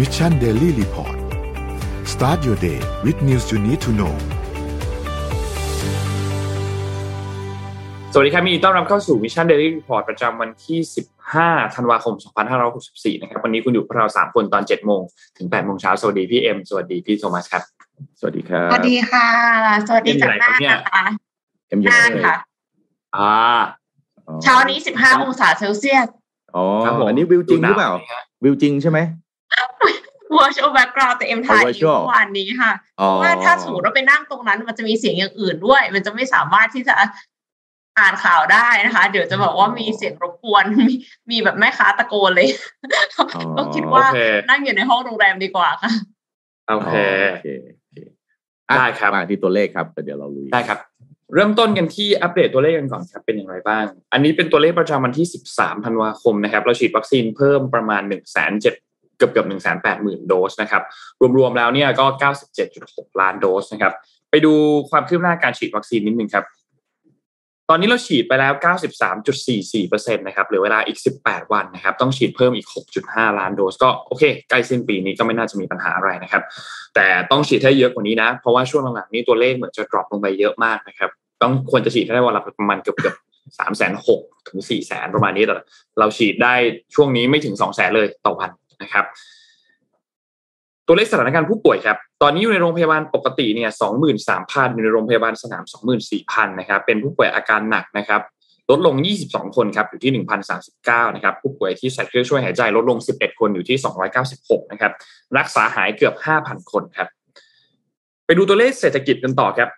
[0.00, 1.16] Mission Daily Report
[2.12, 4.14] start your day with news you need to know
[8.12, 10.78] สวัสดีครับยินดีต้อนรับเข้าสู่ Mission Daily Report ประจำวันที่
[11.26, 12.14] 15 ธันวาคม
[12.68, 15.00] 2564 นะครับ วันนี้คุณอยู่กับเรา 3 คนตอน 7 โมง
[15.38, 17.62] ถึง 8 โมงเช้า สวัสดีพี่เอ็ม สวัสดีพี่โทมัสครับ
[18.18, 19.28] สวัสดีครับ สวัสดีค่ะ
[19.88, 21.04] สวัสดีจากน่านนะคะ
[21.68, 22.34] เอ็มอยู่น่านค่ะ
[23.16, 23.32] อ่า
[24.42, 26.08] เช้านี้ 15 องศาเซลเซียส
[26.56, 29.00] อ๋อครับผมอันนี้วิวจริงหรือเปล่าดูหนวไหมฮะวิวจริงใช่ไหม
[30.38, 36.94] virtual background แต่เอ็มถ่ายอ๋อ virtual เมื่อวานนี้ค่ะอ๋อเพราะว่าถ้าสมมติเราไปนั่งตรงนั้น มันจะมีเสียงอย่างอื่นด้วย มันจะไม่สามารถที่จะ
[37.98, 40.94] อ่านข่าวได้นะคะ เดี๋ยวจะบอกว่ามีเสียงรบกวนมี
[41.30, 42.48] มีแบบแม่ค้าตะโกนเลย
[43.56, 45.90] ก็คิดว่าโอเคนั่งอยู่ในห้องโรงแรมดีกว่าค่ะ
[46.68, 46.96] โอเค
[47.30, 47.96] โอเคโอเค
[48.68, 50.78] อะได้ครับมาที่ตัวเลขครับเดี๋ยวเราลุยได้ครับ
[51.34, 58.89] เริ่มต้นกันที่อัปเดตตัวเลขกันก่อนครับเป็นอย่างไรบ้าง อันนี้เป็นตัวเลขประจำวันที่ 13 ธันวาคมนะครับ เราฉีดวัคซีนเพิ่มประมาณ 1 7 0 0 0
[59.20, 60.82] เกือบเกือบ1 8 0 0 0 0โดสนะครับ
[61.38, 62.06] รวมๆแล้วเนี่ยก็
[62.62, 63.92] 97.6ล้านโดสนะครับ
[64.30, 64.52] ไปดู
[64.90, 66.44] ความคืบหน้าการฉีดวัคซีนนิดนึงครับ
[67.72, 68.52] ตอนนี้เราฉีดไปแล้ว
[69.34, 72.68] 93.44%นะครับเหลือเวลาอีก 18 วันนะครับ ต้องฉีดเพิ่มอีก
[73.02, 76.42] 6.5 ล้านโดส ก็โอเค ใกล้สิ้นปีนี้ก็ไม่น่าจะมีปัญหาอะไรนะครับ
[76.94, 81.10] แต่ต้องฉีดให้เยอะกว่านี้นะ เพราะว่าช่วงหลังๆนี้ตัวเลขเหมือนจะ drop ลงไปเยอะมากนะครับ
[81.42, 83.14] ต้องควรจะฉีดให้ได้วันละประมาณเกือบเกือบ
[83.58, 85.54] สามแสนหกถึงสี่แสนประมาณนี้แต่
[85.98, 86.54] เราฉีดได้
[86.94, 88.50] ช่วงนี้ไม่ถึงสองแสนเลยต่อวัน
[88.82, 89.04] นะครับ
[90.86, 98.20] ตัวเลขสถานการณ์ผู้ป่วยครับ ตอนนี้อยู่ในโรงพยาบาลปกติเนี่ยสองหมื่นสามพันอยู่ในโรงพยาบาลสนามสองหมื่นสี่พันนะครับ เป็นผู้ป่วยอาการหนักนะครับ
[98.70, 98.94] ลดลง
[99.26, 100.12] 22 คนครับ อยู่ที่
[100.64, 103.78] 1,039 นะครับ ผู้ป่วยที่ใส่เครื่องช่วยหายใจลดลง 11 คนอยู่ที่
[104.24, 104.92] 296 นะครับ
[105.38, 107.08] รักษาหายเกือบ 5,000 คนครับ
[108.26, 109.68] ไปดูตัวเลขเศรษฐกิจกันต่อครับ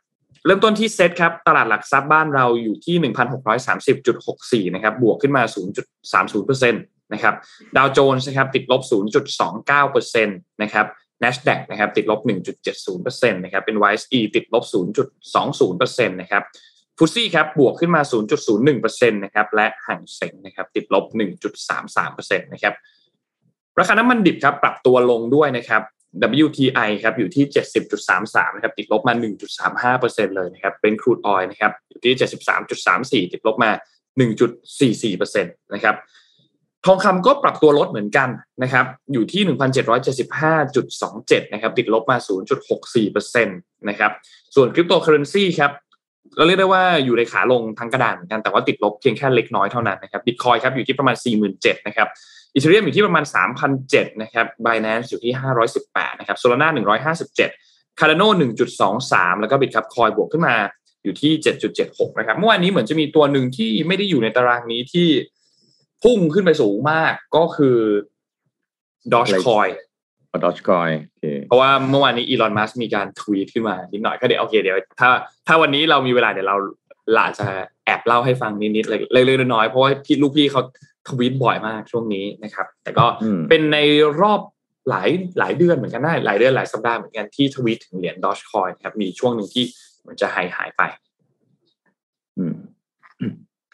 [0.46, 2.96] เริ่มต้นที่เซตครับตลาดหลักทรัพย์บ้านเราอยู่ที่
[4.66, 5.42] 1,630.64 นะครับบวกขึ้นมา
[6.22, 7.34] 0.30% นะครับ
[7.76, 8.82] ดาวโจนส์นะครับติดลบ
[9.52, 10.86] 0.29%นะครับ
[11.22, 12.20] NASDAQ นะครับติดลบ
[12.76, 14.64] 1.70%นะครับเป็น YSE ติดลบ
[15.26, 16.42] 0.20%นะครับ
[16.98, 18.02] ฟุตซี่ครับบวกขึ้นมา
[18.60, 21.04] 0.01%นะครับและห่างเซ็งนะครับติดลบ
[21.78, 22.74] 1.33%นะครับ
[23.78, 25.82] ราคาน้ำมันดิบครับปรับตัวลงด้วยนะครับ
[26.44, 27.44] WTI ครับอยู่ที่
[28.00, 29.14] 70.33นะครับติดลบมา
[29.94, 32.14] 1.35%เลยนะครับเป็นครูดออยนะครับอยู่ที่
[33.24, 33.70] 73.34 ติดลบมา
[34.56, 35.96] 1.44%นะครับ
[36.86, 38.28] ทองคำก็ปรับตัวลดเหมือนกัน
[38.62, 39.42] นะครับ อยู่ที่
[40.08, 42.16] 1,775.27 นะครับ ติดลบมา
[42.82, 44.12] 0.64%นะครับ
[44.54, 45.70] ส่วนคริปโตเคอเรนซีครับ
[46.36, 51.16] เราเรียกได้ว่าอยู่ในขาลงทั้งกระดานเหมือนกัน แต่ว่าติดลบเพียงแค่เล็กน้อยเท่านั้นนะครับบิตคอยครับอยู่ที่ประมาณ
[51.50, 52.08] 47,000นะครับ
[52.54, 53.24] อีเทเรียมอยู่ที่ประมาณ
[53.72, 55.32] 3,007นะครับ Binance อยู่ที่
[55.76, 56.68] 518นะครับ Solana
[57.32, 58.28] 157 Cardano
[58.84, 60.56] 1.23 แล้วก็ Bitcup คอยบวกขึ้นมา
[61.04, 61.32] อยู่ที่
[61.76, 65.08] 7.76นะครับเมื่อวานนี้เหมือนจะมีตัวหนึ่งที่ไม่ได้อยู่ในตารางนี้ที่
[66.02, 67.78] พุ่งขึ้นไปสูงมากก็คือ
[69.12, 69.72] Dogecoin
[70.32, 75.08] อดอชคอยโอเคเพราะว่าเมื่อวานนี้อีลอนมัสมีการทวีตขึ้นมานิดหน่อยก็เดี๋ยวโอเคเดี๋ยวถ้า
[75.46, 76.56] ถ้าวันนี้เรามีเวลาเดี๋ยวเรา
[77.14, 77.46] หลาจะ
[77.86, 80.62] แอบเล่าให้ฟังนิดๆเล็กๆน้อยๆเพราะว่าพี่ลูกพี่เขา
[81.08, 83.78] ทวีตบ่อยมากช่วงนี้นะครับ แต่ก็อืมเป็นใน
[84.20, 84.40] รอบ
[84.88, 85.08] หลาย
[85.38, 89.64] หลายเดือนเหมือนกันได้หลายเดือนหลายสัปดาห์เหมือนกันที่ทวีตถึงเหรียญดอชคอยครับมีช่วงหนึ่งที่
[90.06, 91.11] มันจะหายหายไปอืม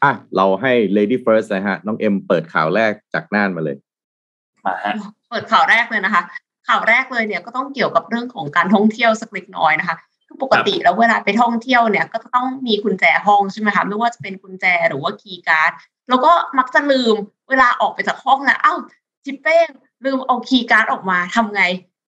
[0.05, 3.77] อะเราให้ lady first นะฮะ น้องเอ็มเปิดข่าวแรกจากน่านมาเลย
[4.67, 4.95] มาฮะ
[5.31, 6.23] เปิดข่าวแรกเลยนะคะ
[6.69, 15.73] ข่าวแรกเลยเนี่ยก็ต้องเกี่ยวกับเรื่องของการท่องเที่ยวสักเล็กน้อยนะคะคือปกติแล้วเวลาไปท่องเที่ยวเนี่ยก็จะต้องมีกุญแจห้องใช่ไหมคะไม่ว่าจะเป็นกุญแจหรือว่าคีย์การ์ด
[16.09, 17.15] แล้วก็มักจะลืม
[17.51, 18.79] เวลาออกไปจากห้องนะอ้าว
[19.25, 19.69] ชิบเป๋ง
[20.05, 21.63] ลืมเอาคีย์การ์ดออกมาทำไง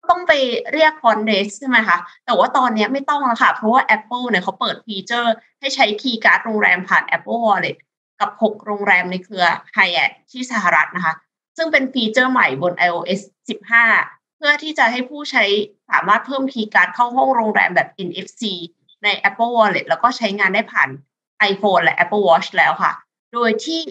[0.10, 0.34] ต้องไป
[0.72, 7.78] เรียก front desk ใช่ไหมคะ แต่ว่าตอนนี้ไม่ต้องแล้วค่ะ เพราะว่า Apple เนี่ยเขาเปิดฟีเจอร์ ให้ใช้คีย์การ์ดโรงแรมผ่าน Apple Wallet
[8.20, 9.46] กับ 6 โรงแรมในเครือ
[9.78, 11.14] Hyatt ที่สหรัฐนะคะ
[11.58, 13.22] ซึ่งเป็นฟีเจอร์ใหม่บน iOS
[13.80, 15.44] 15 เพื่อที่จะให้ผู้ใช้
[15.90, 18.42] สามารถเพิ่มคีย์การ์ดเข้าห้องโรงแรมแบบ NFC
[19.04, 20.90] ใน Apple Wallet แล้วก็ใช้งานได้ผ่าน
[21.52, 22.92] iPhone และ Apple Watch แล้วค่ะ
[23.34, 23.82] โดยที่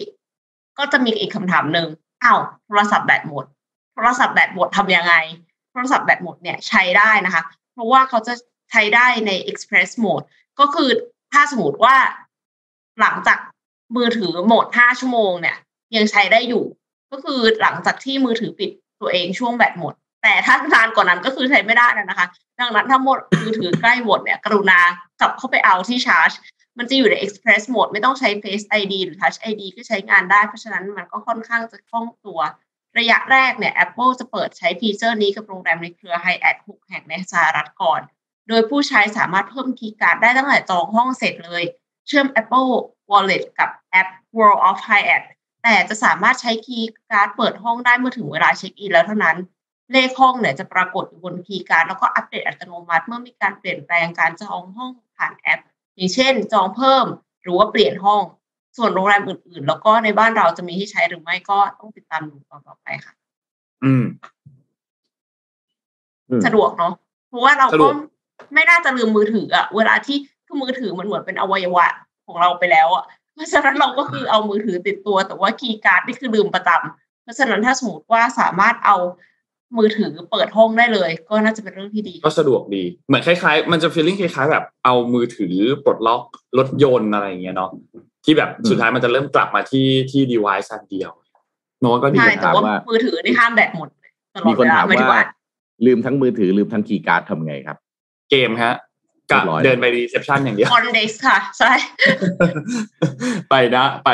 [0.77, 1.87] ก็จะมีอีกคำถามหนึ่ง
[2.23, 3.45] อ้าวโทรศัพท์แบตหมด
[3.93, 5.13] โทรศัพท์แบตหมดทำยังไง
[5.73, 7.43] โทรศัพท์แบตหมดเนี่ยใช้ได้นะคะ
[7.73, 8.33] เพราะว่าเขาจะ
[8.71, 10.25] ใช้ได้ใน Express Mode
[10.59, 10.89] ก็คือ
[11.33, 11.95] ถ้าสมมติว่า
[12.99, 13.39] หลังจาก
[13.95, 15.55] มือถือโหมด 5 ชั่วโมงเนี่ย
[15.95, 16.65] ยังใช้ได้อยู่
[17.11, 18.69] ก็คือหลังจากที่มือถือปิด
[19.01, 19.93] ตัวเองช่วงแบตหมด
[20.23, 22.27] แต่ถ้านานกว่านั้นก็คือใช้ไม่ได้นะคะ
[22.59, 24.79] ดังนั้นถ้าหมดมือถือใกล้หมดเนี่ย กรุณา
[25.19, 26.31] กลับเข้าไปเอาที่ชาร์จ
[26.77, 32.39] มันจะอยู่ใน Express Mode ไม่ต้องใช้ Face ID หรือ Touch ID ก็ใช้งานได้ เพราะฉะนั้นมันก็ค่อนข้างจะคล่องตัว
[32.99, 38.01] ระยะแรกเนี่ย Apple จะเปิดใช้ฟีเจอร์นี้กับโรงแรมในเครือ Hyatt 6แห่งในสหรัฐก่อน
[38.47, 41.63] โดยผู้ใช้สามารถเพิ่มคีย์การ์ดได้ตั้งแต่จองห้องเสร็จเลย
[42.07, 42.71] เชื่อม Apple
[43.11, 44.07] Wallet กับแอป
[44.37, 45.23] World of Hyatt
[45.63, 49.37] แต่จะสามารถใช้คีย์การ์ดเปิดห้องได้เมื่อถึงเวลาเช็คอินแล้วเท่านั้น
[49.91, 55.61] เลขห้องเนี่ยจะปรากฏอยู่บนคีย์การ์ดแล้วก็อัปเดตอัตโนมัติเมื่อมีการเปลี่ยนแปลงการจองห้องผ่านแอป
[55.95, 57.05] อย่างเช่น จองเพิ่ม
[57.43, 58.21] หรือว่าเปลี่ยนห้อง
[58.77, 62.37] ส่วนโรงแรมอื่น ๆ แล้วก็ในบ้านเราจะมีที่ใช้หรือไม่ก็ต้องติดตามดู
[62.67, 63.13] ต่อไปค่ะ
[63.83, 64.03] อืม
[66.29, 66.93] อืมสะดวกเนาะ
[67.29, 67.95] เพราะว่าเราสะดก็วก
[68.53, 71.87] ไม่น่าจะลืมมือถืออะเวลาที่คือมือถือมันเหมือนเป็นอวัยวะ
[72.25, 78.95] ของเราไปแล้วอะเพราะฉะนั้นเราก็คือเอามือถือติดตัว แต่ว่าคีย์การ์ดนี่คือลืมประจำเพราะฉะนั้นถ้าสมมติว่าสามารถเอา
[79.77, 86.23] มือถือเปิดห้องได้เลย ก็น่าจะเป็นเรื่องที่ดี ก็สะดวกดี เหมือนคล้ายๆ มันจะฟีลลิ่งคล้ายๆ แบบเอามือถือปลดล็อก
[86.57, 87.69] รถยนต์อะไรอย่างเงี้ยเนาะ
[88.25, 91.11] ที่แบบสุดท้ายมันจะเริ่มกลับมาที่ที่ device อันเดียว
[91.81, 93.89] โน้ตก็ดีใช่นะแต่ว่ามือถือนี่ห้ามแบตหมด
[94.35, 95.23] ตลอมีดคนเวลาถามไม่ได้ว่าว่า
[95.85, 97.77] ลืมทั้งมือถือลืมทั้งคีย์การ์ดทำไงครับ
[98.31, 98.73] เกมฮะ
[99.31, 101.71] กะเรียบร้อยเดินไปรีเซพชันอย่างเดียวออนเดสค่ะ ใช่
[103.49, 104.09] ไปนะไป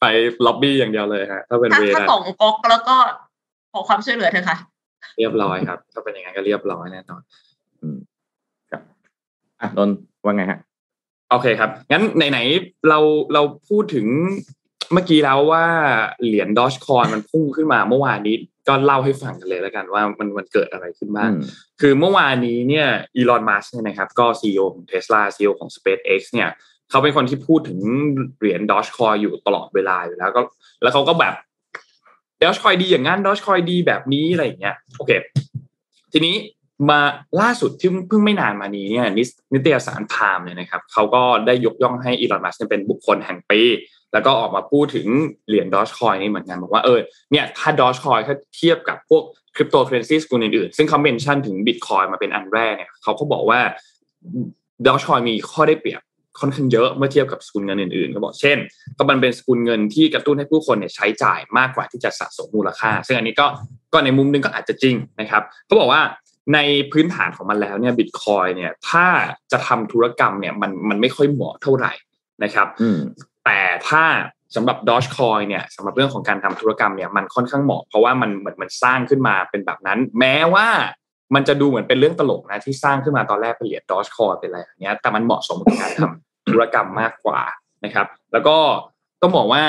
[0.00, 0.04] ไป
[0.46, 2.96] ล็อบบี้อย่างเดียวเลยฮะถ้าเป็นถ้าเวถ้านะส่งก๊อกแล้วก็
[3.72, 4.56] ขอความช่วยเหลือเถอะค่ะ
[5.18, 7.22] เรียบร้อยครับ ถ้าเป็นอย่างนั้นก็เรียบร้อยแน่นอน
[9.60, 10.58] อะนนท์ว่าไงฮะ
[11.30, 12.98] โอเคครับ งั้นไหนๆเรา
[13.34, 14.06] เราพูดถึง
[14.92, 15.64] เมื่อกี้แล้วว่า
[16.24, 18.36] เหรียญดอชคอนมันพุ่งขึ้นมาเมื่อวานนี้
[18.68, 21.40] ก็เล่าให้ฟังกันเลยแล้วกันว่ามันมันเกิดอะไรขึ้นบ้างอืม
[21.80, 26.48] คือเมื่อวานนี้เนี่ยอีลอนมัสเนี่ยนะครับก็ซีอของ Tesla CEO ของ SpaceX เนี่ย
[26.90, 27.80] เขาเป็นคนที่พูดถึง
[28.38, 30.42] เหรียญดอชคอยอยู่ตลอดเวลาอยู่แล้วก็
[30.82, 31.34] แล้วเขาก็แบบ
[32.42, 35.10] ดอชคอยดีอย่างนั้นดอชคอยดีแบบนี้อะไรอย่างเงี้ยโอเค
[36.12, 36.36] ทีนี้
[36.90, 37.00] มา
[37.40, 43.60] ล่าสุดที่เพิ่งไม่นานมานี้เนี่ยนิสนิตยสารพามเนี่ยนะครับเขาก็ได้ยกย่องให้อีลอนมัสเป็นบุคคลแห่งปี
[44.12, 45.06] แล้วก็ออกมาพูดถึง
[45.48, 47.00] เหรียญดอชคอยนี่เหมือนกันบอกว่าเออ
[47.32, 49.22] เนี่ยถ้าดอชคอยถ้าเทียบกับพวก
[49.56, 53.60] คริปโตเคอร์เรนซีสกุลอื่นๆ ซึ่งเขา mention ถึงบิตคอยน์มาเป็นอันแรกเนี่ยเขาก็บอกว่า
[54.86, 56.00] ดอชคอยมีข้อได้เปรียบ
[56.40, 58.58] ค่อนข้างเยอะเมื่อเทียบกับสกุลเงินอื่นๆก็บอกเช่น
[58.98, 63.46] ก็มันเป็นสกุลเงินที่กระตุ้นให้ผู้คนเนี่ยใช้จ่ายมากกว่าที่จะสะสมมูลค่า ซึ่งอันนี้ก็
[63.92, 66.02] ก็ในมุมหนึ่งก็อาจจะจริงนะครับเขาบอกว่า
[66.54, 66.58] ใน
[66.92, 69.06] พื้นฐานของมันแล้วเนี่ยบิตคอยน์เนี่ยถ้า
[69.52, 71.92] จะทำธุรกรรมเนี่ยมันมันไม่ค่อยเหมาะเท่าไหร่
[72.44, 73.00] นะครับอืม
[73.44, 73.58] แต่
[73.88, 74.04] ถ้า
[74.56, 80.68] สำหรับ Dogecoin เนี่ยสำหรับเรื่องของการทำธุรกรรมเนี่ยมันค่อนข้างเหมาะเพราะว่ามันเหมือนมันสร้างขึ้นมาเป็นแบบนั้น แม้ว่า
[81.34, 87.40] มันจะดูเหมือนเป็นเรื่องตลกนะที่สร้างขึ้นมาตอนแรกเป็นเหรียญ Dogecoin เป็นอะไรอย่างเงี้ยแต่มันเหมาะสมกับการทำธุรกรรมมากกว่า
[87.84, 88.56] นะครับ แล้วก็
[89.22, 89.64] ต้องบอกว่า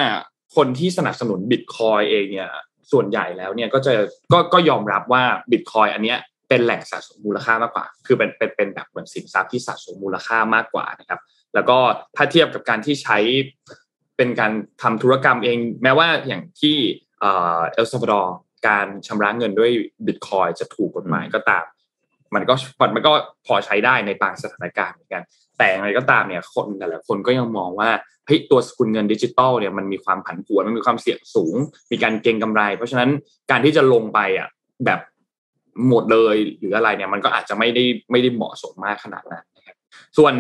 [0.56, 2.50] คนที่สนับสนุน Bitcoin เองเนี่ย
[2.92, 3.94] ส่วนใหญ่แล้วเนี่ยก็จะ
[4.34, 6.20] ก็ก็ยอมรับว่า Bitcoin อันเนี้ย
[6.50, 11.20] เป็นแหล่งสะสมมูลค่ามากกว่า คือเป็นเป็นเป็นแบบเหมือนสินทรัพย์ที่สะสมมูลค่ามากกว่านะครับ
[11.56, 11.78] แล้วก็
[12.16, 13.18] ถ้าเทียบกับการที่ใช้
[14.18, 14.52] เป็นการ
[14.82, 16.76] ทำธุรกรรมเอง แม้ว่าอย่างที่
[17.20, 17.26] เอ
[17.86, 18.36] ลซัลวาดอร์
[18.68, 19.72] การชำระเงินด้วย
[20.06, 21.66] บิตคอยจะถูกกฎหมายก็ตาม
[22.36, 22.54] มันก็
[22.96, 23.12] มันก็
[23.48, 25.24] พอใช้ได้ในบางสถานการณ์เหมือนกัน
[25.58, 27.90] แต่อย่างไรก็ตามเนี่ยคนแต่ละคนก็ยังมองว่า
[28.26, 31.56] เฮ้ยตัวสกุลเงินดิจิตอลเนี่ยมันมีความผันผวนมันมีความเสี่ยงสูง
[31.92, 33.10] มีการเก็งกำไร เพราะฉะนั้น
[33.52, 34.50] การที่จะลงไปอะ
[34.86, 35.00] แบบ
[35.90, 39.76] หมดเลยหรืออะไรเนี่ยมันก็อาจจะไม่ได้ไม่ได้เหมาะสมมากขนาดนั้นนะครับ
[40.18, 40.34] ส่วน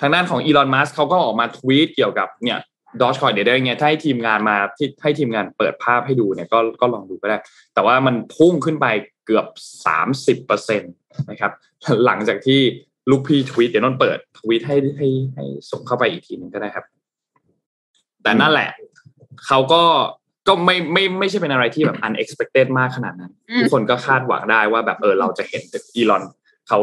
[0.00, 2.58] ทางด้านของอีลอนมัสเขาก็ออกมาทวีตเกี่ยวกับเนี่ย
[3.00, 7.38] ดอชคอยเดี๋ยวได้ไงถ้าให้ทีมงานมาที่ให้ทีมงานเปิดภาพให้ดูเนี่ยก็ก็ลองดูก็ได้
[7.74, 8.86] แต่ว่ามันพุ่งขึ้นไป
[9.26, 9.46] เกือบ
[9.86, 10.88] สามสิบเปอร์เซ็นต
[11.30, 11.52] นะครับ
[12.06, 12.60] หลังจากที่
[13.10, 16.84] ลูกพี่ทวีตเดี๋ยวนนท์เปิดทวีตให้ให้ให้ส่งเข้าไปอีกทีหนึงก็ได้ครับ
[18.22, 18.70] แต่นั่นแหละ
[19.46, 19.82] เขาก็
[20.48, 25.62] ก็ไม่ไม่ไม่ใช่เป็นอะไรที่แบบ unexpected มากขนาดนั้นอืมทุกคนก็คาดหวังได้ว่าแบบเออเราจะเห็น
[25.96, 26.24] อีลอน
[26.68, 26.80] เขา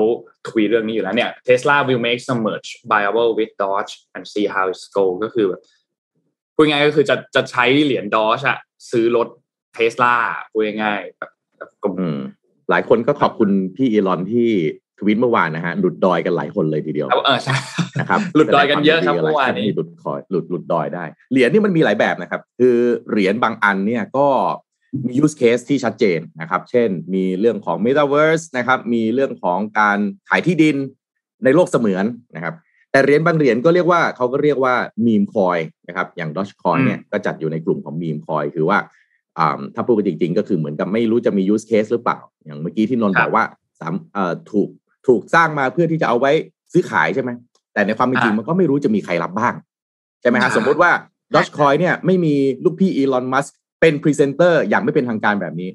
[0.48, 5.62] ทวีตเรื่องนี้อยู่แล้วเนี่ย Tesla will make some merge viable with Doge and see how it go ก็คือแบบ
[6.56, 8.58] พูดง่ายๆก็คือจะจะใช้เหรียญ Doge อะ
[8.92, 9.28] ซื้อรถ
[9.78, 10.16] Tesla
[10.52, 12.20] พูดง่ายๆแบบแบบกลมอืม
[12.70, 14.50] หลายคนก็ขอบคุณพี่อีลอนที่
[15.00, 17.56] ทวิตเมื่อวานนะฮะหลุดดอยกันหลายคนเลยทีเดียวเออใช่
[18.00, 22.76] นะครับหลุดดอยกันเยอะครับแสดงเมื่อวานคนี้ที่หลุดคอยหลุดหลุดดอยได้เหรียญนี่มันมีหลายแบบนะครับ คือ
[23.10, 24.28] เหรียญบางอันเนี่ยก็
[25.08, 29.98] มี use case ที่ชัดเจนนะครับ เช่น มีเรื่องของ metaverse นะครับ มีเรื่องของการ
[30.30, 30.76] ขายที่ดิน
[31.44, 32.06] ในโลกเสมือน
[32.36, 32.56] นะครับ
[32.92, 38.78] แต่เหรียญบางเหรียญก็เรียกว่าเขาก็เรียกว่า meme coin นะครับ อย่าง Dogecoin เนี่ยก็จัดอยู่ในกลุ่มของ meme coin คือว่า
[39.38, 43.46] อ่าถ้าพูดกันจริง ๆ ก็คือเหมือนกับไม่รู้จะมี use case หรือเปล่า อย่างเมื่อกี้ที่นนท์ครับบอกว่า
[43.80, 44.70] สามเอ่อถูก
[45.08, 46.32] ถูกสร้างมาเพื่อที่จะเอาไว้
[46.74, 47.30] ซื้อขายใช่ไหม
[47.74, 49.54] แต่ในความเป็นจริงอ่ามัมันก็ไม่รู้จะมีใครรับบ้าง
[50.22, 50.92] ใช่ไหมฮะอ่าสมมุติว่า
[51.34, 52.34] Dogecoin เนี่ยไม่มี
[52.64, 53.46] ลูกพี่อีลอนมัสก์
[53.82, 55.70] เป็นพรีเซนเตอร์อย่างไม่เป็นทางการแบบนี้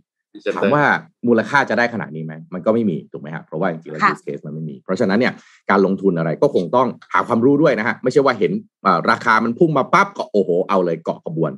[0.57, 0.85] ถามว่า
[1.27, 5.33] มูลค่าจะได้ขนาดนี้ไหมมันก็ไม่มีถูกไหมฮะเพราะว่าจริงๆแล้วค่ะ use case มันไม่มี เพราะฉะนั้นเนี่ย
[5.71, 8.53] การลงทุนอะไรก็คงต้องหาความรู้ด้วยนะฮะไม่ใช่ว่าเห็น
[8.87, 11.53] อ่าราคามันพุ่งมาปั๊บก็โอ้โหเอาเลยเกาะขบวน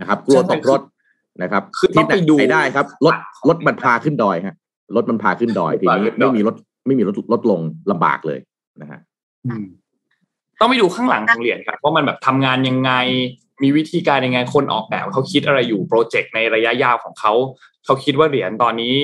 [0.00, 0.80] นะครับกลัวตกรถ
[1.42, 3.14] นะครับคือต้องไปดูที่หนได้ครับรถ
[3.48, 4.56] รถมันพาขึ้นดอยฮะ
[4.96, 6.54] รถมันพาขึ้นดอยทีนี้พาขึ้นดอยไม่มีรถ
[6.86, 7.60] ไม่มีรถลดลง
[7.90, 8.38] ลำบากเลย
[8.82, 9.00] นะฮะ
[10.60, 12.92] ต้องไปดูข้างหลังของเหรียญครับว่ามันแบบทำงานยังไง
[13.62, 17.32] มีวิธีการยังไงคนออกแบบเขาคิดอะไรอยู่โปรเจกต์ในระยะยาวของเขา
[17.84, 18.94] เขาคิดว่าเหรียญตอนนี้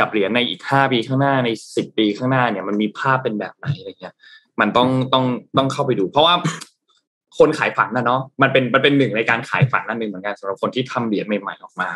[0.00, 4.14] กับเหรียญในอีกห้าปีข้างหน้าในสิบปีข้างหน้าเนี่ยมันมีภาพเป็นแบบไหนอะไรเงี้ย
[4.60, 5.24] มันต้องต้อง
[5.56, 6.34] ต้องเข้าไปดู เพราะว่า
[7.38, 11.90] คนขายฝันนะเนาะมันเป็นมันเป็นหนึ่งในการขายฝันนั่นหนึ่งเหมือนกันสำหรับคนที่ทำเหรียญใหม่ๆออกมา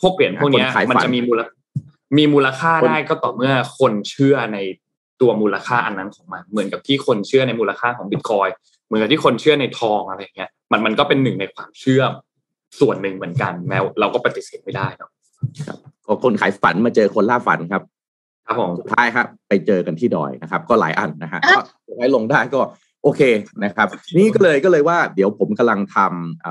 [0.00, 1.40] พวกเหรียญพวกนี้มันจะมีมูล
[2.18, 4.58] มีมูลค่าได้ก็ต่อเมื่อคนเชื่อใน
[5.20, 8.48] ตัวมูลค่าอันนั้นของมัน เหมือนกับที่คนเชื่อในมูลค่าของบิตคอย
[8.81, 12.02] เห มือนกับที่คนเชื่อในทองอะไรเงี้ยมันมันก็เป็นหนึ่งในความเชื่อ
[12.80, 15.10] ส่วนหนึ่งเหมือนกันแม้เราก็ปฏิเสธไม่ได้เนาะ
[15.66, 15.78] ครับ
[16.24, 17.82] คนขายฝันมาเจอคนล่าฝันครับ
[18.46, 21.60] ครับผมสุดท้ายครับ ไปเจอกันที่ดอยนะครับ ก็หลายอันนะฮะก็
[22.00, 22.60] ให้ลงได้ก็
[23.02, 23.20] โอเค
[23.64, 25.98] นะครับ นี่ก็เลยก็เลยว่าเดี๋ยวผมกำลังท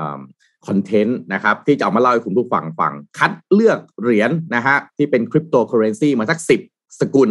[0.08, 6.60] ำคอนเทนต์นะครับ ที่จะเอามาเล่าให้คุณผู้ฟังฟัง คัดเลือกเหรียญนะฮะที่เป็นคริปโตเคอเรนซีมาสักสิบ
[7.00, 7.30] สกุล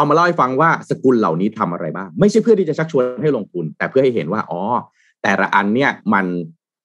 [0.00, 4.60] เอามาเล่าให้ฟังว่าสกุลเหล่านี้ทำอะไรบ้าง ไม่ใช่เพื่อที่จะชักชวนให้ลงทุน แต่เพื่อให้เห็นว่าอ๋อ
[5.22, 6.26] แต่ละอันเนี่ยมัน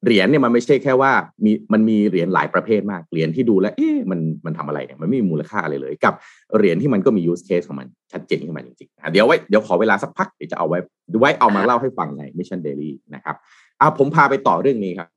[0.03, 1.12] เหรียญเนี่ยมันไม่ใช่แค่ว่า
[1.45, 6.13] มีมันมีเหรียญหลายประเภทมากเหรียญที่ดูแล้วเอ๊ะมันมันทำอะไรเนี่ยมันไม่มีมูลค่าอะไรเลย กับ
[6.57, 10.79] เหรียญที่มันก็มี use case ของมันชัดเจนขึ้นมาจริงๆเดี๋ยวไว้เดี๋ยวขอเวลาสักพักเดี๋ยวจะเอาไว้
[11.19, 13.36] ไว้เอามาเล่าให้ฟังใน Mission Daily นะครับ
[13.79, 15.10] เอาผมพาไปต่อเรื่องนี้ครับ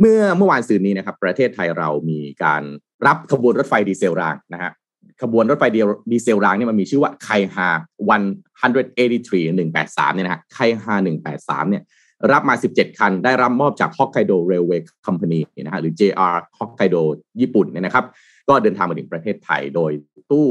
[0.00, 2.62] เมื่อเมื่อวานสื่อนี้นะครับ ประเทศไทยเรามีการ
[3.06, 4.72] รับขบวนรถไฟดีเซลรางนะฮะ
[5.22, 7.68] ขบวนรถไฟเดียวดีเซลรางนี่มันมีชื่อว่าไคฮา
[8.06, 8.12] 183
[9.56, 10.94] 183เนี่ยนะฮะไคฮา
[11.32, 11.82] 183เนี่ย
[12.32, 17.02] รับมา 17 คัน ได้รับมอบจาก Hokkaido Railway Company นะฮะหรือ JR Hokkaido
[17.40, 18.04] ญี่ปุ่นเนี่ยนะครับ
[18.48, 19.92] ก็เดินทางมาถึงประเทศไทย โดย
[20.30, 20.48] ตู้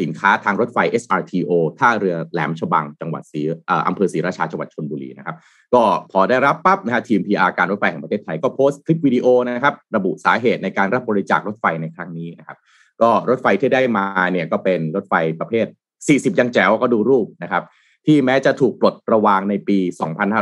[0.00, 3.40] สินค้าทางรถไฟ SRTO ท่าเรือแหลมฉบังจังหวัดศรี
[3.86, 5.36] อำเภอศรีราชาจังหวัดชนบุรีนะครับ
[5.74, 5.82] ก็
[6.12, 12.58] พอได้รับปั๊บนะฮะทีม PR การรถไฟแห่งประเทศไทยก็โพสต์คลิปวิดีโอนะครับ ระบุสาเหตุในการรับบริจาครถไฟในครั้งนี้นะครับ
[13.02, 15.66] ก็รถไฟที่ได้มาเนี่ยก็เป็นรถไฟประเภท
[16.02, 17.64] 40 ยังแจ๋วก็ดูรูปนะครับ
[18.06, 19.78] ที่แม้จะถูกปลดระวางในปี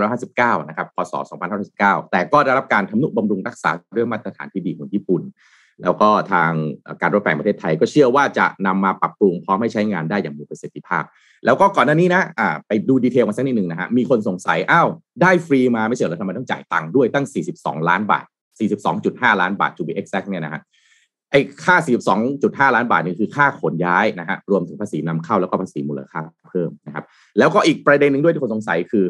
[0.03, 1.13] 2559 นะครับ พศ
[1.63, 5.23] 2559 แต่ก็ได้รับการทำนุบำรุงรักษาด้วยมาตรฐานที่ดีของญี่ปุ่น
[5.83, 6.53] แล้วก็ทาง
[7.01, 11.05] การรถไฟประเทศไทย ก็เชื่อว่าจะนำมาปรับปรุงพร้อมให้ใช้งานได้อย่างมีประสิทธิภาพ
[11.45, 14.89] แล้วก็ก่อนหน้านี้นะอ่าไปดูดีเทลมาสักนิดหนึ่งนะฮะ มีคนสงสัย อ้าว
[15.23, 18.25] ได้ฟรีมาไม่ใช่เหรอทำไมต้องจ่ายตังค์ด้วยตั้ง 42 ล้านบาท
[18.83, 20.63] 42.5 ล้านบาท to be exact เนี่ยนะฮะ
[21.31, 21.77] ไอ้ค่า
[22.27, 26.21] 42.5 ล้านบาทนี่คือค่าขนย้ายนะฮะรวมถึงภาษีนำเข้าแล้วก็ภาษีมูลค่า
[26.51, 27.05] เพิ่มนะครับ
[27.39, 29.05] แล้วก็อีกประเด็นหนึ่งด้วยที่คนสงสัยคือ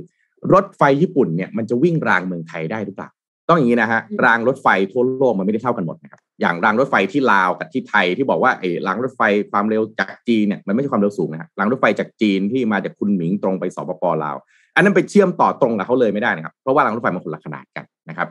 [0.54, 3.08] รถไฟญี่ปุ่นเนี่ยมันจะวิ่งรางเมืองไทยได้หรือเปล่า
[3.48, 14.37] ต้องอย่างนี้นะฮะรางรถไฟทั่วโลกมันไม่ได้เท่ากันหมดนะครับอย่างรางรถไฟที่ลาวกับที่ไทยที่บอกว่าไอ้รางรถไฟความเร็วจากจีนเนี่ยมันไม่ใช่ความเร็วสูงนะฮะรางรถไฟจากจีนที่มาจากคุณหมิงตรงไปสปปลาว
[14.75, 18.28] อันนั้นไปเชื่อมต่อตรงกับเขาเลยไม่ได้นะครับเพราะว่ารางรถไฟมันคนละขนาดกันนะครับ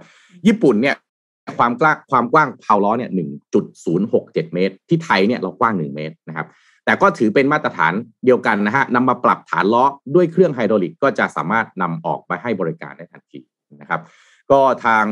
[0.47, 0.95] ญี่ปุ่นเนี่ย
[1.57, 6.47] ความกว้างความกว้างเพาล้อเนี่ยหนึ่งจุดศูนย์หกเจ็ดเมตร ที่ไทยเนี่ยเรากว้างหนึ่งเมตรนะครับ
[6.85, 7.93] แต่ก็ถือเป็นมาตรฐาน
[8.25, 9.83] เดียวกันนะฮะนำมาปรับฐานล้อ
[10.15, 13.39] ด้วยเครื่องไฮดรอลิกก็จะสามารถนำออกไปให้บริการได้ทันที
[13.81, 14.01] นะครับ
[14.51, 15.05] ก็ทาง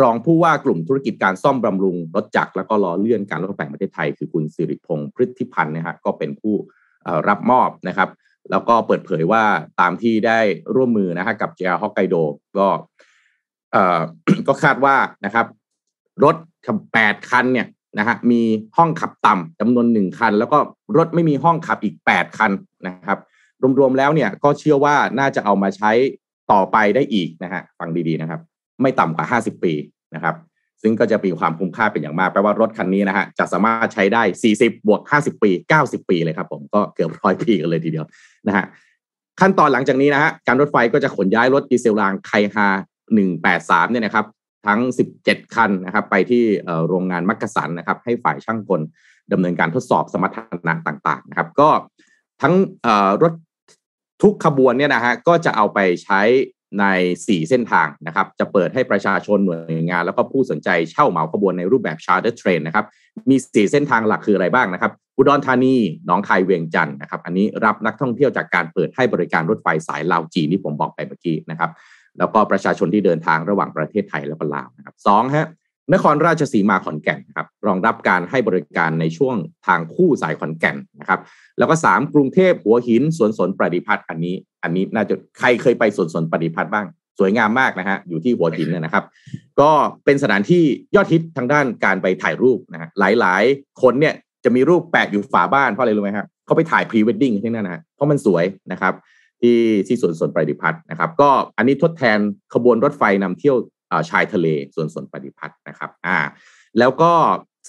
[0.00, 6.54] รองผู้ว่ากลุ่มธุรกิจการซ่อมบำรุงรถจักรแล้วก็ล้อเลื่อนการรถไฟประเทศไทย คือคุณสิริพงศ์พฤติพันธ์นะฮะก็เป็นผู้
[7.28, 8.10] รับมอบนะครับ
[8.50, 9.44] แล้วก็เปิดเผยว่า
[9.80, 10.40] ตามที่ได้
[10.74, 12.22] ร่วมมือนะฮะกับ JR Hokkaido
[12.58, 12.66] ก็
[14.46, 15.46] ก็คาดว่านะครับ
[16.24, 16.36] รถ
[16.92, 17.66] แปดคันเนี่ย
[17.98, 18.42] นะฮะมี
[18.76, 20.58] ห้องขับต่ำจำนวนหนึ่งคัน แล้วก็
[20.98, 22.52] รถไม่มีห้องขับอีกแปดคัน
[22.86, 23.18] นะครับ
[23.78, 25.90] รวมๆแล้วเนี่ยก็เชื่อว่าน่าจะเอามาใช้
[26.52, 28.40] ต่อไปได้อีกนะฮะฟังดีๆนะครับ
[28.82, 29.72] ไม่ต่ำกว่าห้าสิบปี
[30.14, 30.34] นะครับ
[30.82, 38.06] ซึ่งก็จะมีความคุ้มค่าเป็นอย่างมากแปลว่ารถคันนี้นะฮะจะสามารถใช้ได้สี่สิบบวกห้าสิบปีเก้าสิบปีเลยครับ ผมก็เกือบร้อยปีกันเลยทีเดียว
[38.46, 38.64] นะฮะ
[39.40, 42.68] ขั้นตอนหลังจากนี้นะฮะการรถไฟก็จะขนย้ายรถดีเซลรางไคฮา
[43.20, 44.26] 183เนี่ยนะครับ
[44.66, 44.80] ทั้ง
[45.18, 46.44] 17 คันนะครับไปที่
[46.88, 48.80] โรงงานมักกะสันนะครับให้ฝ่ายช่างกล
[49.32, 50.38] ดำเนินการทดสอบสมรรถ
[50.68, 51.68] นะต่างๆนะครับก็
[52.42, 52.54] ทั้ง
[53.22, 53.32] รถ
[54.22, 56.20] ทุกขบวนเนี่ยนะฮะก็จะเอาไปใช้
[56.80, 56.84] ใน
[57.16, 62.86] 4 เส้นทางนะครับ จะเปิดให้ประชาชนหน่วยงาน แล้วก็ผู้สนใจเช่าเหมาขบวนในรูปแบบ charter train นะครับ
[63.30, 65.74] มี 4 เส้นทางหลักคืออะไรบ้างนะครับ อุดรธานี
[66.06, 71.70] หนองคายเวียงจันทน์นะครับ อันนี้รับนักท่องเที่ยวจากการเปิดให้บริการรถไฟสายลาวจีนที่ผมบอกไปเมื่อกี้นะครับ
[72.18, 75.48] แล้วก็ประชาชนที่เดินทางระหว่างประเทศไทยและลาวนะครับสองฮะ
[75.92, 81.20] นครราชสีมาขอนแก่นครับรองรับการให้บริการในช่วงทางคู่สายขอนแก่นนะครับ
[81.58, 86.86] แล้วก็สามกรุงเทพหัวหินสวนสนปฏิพัฒน์อันนี้ อันนี้น่าจะใครเคยไปสวนสนปฏิพัฒน์บ้าง
[87.18, 89.04] สวยงามมากนะฮะอยู่ที่หัวหินนะครับ
[89.60, 89.70] ก็
[90.04, 90.64] เป็นสถานที่
[90.94, 92.88] ยอดฮิตทางด้านการไปถ่ายรูปนะฮะ
[93.20, 94.14] หลายๆ คนเนี่ย
[94.44, 98.94] จะมีรูปแปะอยู่ฝาบ้านเพราะอะไรรู้ไหมครับเขาไปถ่ายพรีเวดดิ้งที่นั่นนะฮะเพราะมันสวยนะครับ
[99.42, 102.18] ที่ที่สวนสนปฏิพัฒน์นะครับ ก็อันนี้ทดแทน
[102.54, 103.56] ขบวนรถไฟนำเที่ยว
[104.10, 106.18] ชายทะเลสวนสนปฏิพัฒน์นะครับอ่า
[106.78, 107.12] แล้วก็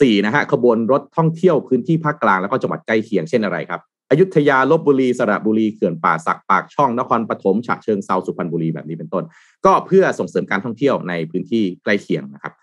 [0.02, 9.24] สี่นะฮะขบวนรถท่องเที่ยวพื้นที่ภาคกลางแล้วก็จังหวัดใกล้เคียงเช่นอะไรครับอยุธยาลบบุรีสระบุรีเขื่อนป่าสักปากช่องนครปฐมฉะเชิงเซาสุพรรณบุรีแบบนี้เป็นต้น
[9.66, 12.54] ก็เพื่อส่งเสริมการท่องเที่ยวในพื้นที่ใกล้เคียงนะครับ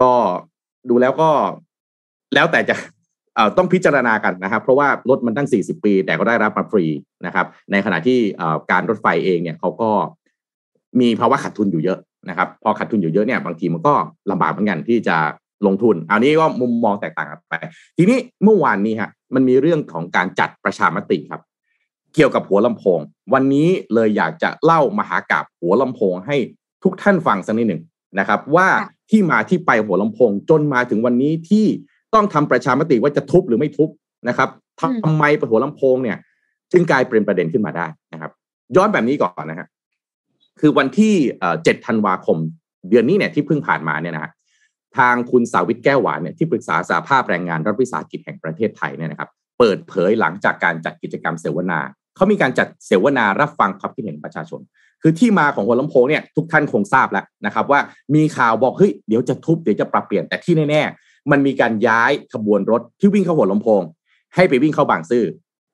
[0.00, 0.10] ก็
[0.88, 1.30] ดูแล้วก็
[2.34, 2.76] แล้วแต่จะ
[3.56, 6.84] ต้องพิจารณากันนะครับ เพราะว่ารถมันตั้ง 40 ปี แต่ก็ได้รับมาฟรี
[7.26, 8.18] นะครับ ในขณะที่
[8.70, 9.90] การรถไฟเองเนี่ยเขาก็
[11.00, 11.98] มีภาวะขาดทุนอยู่เยอะ
[12.28, 13.94] นะครับ พอขาดทุนอยู่เยอะเนี่ยบางทีมันก็
[14.30, 15.16] ลำบากเหมือนกันที่จะ
[15.66, 17.54] ลงทุนอันนี้ก็มุมมองแตกต่างกันไป
[17.96, 21.42] ทีนี้เมื่อวานนี้ฮะมันมีเรื่องของการจัดประชามติครับ
[22.14, 23.00] เกี่ยวกับหัวลำโพง
[23.34, 26.36] วันนี้เลยอยากจะเล่ามหากราบหัวลำโพงให้
[26.82, 27.82] ทุกท่านฟังสักนิดหนึ่ง
[28.18, 28.68] นะครับ ว่า
[29.10, 31.66] ที่มาที่ไปหัวลำโพงจนมาถึงวันนี้ที่
[32.14, 33.88] ต้องทำประชามติว่าจะทุบหรือไม่ทุบ
[34.28, 34.48] นะครับ
[35.04, 36.16] ทำไมหัวลำโพงเนี่ย
[36.72, 38.30] จึงกลายเป็นประเด็นขึ้นมาได้นะครับ
[38.76, 39.66] ย้อนแบบนี้ก่อนนะฮะ
[40.60, 41.14] คือวันที่
[41.64, 42.38] เจ็ดธันวาคม
[42.90, 44.32] เดือนนี้เนี่ยที่เพิ่งผ่านมาเนี่ยนะฮะ
[44.98, 51.78] ทางคุณสาวิตแก้วหวานเนี่ยที่ปรึกษาสาภาพแรงงานรัฐวิสาหกิจแห่งประเทศไทยเนี่ยนะครับ เปิดเผยหลังจากการจัดกิจกรรมเสวนา
[52.16, 54.60] เขามีการจัดเสวนารับฟังความคิดเห็นประชาชน
[55.02, 57.80] คือที่มาของหัวลำโพงเนี่ยทุกท่านคงทราบแล้วนะครับ ว่า
[58.14, 63.82] มีข่าวบอกเฮ้ยเดี๋ยวจะทุบเดี๋ยวจะปรับเปลี่ยนแต่ที่แน่ๆ มันมีการย้ายขบวนรถที่วิ่งเข้าหัวลำโพง
[64.34, 65.24] ให้ไปวิ่งเข้าบางซื่อ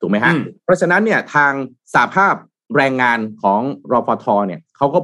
[0.00, 0.32] ถูกไหมฮะ
[0.64, 1.52] เพราะฉะนั้นเนี่ยทาง
[1.94, 2.34] สาภาพ
[2.76, 3.60] แรงงานของ
[3.92, 4.98] รอฟทเนี่ยเขาก็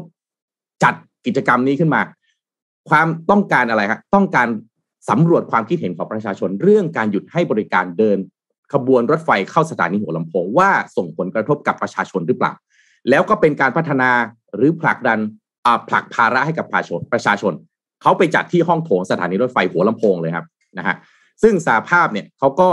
[0.82, 0.94] จัด
[1.26, 2.00] กิจกรรมนี้ขึ้นมา
[2.90, 4.48] ความต้องการอะไรครับต้องการ
[5.10, 8.18] สำรวจความคิดเห็นของประชาชน เรื่องการหยุดให้บริการเดิน
[8.72, 12.52] ขบวนรถไฟเข้าสถานีหัวลำโพงว่าส่งผลกระทบกับประชาชนหรือเปล่า
[13.10, 14.10] แล้วก็เป็นการพัฒนา
[14.56, 15.18] หรือผลักดัน
[15.88, 17.52] ผลักภาระให้กับประชาชนประชาชน
[18.02, 20.46] เขาไปจัดที่ห้องโถงสถานีรถไฟหัวลำโพงเลยครับ
[20.78, 20.96] นะฮะ
[21.42, 22.68] ซึ่งสาภาพเนี่ยเขาก็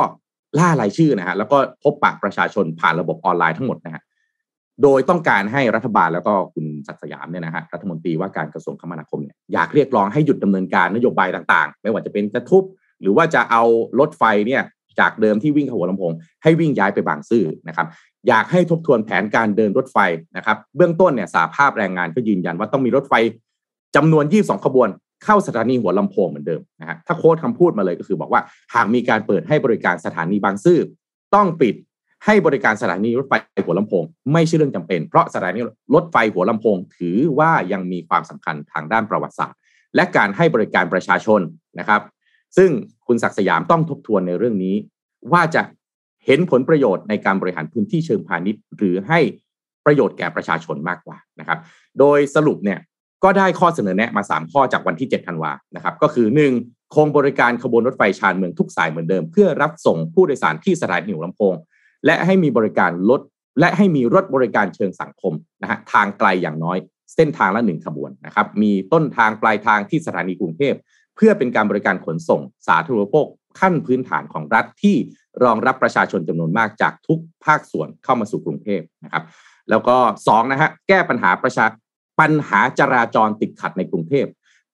[0.59, 4.01] ล่ารายชื่อนะฮะแล้วก็พบปะประชาชนผ่านระบบออนไลน์ทั้งหมดนะฮะ
[4.83, 12.63] โดยต้องการให้รัฐบาลแล้วก็คุณศักสยามเนี่ยนะฮะรัฐมนตรีว่าการกระทรวงคมนาคมเนี่ยอยากเรียกร้องให้หยุดดำเนินการนโยบายต่างๆ ไม่ว่าจะเป็นจะทุบ
[13.01, 13.63] หรือว่าจะเอา
[13.99, 14.61] รถไฟเนี่ย
[14.99, 16.11] จากเดิมที่วิ่งหัวลำโพง
[16.43, 17.87] ให้วิ่งย้ายไปบางซื่อนะครับ
[18.27, 19.97] อยากให้ทบทวนแผนการเดินรถไฟ
[20.37, 23.13] นะครับ เบื้องต้นเนี่ยสาภาพแรงงานก็ยืนยันว่าต้องมีรถไฟ
[23.95, 24.89] จำนวน 22 ขบวน
[25.25, 28.41] เข้าสถานีหัวลำโพงเหมือนเดิมนะฮะถ้าโค้ดคำพูดมาเลยก็คือบอกว่า
[28.73, 30.79] หากมีการเปิดให้บริการสถานีบางซื่อ
[31.35, 31.75] ต้องปิด
[32.25, 33.33] ให้บริการสถานีรถไฟ
[33.65, 35.59] หัวลำโพง ไม่ใช่เรื่องจำเป็น เพราะสถานี
[35.95, 39.59] รถไฟหัวลำโพง ถือว่ายังมีความสำคัญทางด้านประวัติศาสตร์
[39.95, 41.41] และการให้บริการประชาชน
[41.79, 42.01] นะครับ
[42.57, 42.69] ซึ่ง
[43.07, 44.75] คุณศักดิ์สยามต้องทบทวนในเรื่องนี้
[45.33, 45.61] ว่าจะ
[46.25, 49.19] เห็นผลประโยชน์ในการบริหารพื้นที่เชิงพาณิชย์ หรือให้
[49.85, 51.59] ประโยชน์แก่ประชาชนมากกว่านะครับ
[51.99, 52.79] โดยสรุปเนี่ย
[53.23, 56.27] ก็ได้ข้อเสนอแนะมา 3 ข้อจากวันที่7ธันวานะครับก็คือ
[56.61, 56.95] 1.
[56.95, 61.53] คงบริการขบวนรถไฟชานเมืองทุกสายเหมือนเดิม เพื่อรับส่งผู้โดยสารที่สถานีหัวลำโพง
[62.05, 63.21] และให้มีบริการรถ
[63.59, 66.77] และให้มีรถบริการเชิงสังคมนะฮะทางไกลอย่างน้อย
[67.15, 70.73] เส้นทางละหนึ่งขบวนนะครับมีต้นทางปลายทางที่สถานีกรุงเทพ
[71.15, 73.25] เพื่อเป็นการบริการขนส่งสาธารณูปโภค
[73.59, 74.95] ขั้นพื้นฐานของรัฐที่
[75.43, 79.23] รองรับประชาชนจำนวนมากจากทุกภาคส่วนเข้ามาสู่กรุงเทพนะครับ
[79.69, 79.95] แล้วก็
[80.27, 81.65] 2นะฮะแก้ปัญหาประชา
[82.19, 84.25] ปัญหาจราจรติดขัดในกรุงเทพ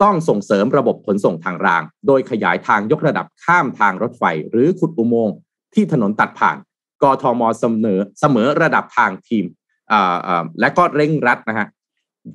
[0.04, 5.36] ต้องส่งเสริมระบบขนส่งทางราง โดยขยายทางยกระดับข้ามทางรถไฟ หรือขุดอุโมงค์
[5.74, 6.58] ที่ถนนตัดผ่าน
[7.04, 9.46] กทมเสนอเสมอระดับทางทีม
[10.60, 11.68] และก็เร่งรัดนะฮะ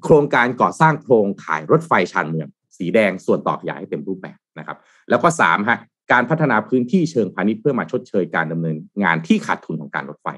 [0.04, 4.76] โครงการก่อสร้างโครงข่ายรถไฟชานเมือง สีแดงส่วนต่อขยายให้เต็มรูปแบบนะครับ
[5.10, 5.78] แล้วก็สามฮะ
[6.12, 10.28] การพัฒนาพื้นที่เชิงพาณิชย์เพื่อมาชดเชยการดำเนินงานที่ขาดทุนของการรถไฟ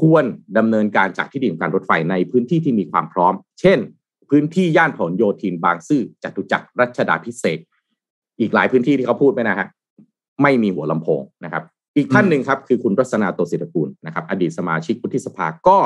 [0.00, 0.24] ควร
[0.58, 3.78] ดำเนินการจากที่ดินการรถไฟในพื้นที่ที่มีความพร้อม เช่น
[4.32, 7.58] พื้นที่ย่านผลโยธินบางซื่อจตุจักรรัชดาพิเศษ
[8.40, 9.68] อีกหลายพื้นที่ที่เขาพูดไปนะฮะ
[10.42, 11.62] ไม่มีหัวลำโพงนะครับ
[11.96, 15.78] อีกท่านหนึ่งครับคือคุณรัศนาโตศิรกูลนะครับ อดีตสมาชิกวุฒิสภาก็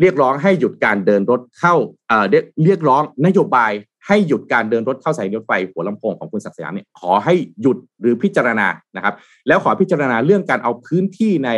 [0.00, 1.74] เรียกร้องให้หยุดการเดินรถเข้า
[2.08, 2.24] เอ่อ
[2.64, 3.72] เรียกร้องนโยบาย
[4.06, 9.14] ให้หยุดการเดินรถเข้าสายรถไฟหัวลำโพงของคุณศักดิ์สยามเนี่ยขอให้หยุดหรือพิจารณานะครับ
[9.48, 11.50] แล้วขอพิจารณาเรื่องการเอาพื้นที่ใน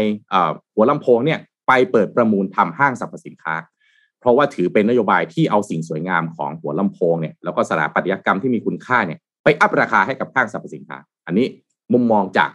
[0.74, 3.75] หัวลำโพงเนี่ยไปเปิดประมูลทำห้างสรรพสินค้าเพ
[4.26, 11.46] ราะว่าถือเป็นนโยบายที่เอาสิ่งสวยงามของหัวลำโพงเนี่ยแล้วก็สถาปัตยกรรมที่มีคุณค่าเนี่ยไปอัพราคาให้กับห้างสรรพสินค้า อันนี้
[11.92, 12.50] มุมมองจาก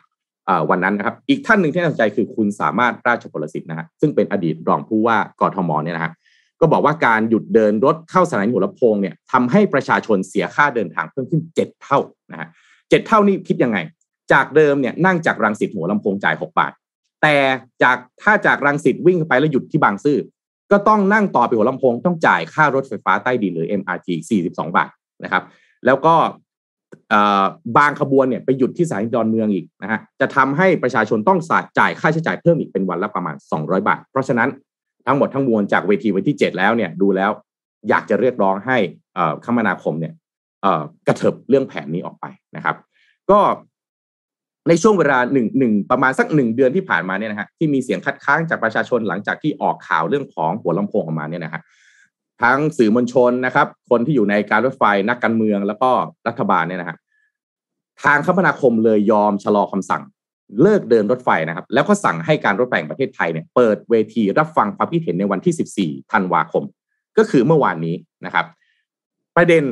[0.69, 6.12] วันนั้นนะครับ อีกท่านหนึ่งที่น่าสนใจคือคุณสามารถราชพลสิทธิ์นะฮะซึ่งเป็นอดีตรองผู้ว่ากทมเนี่ยนะฮะ
[6.60, 11.99] ก็บอกว่าการหยุดเดินรถเข้าสถานีหัวลำโพงเนี่ยทำให้ประชาชนเสียค่าเดินทางเพิ่มขึ้นเจ็ดเท่า
[12.31, 12.47] นะฮะ
[12.89, 13.77] เจ็ดเท่านี่คิดยังไง
[14.34, 16.71] จากเดิมเนี่ยนั่งจากรังสิตหัวลำโพงจ่ายหกบาท
[17.21, 17.36] แต่
[17.84, 20.17] จากถ้าจากรังสิตวิ่งไปแล้วหยุดที่บางซื่อ
[20.71, 24.07] ก็ต้องนั่งต่อไปหัวลำโพงต้องจ่ายค่ารถไฟฟ้าใต้ดินหรือ MRT
[24.41, 24.89] 42 บาท
[25.23, 25.43] นะครับ
[25.86, 26.15] แล้วก็
[27.77, 31.39] บางขบวนเนี่ยไปหยุดที่สายดอนเมืองอีกนะฮะจะทำให้ประชาชนต้อง
[31.79, 34.49] จ่ายค่าใช้จ่ายเพิ่มอีกเป็นวันละประมาณ 200 บาท เพราะฉะนั้น
[35.07, 37.31] ทั้งหมดทั้งมวลจากเวทีวันที่ 7 แล้วเนี่ยดูแล้ว
[37.89, 38.77] อยากจะเรียกร้องให้
[39.45, 40.13] คมนาคมเนี่ย
[41.07, 42.75] กระเถิบเรื่องแผนนี้ออกไปนะครับ
[43.31, 43.39] ก็
[44.69, 51.62] ในช่วงเวลาหนึ่งหนึ่งประมาณสักหนึ่งเดือนที่ผ่านมาเนี่ยนะฮะที่มีเสียงคัดค้านจากประชาชนหลังจากที่ออกข่าวเรื่องของหัวลำโพงออกมาเนี่ยนะฮะ
[52.41, 55.89] ทั้งสื่อมวลชนนะครับ คนที่อยู่ในการรถไฟนักการเมืองแล้วก็
[56.28, 56.97] รัฐบาลเนี่ยนะฮะ
[58.04, 60.04] ทางคมนาคมเลยยอมชะลอคำสั่ง
[60.62, 66.63] เลิกเดินรถไฟนะครับ แล้วก็สั่งให้การรถไฟแห่งประเทศไทยเนี่ยเปิดเวทีรับฟังความคิดเห็นในวันที่ 14 ธันวาคม
[67.17, 67.95] ก็คือเมื่อวานนี้
[68.26, 68.45] นะครับ
[69.36, 69.63] ประเด็น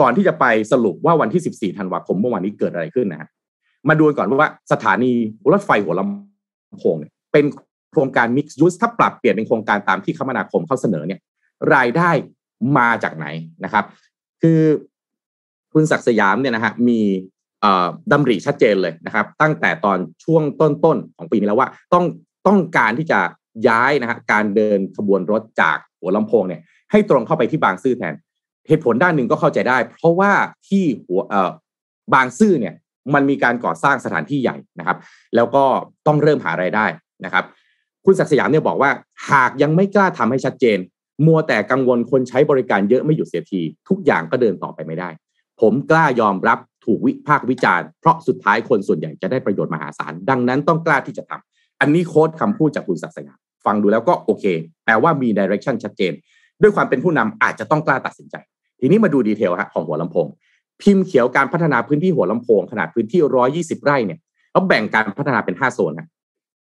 [0.00, 3.28] ก่อนที่จะไปสรุปว่าวันที่ 14 ธันวาคมเมื่อวานนี้เกิดอะไรขึ้นนะฮะ
[3.88, 5.12] มาดูก่อนว่าสถานี
[5.52, 7.44] รถไฟหัวลำโพงเนี่ยเป็น
[7.90, 11.20] โครงการ Mix Use ถ้าปรับเปลี่ยนเป็นโครงการตามที่คมนาคมเขาเสนอเนี่ย
[11.74, 12.10] รายได้
[12.78, 13.26] มาจากไหน
[13.64, 13.84] นะครับ
[14.42, 14.60] คือ
[15.72, 17.00] คุณศักดิ์สยามเนี่ยนะฮะมี
[18.12, 22.04] ดำริชัดเจนเลยนะครับ ตั้งแต่ตอนช่วงต้นๆของปีนี้แล้วว่า ต้อง
[22.46, 23.20] ต้องการที่จะ
[23.68, 26.60] ย้ายนะฮะการเดินขบวนรถจากหัวลำโพงเนี่ย
[26.90, 28.14] ให้ตรงเข้าไปที่บางซื่อแทน
[28.68, 30.32] เหตุผลด้านหนึ่งก็เข้าใจได้ เพราะว่า
[30.68, 31.20] ที่หัว
[32.14, 32.74] บางซื่อเนี่ย
[33.14, 34.98] มันมีการก่อสร้างสถานที่ใหญ่นะครับ
[35.36, 35.64] แล้วก็
[36.06, 36.86] ต้องเริ่มหารายได้
[37.24, 37.44] นะครับ
[38.04, 38.90] คุณศักดิ์สยามเนี่ยบอกว่า
[39.30, 40.78] หากยังไม่กล้าทำให้ชัดเจน
[41.26, 45.08] มัวแต่กังวลคนใช้บริการเยอะไม่หยุดเสียที ทุกอย่างก็เดินต่อไปไม่ได้
[45.60, 54.44] ผมกล้ายอมรับถูกวิพากษ์วิจารณ์เพราะสุดท้ายคนส่วนใหญ่จะได้ประโยชน์มหาศาลดังนั้นต้องกล้าที่จะทำอันนี้โค้ดคำพูดจากคุณศักดิ์สยามฟังดูแล้วก็โอเค
[54.84, 56.12] แปลว่ามีดิเรกชันชัดเจน
[56.62, 58.36] ด้วยความเป็นผู้นำอาจจะต้องกล้าตัดสินใจ
[58.80, 60.26] ทีนี้มาดูดีเทลฮะของหัวลำโพง
[60.82, 63.20] พิมพ์เขียวการพัฒนาพื้นที่หัวลำโพงขนาดพื้นที่
[63.78, 64.18] 120 ไร่เนี่ย
[64.50, 66.08] เขาแบ่งการพัฒนาเป็น 5 โซนนะ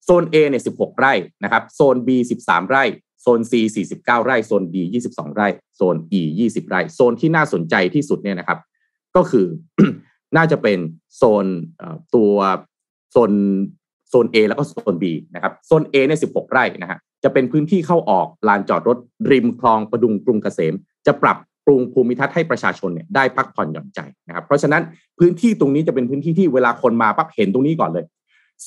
[0.04, 1.12] โซน A เนี่ย 16 ไร่
[1.44, 2.08] นะครับ โซน B
[2.44, 2.84] 13 ไร่
[3.22, 3.52] โซน C
[3.92, 4.76] 49 ไร่ โซน D
[5.08, 8.58] 22 ไร่ โซน E 20 ไร่ โซนที่น่าสนใจที่สุดเนี่ยนะครับ
[9.16, 9.46] ก็คือ
[10.36, 10.78] น่าจะเป็น
[11.16, 11.46] โซน
[12.14, 12.34] ตัว
[13.12, 13.32] โซน
[14.08, 18.98] โซน A แล้วก็โซน B นะครับ โซน A เนี่ย 16 ไร่นะฮะ จะเป็นพื้นที่เข้าออกลานจอดรถ
[19.30, 20.74] ริมคลองประดุงกรุงเกษม
[21.06, 24.82] จะปรับ ปรุงภูมิทัศน์ให้ประชาชนเนี่ยได้พักผ่อนหย่อนใจนะครับ เพราะฉะนั้น
[25.18, 28.04] พื้นที่ตรงนี้จะเป็นพื้นที่ที่เวลาคนมาปั๊บเห็นตรงนี้ก่อนเลย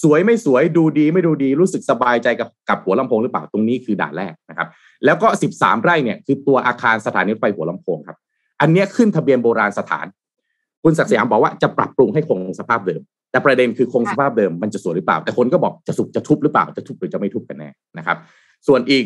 [0.02, 4.68] สวยไม่สวยดูดีไม่ดูดีรู้สึกสบายใจกับกับหัวลำโพงหรือเปล่าตรงนี้คือด่านแรกนะครับ
[5.06, 8.18] แล้วก็ 13 ไร่เนี่ยคือตัวอาคารสถานีรถไฟหัวลำโพงครับ
[8.62, 10.06] อันนี้ขึ้นทะเบียนโบราณสถาน
[10.84, 18.18] คุณศักดิ์สยามบอกว่าจะปรับปรุงให้คงสภาพเดิม แต่ประเด็นคือคงสภาพเดิมมันจะสวยหรือเปล่า แต่คนก็บอกจะสุกจะทุบหรือเปล่าจะทุบหรือจะไม่ทุบกันแน่นะครับ
[18.68, 19.06] ส่วนอีก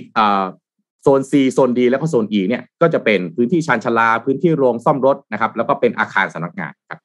[1.04, 7.00] โซน C โซน D แล้วก็โซน E เนี่ยก็จะเป็นพื้นที่ชานชลา พื้นที่โรงซ่อมรถนะครับแล้วก็เป็นอาคารสำนักงานครับ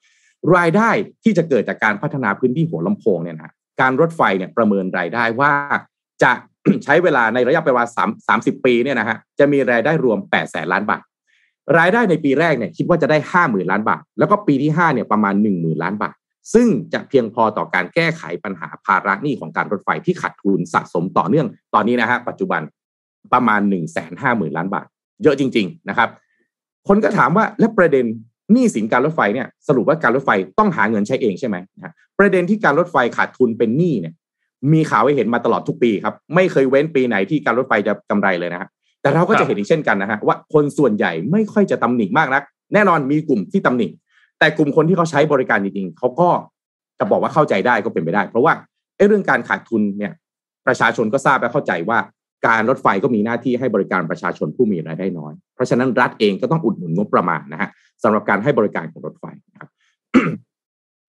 [0.56, 0.90] รายได้
[1.24, 5.52] ที่จะเกิดจากการพัฒนาพื้นที่หัวลำโพงเนี่ยนะการรถไฟเนี่ยประเมินรายได้ว่า
[6.22, 6.32] จะ
[6.84, 7.84] ใช้เวลาในระยะเวลา
[8.26, 11.02] 3 30ปีเนี่ยนะฮะจะมีรายได้รวม8แสนล้านบาท
[11.78, 16.14] รายได้ในปีแรกเนี่ยคิดว่าจะได้5 0,000ล้านบาท แล้วก็ปีที่5เนี่ยประมาณ1 0,000ล้านบาท
[16.54, 22.60] ซึ่งจะเพียงพอต่อการแก้ไขปัญหาภาระหนี้ของการรถไฟที่ขาดทุนสะสมต่อเนื่องตอนนี้นะฮะปัจจุบัน
[23.32, 24.86] ประมาณ1นึ่งแสนห้าหมื่นล้านบาท
[25.22, 26.08] เยอะจริง ๆนะครับ
[26.88, 28.04] คนก็ถามว่าและประเด็น
[28.52, 34.14] หนี้สินการรถไฟเนี่ยสรุปว่าการรถไฟต้องหาเงินใช้เองใช่ไหมนะประเด็นที่การรถไฟขาดทุนเป็นหนี้เนี่ย
[34.72, 38.68] มีข่าวให้เห็นมาตลอดทุกปีครับ ไม่เคยเว้นปีไหนที่การรถไฟจะกำไรเลยนะฮะ
[39.02, 42.42] แต่เราก็จะเห็นอีกเช่นกันนะฮะว่าคนส่วนใหญ่ไม่ค่อยจะตำหนิมากนัก
[42.74, 43.86] แน่นอนมีกลุ่มที่ตำหนิ
[44.38, 46.28] แต่กลุ่มคนที่เขาใช้บริการจริงๆเขาก็
[46.98, 48.52] จะบอกว่าเข้าใจได้ก็เป็นไปได้ เพราะว่า
[48.96, 50.12] ไอ้เรื่องการขาดทุนเนี่ย
[50.66, 51.98] ประชาชนก็ทราบและเข้าใจว่า
[52.46, 57.68] การรถไฟก็มีหน้าที่ให้บริการประชาชนผู้มีรายได้น้อย เพราะฉะนั้นรัฐเองก็ต้องอุดหนุนงบประมาณนะฮะ
[58.02, 59.68] สำหรับการให้บริการของรถไฟนะครับ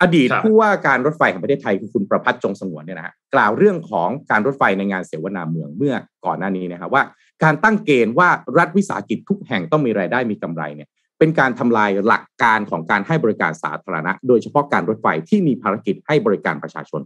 [0.01, 7.03] อดีตผู้ว่าการรถไฟแห่งประเทศไทยคือคุณประพัฒน์จงสงวนเนี่ยนะฮะกล่าวเรื่องของการรถไฟในงานเสวนาเมืองเมื่อก่อนหน้านี้นะครับว่า
[7.43, 10.89] การตั้งเกณฑ์ว่ารัฐวิสาหกิจทุกแห่งต้องมีรายได้มีกำไรเนี่ย
[11.19, 17.01] เป็นการทำลายหลักการของการให้บริการสาธารณะ โดยเฉพาะการรถไฟที่มีภารกิจให้บริการประชาชน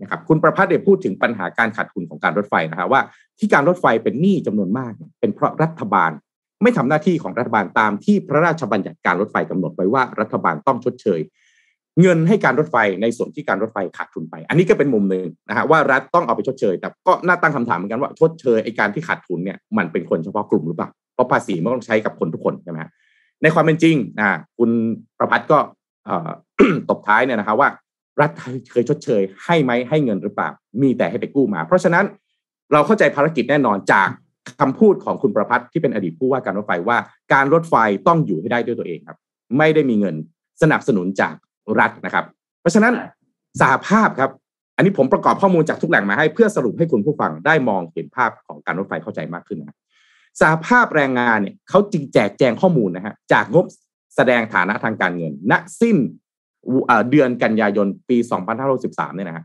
[0.00, 3.00] นะครับคุณประพัฒน์ได้พูดถึงปัญหาการขาดทุนของการรถไฟนะครับว่า
[3.38, 6.10] ที่การรถไฟเป็นหนี้จำนวนมาก เป็นเพราะรัฐบาล
[6.62, 11.20] ไม่ทำหน้าที่ของรัฐบาลตามที่พระราชบัญญัติการรถไฟกำหนดไว้ว่ารัฐบาลต้องชดเชย
[12.00, 22.78] เงินให้การรถไฟในส่วนที่การรถไฟขาดทุนไป อันนี้ก็เป็นมุมหนึ่งนะฮะว่ารัฐต้องเอาไปชดเชย แต่ก็น่าตั้งคำถามเหมือนกันว่าชดเชยไอ้การที่ขาดทุนเนี่ยมันเป็นคนเฉพาะกลุ่มหรือเปล่าเพราะภาษีมันต้องใช้กับคนทุกคนใช่ไหม
[23.42, 24.26] ในความเป็นจริงนะ
[24.58, 24.70] คุณ
[25.18, 25.58] ประพัฒน์ก็
[26.88, 27.68] ตบท้ายเนี่ยนะครับว่า
[28.20, 28.30] รัฐ
[28.72, 30.48] เคยชดเชย ให้ไหมให้เงินหรือเปล่า
[30.82, 32.04] มีแต่ให้ไปกู้มา เพราะฉะนั้น
[32.72, 34.08] เราเข้าใจภารกิจแน่นอนจาก
[34.60, 36.98] คำพูดของคุณประพัฒน์ที่เป็นอดีตผู้ว่าการรถไฟว่า
[37.32, 37.74] การรถไฟ
[38.06, 39.18] ต้องอยู่ให้ได้ด้วยตัวเองครับ
[39.58, 40.14] ไม่ได้มีเงิน
[40.62, 41.34] สนับสนุนจาก
[41.80, 42.24] รัฐนะครับ
[42.60, 42.92] เพราะฉะนั้น
[43.60, 44.30] สาภาพครับ
[44.76, 49.78] อันนี้ผมประกอบข้อมูลจากทุกแหล่งมาให้เพื่อสรุปให้คุณผู้ฟังได้มองเห็นภาพของการรถไฟเข้าใจมากขึ้นนะ
[50.40, 53.64] สาภาพแรงงานเนี่ยเขาจึงแจกแจงข้อมูลนะฮะจากงบ
[54.16, 55.96] แสดงฐานะทางการเงิน ณสิ้น
[57.10, 58.16] เดือนกันยายนปี
[58.66, 59.44] 2563เนี่ยนะฮะ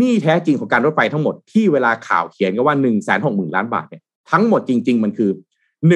[0.00, 5.30] นี่แท้จริงของการรถไฟทั้งหมดที่เวลาข่าวเขียนก็ว่า 1 6 0 0 0 0 ล้านบาทเนี่ยทั้งหมดจริง ๆ มันคือ
[5.88, 5.94] 1 9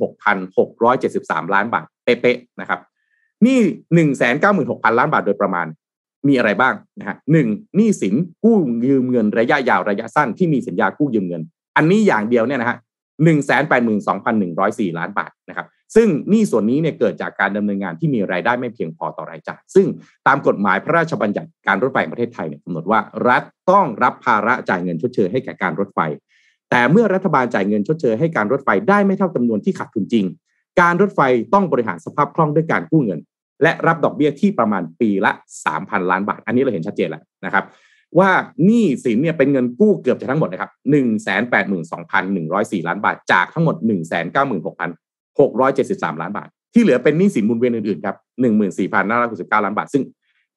[0.00, 2.80] 6 6 7 3 ล้านบาท เป๊ะๆนะครับ
[3.46, 5.66] นี่ 1 9 6 0 0 0 ล้านบาทโดยประมาณ
[6.28, 8.14] มีอะไรบ้างนะฮะหนึ่งนี่สิน
[8.44, 8.56] กู้
[8.88, 11.42] ยืมเงินระยะยาวระยะสั้นที่มีสัญญากู้ยืมเงิน
[11.76, 12.78] อันนี้อย่างเดียวเนี่ยนะฮะ
[13.24, 19.86] หนึ่งแสนแปดหมื่นสองพันหนึ่งร้อยสี่ล้านบาทนะครับ ซึ่งหนี้ส่วนนี้เนี่ยเกิดจากการดำเนินงานที่มีรายได้ไม่เพียงพอต่อรายจ่าย ซึ่ง
[20.26, 26.00] ตามกฎหมายพระราชบัญญัติการรถไฟประเทศไทยเนี่ยกำหนดว่ารัฐต้องรับภาระจ่ายเงินชดเชยให้แก่การรถไฟ
[26.70, 30.24] แต่เมื่อรัฐบาลจ่ายเงินชดเชยให้การรถไฟได้ไม่เท่าจำนวนที่ขาดทุนจริง
[30.80, 31.20] การรถไฟ
[31.54, 33.20] ต้องบริหารสภาพคล่องด้วยการกู้เงิน
[33.62, 35.32] และรับดอกเบี้ยที่ประมาณปีละ
[35.70, 37.64] 3,000 ล้านบาท อันนี้เราเห็นชัดเจนแล้วนะครับ
[38.18, 38.30] ว่า
[38.64, 44.90] หนี้สินเนี่ยเป็นเงินกู้เกือบจะทั้งหมดนะครับหนึ่งแสนแปดหมื่นสองพันหนึ่งร้อยสี่ล้านบาท จากทั้งหมดหนึ่งแสนเก้าหมื่นหกพัน
[45.40, 50.02] หกร้อยเจ็ดสิบสามล้านบาท ที่เหลือเป็นหนี้สินหมุนเวียนอื่นๆครับหนึ่งหมื่นสี่พันห้าร้อยหกสิบเก้าล้านบาท ซึ่ง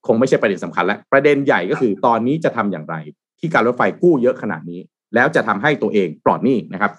[0.08, 2.96] คงไม่ใช่ประเด็นสำคัญแล้วประเด็นใหญ่ก็คือตอนนี้จะทำอย่างไร
[3.40, 4.80] ที่การรถไฟกู้เยอะขนาดนี้
[5.16, 6.92] แล้วจะทำให้ตัวเองปลอดหนี้นะครับ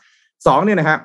[0.47, 0.99] สองเนี่ยนะครับ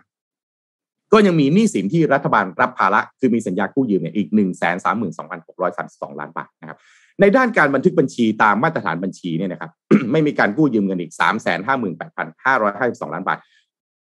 [1.14, 6.78] ก็ยังมีหนี้สินที่รัฐบาลรับภาระคือมีสัญญากู้ยืมเนี่ยอีกหนึ่งแสนสามหมื่นสองพันหกร้อยสามสิบสองล้านบาทนะครับ
[7.22, 9.72] ในด้านการบันทึกบัญชีตามมาตรฐานบัญชีเนี่ยนะครับ
[10.12, 13.38] ไม่มีการกู้ยืมเงินอีกสามแสนห้าหมื่นแปดพันห้าร้อยห้าสิบสองล้านบาท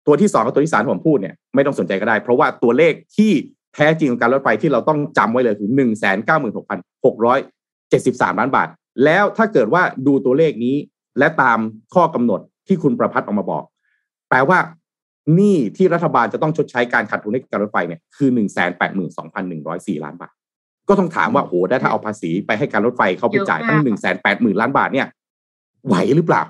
[0.06, 3.32] ตัวที่สองกับตัวที่สามที่ผมพูดเนี่ยไม่ต้องสนใจก็ได้ เพราะว่าตัวเลขที่
[3.74, 7.38] แท้จริงของการรถไฟที่เราต้องจำไว้เลยคือหนึ่งแสนเก้าหมื่นหกพันหกร้อย
[7.90, 8.68] เจ็ดสิบสามล้านบาท
[9.04, 10.76] แล้วถ้าเกิดว่าดูตัวเลขนี้
[11.18, 11.58] และตาม
[11.94, 13.64] ข้อกำหนดที่คุณประพัฒน์ออกมาบอก
[14.28, 14.58] แปลว่า
[15.34, 20.32] หนี้ที่รัฐบาลจะต้องชดใช้การขาดทุนให้การรถไฟเนี่ยคือหนึ่งแสนแปดหมื่นสองพันหนึ่งร้อยสี่ล้านบาท
[20.88, 25.06] ก็ต้องถามว่าโหได้ถ้าเอาภาษีไปให้การรถไฟเขาไปจ่ายตั้งหนึ่งแสนแปดหมื่นล้านบาทเนี่ย
[25.86, 26.42] ไหวหรือเปล่า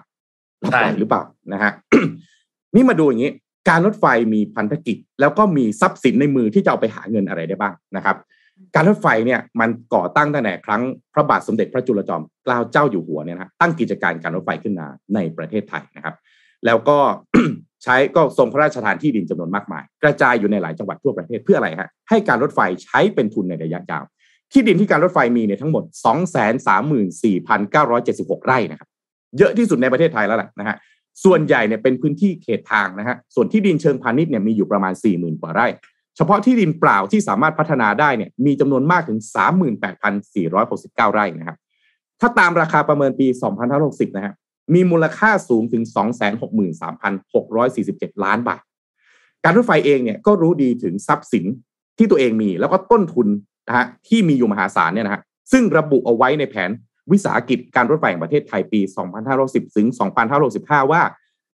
[0.65, 1.73] รับไหวหรือเปล่านะฮะ
[2.75, 3.31] นี่มาดูอย่างนี้
[3.69, 8.17] การรถไฟมีพันธกิจ แล้วก็มีทรัพย์สินในมือที่จะเอาไปหาเงินอะไรได้บ้างนะครับ
[8.75, 10.83] การรถไฟเนี่ยมันก่อตั้งตั้งแต่ครั้ง
[11.15, 16.15] พระบาทสมเด็จพระจุลจอมเกล้าเจ้าอยู่หัวเนี่ยนะตั้งกิจการการรถไฟขึ้นมาในประเทศไทยนะครับ
[16.67, 16.99] แล้วก็
[17.85, 24.05] ใช้ก็ทรงพระราชทานที่ดินจำนวนมากมาย กระจายอยู่ในหลายจังหวัดทั่วประเทศเพื่ออะไรฮะให้การรถไฟใช้เป็นทุนในระยะยาว
[24.53, 25.85] ที่ดินที่การรถไฟมีเนี่ยทั้งหมด
[27.15, 28.89] 234,976 ไร่นะครับ
[29.39, 30.77] เยอะที่สุดในประเทศไทยแล้วแหละนะฮะ
[31.25, 35.67] ส่วนใหญ่เนี่ยเป็นพื้นที่เขตทางนะฮะส่วนที่ดินเชิงพาณิชย์เนี่ยมีอยู่ประมาณ 40,000 กว่าไร่
[36.17, 39.19] เฉพาะที่ดินเปล่าที่สามารถพัฒนาได้เนี่ยมีจำนวนมากถึง
[39.97, 41.59] 38,469 ไร่นะครับ
[42.21, 43.27] ถ้าตามราคาประเมินปี
[43.73, 44.35] 2560 นะฮะ
[44.75, 45.83] มีมูลค่าสูงถึง
[46.69, 48.63] 263,647 ล้านบาท
[49.45, 51.45] การรถไฟเองเนี่ยก็รู้ดีถึงทรัพย์สิน
[51.99, 53.29] ที่ตัวเองมี แล้วก็ต้นทุน
[53.69, 55.23] นะฮะที่มีอยู่มหาศาลเนี่ยนะฮะ
[55.53, 56.71] ซึ่งระบุเอาไว้ในแผน
[57.13, 58.81] วิสาหกิจการรถไฟแห่งประเทศไทยปี
[59.29, 59.87] 2510 ถึง
[60.39, 61.03] 2565ว่า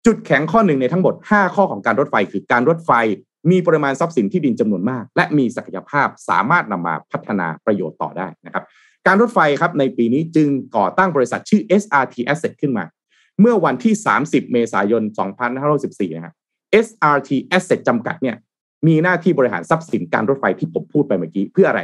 [0.07, 2.91] จุดแข็งข้อหนึ่งในทั้งหมด 5 ข้อของการรถไฟคือการรถไฟ
[3.51, 8.65] มีปริมาณทรัพย์สินที่ดินจำนวนมาก และมีศักยภาพสามารถนำมาพัฒนาประโยชน์ต่อได้นะครับ
[9.07, 12.85] การรถไฟครับในปีนี้จึงก่อตั้งบริษัทชื่อ SRT Asset ขึ้นมา
[13.41, 15.03] เมื่อวันที่ 30 เมษายน
[15.61, 16.35] 2514นะครับ
[16.85, 18.37] SRT Asset จำกัดเนี่ย
[18.87, 21.81] มีหน้าที่บริหารทรัพย์สินการรถไฟที่ผมพูดไปเมื่อกี้เพื่ออะไร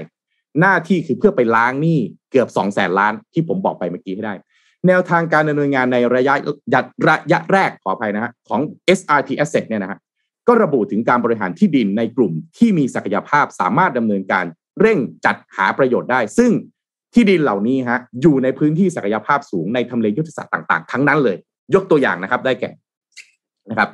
[0.60, 1.98] หน้าที่คือเพื่อไปล้างหนี้
[2.30, 4.34] เกือบ2 0 0แสนล้านที่ผมบอกไปเมื่อกี้ให้ได้
[4.86, 6.34] แนวทางการดำเนินงานในระยะ
[7.08, 8.60] ระยะแรกขออภัยนะฮะของ
[8.98, 9.98] SRT Asset เนี่ยนะฮะ
[10.48, 14.44] ก็ระบุถึงการบริหารที่ดินในกลุ่มที่มีศักยภาพสามารถดำเนินการ
[14.80, 16.50] เร่งจัดหาประโยชน์ได้ ซึ่ง
[17.14, 21.36] ที่ดินเหล่านี้ฮะอยู่ในพื้นที่ศักยภาพสูงในทำเลยุทธศาสตร์ต่างๆ ทั้งนั้นเลย
[21.74, 22.70] ยกตัวอย่างนะครับได้แก่
[23.70, 23.88] นะครับ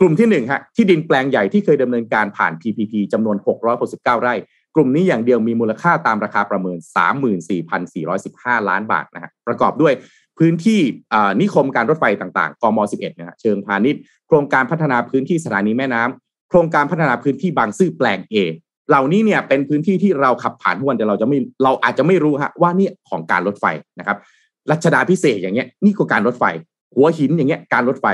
[0.00, 3.36] กลุ่มที่หนึ่งฮะที่ดินแปลงใหญ่ที่เคยดำเนินการผ่าน PPP จำนวน
[3.80, 4.34] 669 ไร่
[4.78, 6.78] ลุ่มนี้อย่างเดียวมีมูลค่าตามราคาประเมิน
[7.92, 9.94] 34,415 ล้านบาทนะฮะประกอบด้วย
[10.38, 10.80] พื้นที่
[11.40, 18.34] นิคมการรถไฟต่างๆ กม 11นะฮะเชิงพาณิชย์โครงการพัฒนาพื้นที่สถานีแม่น้ำโครงการพัฒนาพื้นที่บางซื่อแปลง A
[18.88, 23.64] เหล่านี้เนี่ยเป็นพื้นที่ที่เราขับผ่านทุกวันแต่เราจะไม่เราอาจจะไม่รู้ฮะว่านี่ของการรถไฟ
[23.98, 24.16] นะครับ
[24.70, 26.44] รัชดาพิเศษอย่างเงี้ยนี่ก็การรถไฟ
[26.94, 28.06] หัวหินอย่างเงี้ยการรถไฟ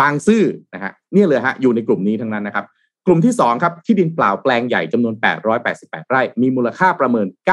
[0.00, 0.42] บางซื่อ
[0.74, 2.64] นะฮะนี่เลยฮะอยู่ในกลุ่มนี้ทั้งนั้นนะครับ
[3.06, 5.14] กลุ่มที่ 2 ครับ ที่ดินเปล่าแปลงใหญ่จำนวน
[5.62, 7.52] 888 ไร่ มีมูลค่าประเมิน 9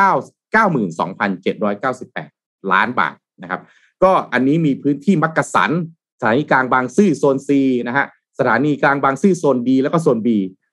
[0.56, 3.62] 92,798 ล้านบาทนะครับ
[4.04, 5.72] ก็อันนี้มีพื้นที่มักกะสัน
[6.20, 7.50] สถานีกลางบางซื่อโซน C
[7.88, 8.06] นะฮะ
[8.40, 10.28] สถานีกลางบางซื่อโซน D แล้วก็โซน B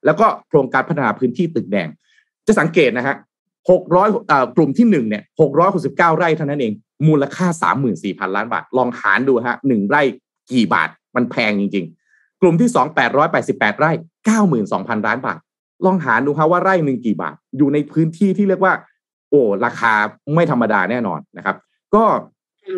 [0.05, 1.89] แล้วก็โครงการพัฒนาพื้นที่ตึกแดง
[2.47, 3.17] จะสังเกตนะฮะ
[3.67, 5.23] 600กลุ่มที่1เนี่ย
[5.71, 6.73] 669 ไร่เท่านั้นเอง
[7.09, 7.47] มูลค่า
[7.93, 10.03] 34,000 ล้านบาท ลองหารดูฮะหนึ่งไร่
[10.53, 12.04] กี่บาทมันแพงจริงๆ
[12.45, 13.93] ลุ่มที่2 888ไร่
[14.49, 15.39] 92,000ล้านบาท
[15.85, 18.75] ลองหารดูฮะว่าไร่หนึ่งกี่บาท อยู่ในพื้นที่ที่เรียกว่า
[19.31, 19.93] โอ้ ราคา
[20.35, 21.57] ไม่ธรรมดาแน่นอนนะครับ
[21.95, 22.05] ก็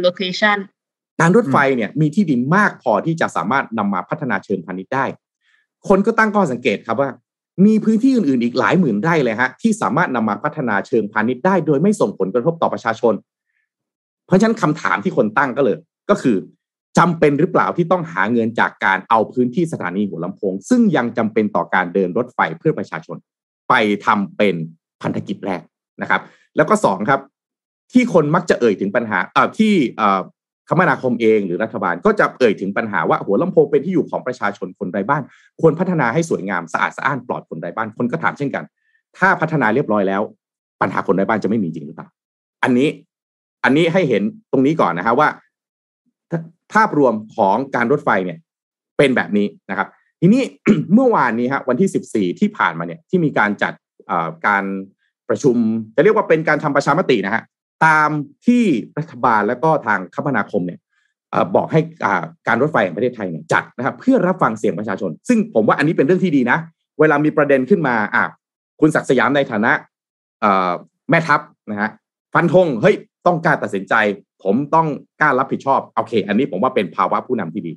[0.07, 0.59] location
[1.21, 5.05] การรถไฟเนี่ยมีที่ดินมากพอที่จะสามารถนำมาพัฒนาเชิงพาณิชย์ได้
[5.89, 7.11] คนก็ตั้งข้อสังเกตครับว่า
[7.67, 13.15] มีพื้นที่อื่นๆอีกหลายหมื่นไร่เลยฮะที่สามารถนำมาพัฒนาเชิงพาณิชย์ได้ โดยไม่ส่งผลกระทบต่อประชาชน
[14.27, 15.77] เพราะฉะนั้นคำถามที่คนตั้งก็เลย
[16.11, 16.37] ก็คือ
[16.99, 23.17] จำเป็นหรือเปล่าที่ต้องหาเงินจากการเอาพื้นที่สถานีหัวลำโพง ซึ่งยังจำเป็นต่อการเดินรถไฟเพื่อประชาชน
[23.69, 23.75] ไป
[24.07, 24.55] ทำเป็น
[25.03, 25.63] พันธกิจแรก
[26.03, 26.21] นะครับ
[26.57, 27.21] แล้วก็สองครับ
[27.93, 30.21] ที่คนมักจะเอ่ยถึงปัญหาเอ่อที่เอ่อ
[30.69, 35.23] คมนาคมเองหรือรัฐบาลก็จะเอ่ยถึงปัญหาว่าหัวลำโพงเป็นที่อยู่ของประชาชนคนไร้บ้าน
[35.61, 38.65] ควรพัฒนาให้สวยงามสะอาดสะอ้านปลอดคนไร้บ้านคนก็ถามเช่นกัน
[39.19, 40.23] ถ้าพัฒนาเรียบร้อยแล้ว
[40.81, 42.09] ปัญหาคนไร้บ้านจะไม่มีจริงหรือเปล่า
[42.63, 42.89] อันนี้
[43.65, 45.29] อันนี้ให้เห็นตรงนี้ก่อนนะฮะว่า
[46.73, 48.39] ภาพรวมของการรถไฟเนี่ย
[48.99, 49.89] เป็นแบบนี้นะครับ
[50.21, 50.43] ทีนี้
[50.95, 53.73] เมื่อวานนี้ฮะวันที่ 14 ที่ผ่านมาเนี่ยที่มีการจัด
[54.47, 54.65] การ
[55.29, 55.57] ประชุม
[55.97, 57.43] จะเรียกว่าเป็นการทำประชามตินะฮะ
[57.87, 58.09] ตาม
[58.47, 58.65] ที่
[58.99, 60.81] รัฐบาลและก็ทางคมนาคมเนี่ย
[61.55, 61.81] บอกให้
[62.47, 66.59] การรถไฟแห่งประเทศไทยเนี่ยจัดนะครับ เพื่อรับฟังเสียงประชาชน ซึ่งผมว่าอันนี้เป็นเรื่องที่ดีนะ
[67.01, 68.25] เวลามีประเด็นขึ้นมาอะ
[68.81, 69.73] คุณศักดิ์สยามในฐานะ
[71.11, 71.91] แม่ทัพนะฮะ
[72.35, 73.95] ฟันธงเฮ้ย ต้องกล้าตัดสินใจ
[74.45, 74.87] ผมต้อง
[75.21, 77.73] กล้ารับผิดชอบโอเค อันนี้ผมว่าเป็นภาวะผู้นำที่ดี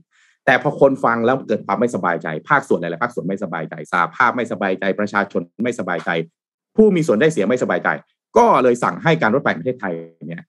[0.46, 6.10] แต่พอคนฟังแล้วเกิดความไม่สบายใจ ภาคส่วนหลายๆภาคส่วนไม่สบายใจสาภาพไม่สบายใจประชาชนไม่สบายใจ
[6.76, 7.90] ผู้มีส่วนได้เสียไม่สบายใจ
[8.38, 9.94] ก็เลยสั่งให้การรถไฟประเทศไทย
[10.28, 10.44] เนี่ย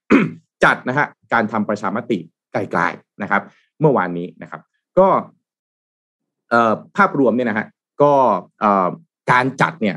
[0.65, 2.19] จัดนะฮะการทำประชามติ
[2.53, 3.43] ไกลๆนะครับ
[3.81, 4.61] เมื่อวานนี้นะครับ
[4.99, 5.09] ก็
[6.97, 7.67] ภาพรวมเนี่ยนะฮะ
[8.03, 8.13] ก็
[9.33, 9.97] การจัดเนี่ย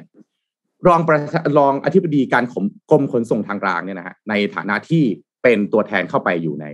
[0.88, 1.20] รองประ
[1.58, 5.04] รองอธิบดีการขมกรมขนส่งทางรางเนี่ยนะฮะในฐานะที่
[5.44, 6.66] เป็นตัวแทนเข้าไปอยู่ใน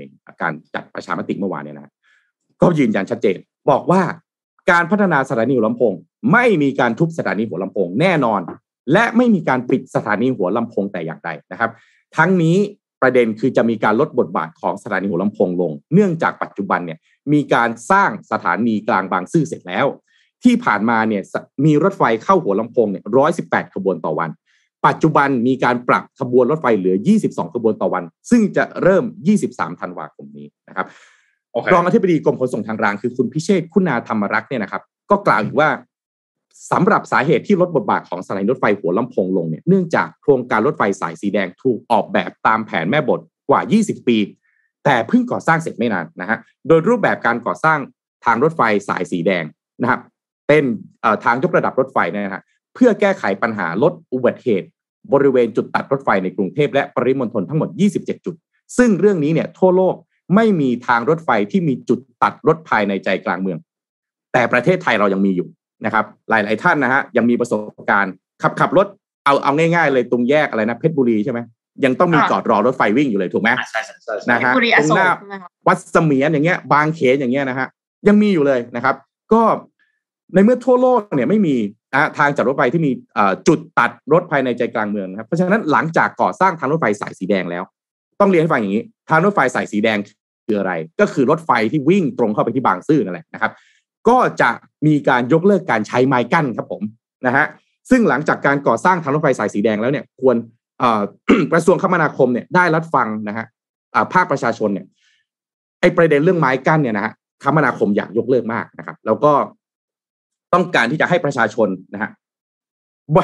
[0.41, 1.91] การจัดประชามติเมื่อวานเนี่ยนะ
[2.62, 3.38] ก็ยืนยันชัดเจน
[3.72, 4.02] บอกว่า
[4.72, 5.93] การพัฒนาสถานีหัวลำโพง
[6.34, 8.41] ไม่มีการทุบสถานีหัวลำโพงแน่นอน
[8.93, 11.72] และไม่มีการปิดสถานีหัวลำโพงแต่อย่างใดนะครับ
[12.17, 12.58] ทั้งนี้
[13.02, 17.00] ประเด็นคือจะมีการลดบทบาทของสถานีหัวลำโพงลง เนื่องจากปัจจุบันเนี่ย
[17.34, 19.86] มีการสร้างสถานีกลางบางซื่อเสร็จแล้ว
[20.43, 21.23] ที่ผ่านมาเนี่ย
[21.65, 24.30] มีรถไฟเข้าหัวลำโพงเนี่ยร้อยสิบแปดขบวนต่อวัน
[24.88, 29.04] ปัจจุบันมีการปรับขบวนรถไฟเหลือ 22 ขบวนต่อวัน ซึ่งจะเริ่ม
[29.41, 30.88] 23 ธันวาคมนี้นะครับ
[31.56, 31.71] okay.
[31.73, 35.69] รองอธิบดีกรมขนส่งทางรางคือคุณพิเชษคุณาธรรมรักษ์เนี่ยนะครับ ก็กล่าวอีกว่า
[36.71, 44.17] สำหรับสาเหตุที่ลดบทบาทของสถานีรถไฟหัวลำโพงลงเนี่ยเนื่องจากโครงการรถไฟสายสีแดงถูกออกแบบตามแผนแม่บทกว่า 20 ปี
[44.86, 47.80] แต่เพิ่งก่อสร้างเสร็จไม่นานนะฮะโดยรูปแบบการก่อสร้าง
[48.25, 49.43] ทางรถไฟสายสีแดง
[49.82, 49.99] นะครับ
[50.49, 50.63] เป็น
[51.23, 54.67] ทางยกระดับรถไฟนะฮะเพื่อแก้ไขปัญหาลดอุบัติเหตุ
[55.13, 58.35] บริเวณจุดตัดรถไฟในกรุงเทพและปริมณฑลทั้งหมด 27 จุด
[58.77, 59.95] ซึ่งเรื่องนี้เนี่ยทั่วโลก
[60.35, 63.59] ไม่มีทางรถไฟที่มีจุดตัดรถภายในใจกลางเมือง
[64.33, 65.47] แต่ประเทศไทยเรายังมีอยู่
[65.85, 68.88] นะครับ หลาย ๆ ท่านนะฮะยังมีประสบการณ์ขับขับรถ
[69.25, 71.39] เอาเอาง่าย ๆ เลยตรงแยกอะไรนะเพชรบุรีใช่ไหม
[71.85, 73.49] ยังต้องมีจอดรอรถไฟวิ่งอยู่เลยถูกไหม
[74.29, 75.09] นะฮะตรงหน้า
[75.67, 77.67] วัดเสมียนอย่างเงี้ย บางเขนอย่างเงี้ยนะฮะ
[78.07, 78.95] ยังมีอยู่เลยนะครับ
[79.33, 79.41] ก็
[80.33, 81.55] ในเมื่อทั่วโลกเนี่ยไม่มี
[82.17, 82.91] ทางจัดรถไฟที่มี
[83.47, 87.63] จุดตัดรถภายในใจกลางเมืองนะครับเพราะฉะนั้นหลังจากก่อสร้างทางรถไฟสายสีแดงแล้ว
[88.19, 89.97] ต้องเรียนให้ฟังอย่างนี้ ทางรถไฟสายสีแดง
[90.45, 93.51] คืออะไร ก็คือรถไฟที่วิ่งตรงเข้าไปที่บางซื่อนั่นแหละนะครับ
[94.09, 94.49] ก็จะ
[94.87, 96.81] มีการยกเลิกการใช้ไม้กั้นครับผม
[97.25, 97.45] นะฮะ
[97.89, 100.35] ซึ่งหลังจากการก่อสร้างทางรถไฟสายสีแดงแล้วเนี่ยควร
[101.51, 103.45] กระทรวงคมนาคมเนี่ยได้รับฟังนะฮะ
[104.13, 104.85] ภาคประชาชนเนี่ย
[105.81, 107.13] ไอ้ประเด็นเรื่องไม้กั้นเนี่ยนะฮะ
[107.43, 109.31] คมนาคมอยากยกเลิกมากนะครับ แล้วก็
[110.53, 112.12] ต้องการที่จะให้ประชาชนนะฮะ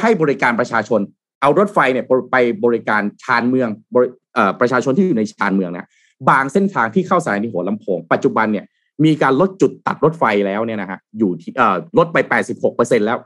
[0.01, 0.99] ให้บริการประชาชน
[1.41, 2.35] เอารถไฟเนี่ยไป
[2.65, 3.69] บริการชานเมือง
[4.59, 5.87] ประชาชนที่อยู่ในชานเมืองนะ
[6.29, 8.65] บางเส้นทางที่เข้าสถานีหัวลำโพงปัจจุบันเนี่ย
[9.05, 11.51] มีการลดจุดตัดรถไฟแล้วเนี่ยนะฮะอยู่ที่
[11.97, 12.17] ลดไป
[12.61, 13.17] 86%แล้ว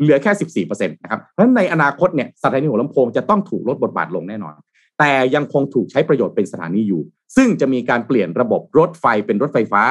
[0.00, 4.52] เหลือแค่ 14%นะครับเพราะฉะนั้นในอนาคตเนี่ยสถานีหัวลำโพงจะต้องถูกลดบทบาทลงแน่นอน
[4.98, 7.02] แต่ยังคงถูกใช้ประโยชน์เป็นสถานีอยู่
[7.36, 9.82] ซึ่งจะมีการเปลี่ยนระบบรถไฟเป็นรถไฟฟ้า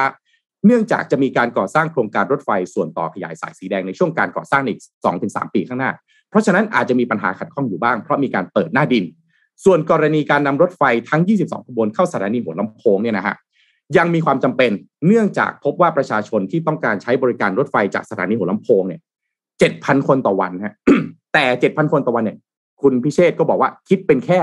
[0.66, 4.80] เนื่องจากจะมีการก่อสร้างโครงการรถไฟส่วนต่อขยายสายสีแดงในช่วงการก่อสร้างอีก
[5.16, 5.90] 2-3 ปีข้างหน้า
[6.30, 9.04] เพราะฉะนั้นอาจจะมีปัญหาขัดข้องอยู่บ้าง เพราะมีการเปิดหน้าดิน
[9.64, 13.36] ส่วนกรณีการนำรถไฟทั้ง 22 ขบวนเข้าสถานีหัวลำโพงเนี่ยนะฮะ
[13.96, 14.70] ยังมีความจำเป็น
[15.06, 19.00] เนื่องจากพบว่าประชาชนที่ต้องการใช้บริการรถไฟจากสถานีหัวลำโพงเนี่ย
[19.52, 20.74] 7,000คนต่อวันฮะ
[21.34, 22.38] แต่7,000คนต่อวันเนี่ย
[22.82, 24.40] คุณพิเชษก็บอกว่าคิดเป็นแค่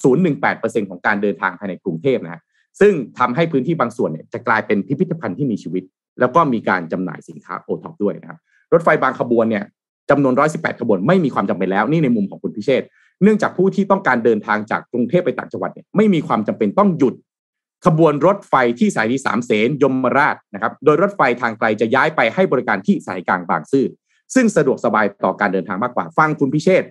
[0.00, 2.40] 0.018%ของการเดินทางภายในกรุงเทพนะฮะ
[2.80, 5.82] ซึ่งทำให้พื้นที่บางส่วนเนี่ยจะกลายเป็นพิพิธภัณฑ์ที่มีชีวิต
[6.20, 8.38] แล้วก็มีการจำหน่ายสินค้าโอท็อปด้วยนะครับ
[8.72, 9.64] รถไฟบางขบวนเนี่ย
[10.10, 12.82] จำนวน 118 ขบวนไม่มีความจำเป็นแล้วนี่ในมุมของคุณพิเชษ
[13.22, 17.14] เนื่องจากผู้ที่ต้องการเดินทางจากกรุงเทพไปต่างจังหวัดเนี่ยไม่มีความจำเป็นต้องหยุด
[17.86, 23.86] ขบวนรถไฟที่สายที่สามเสนยมราชนะครับโดยรถไฟทางไกลจะย้ายไปให้บริการที่สายกลางบางซื่อ
[24.34, 26.82] ซึ่งสะดวกสบายต่อการเดินทางมากกว่า ฟังคุณพิเชษ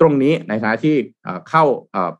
[0.00, 0.94] ตรงนี้ในฐานะที่
[1.48, 1.64] เข้า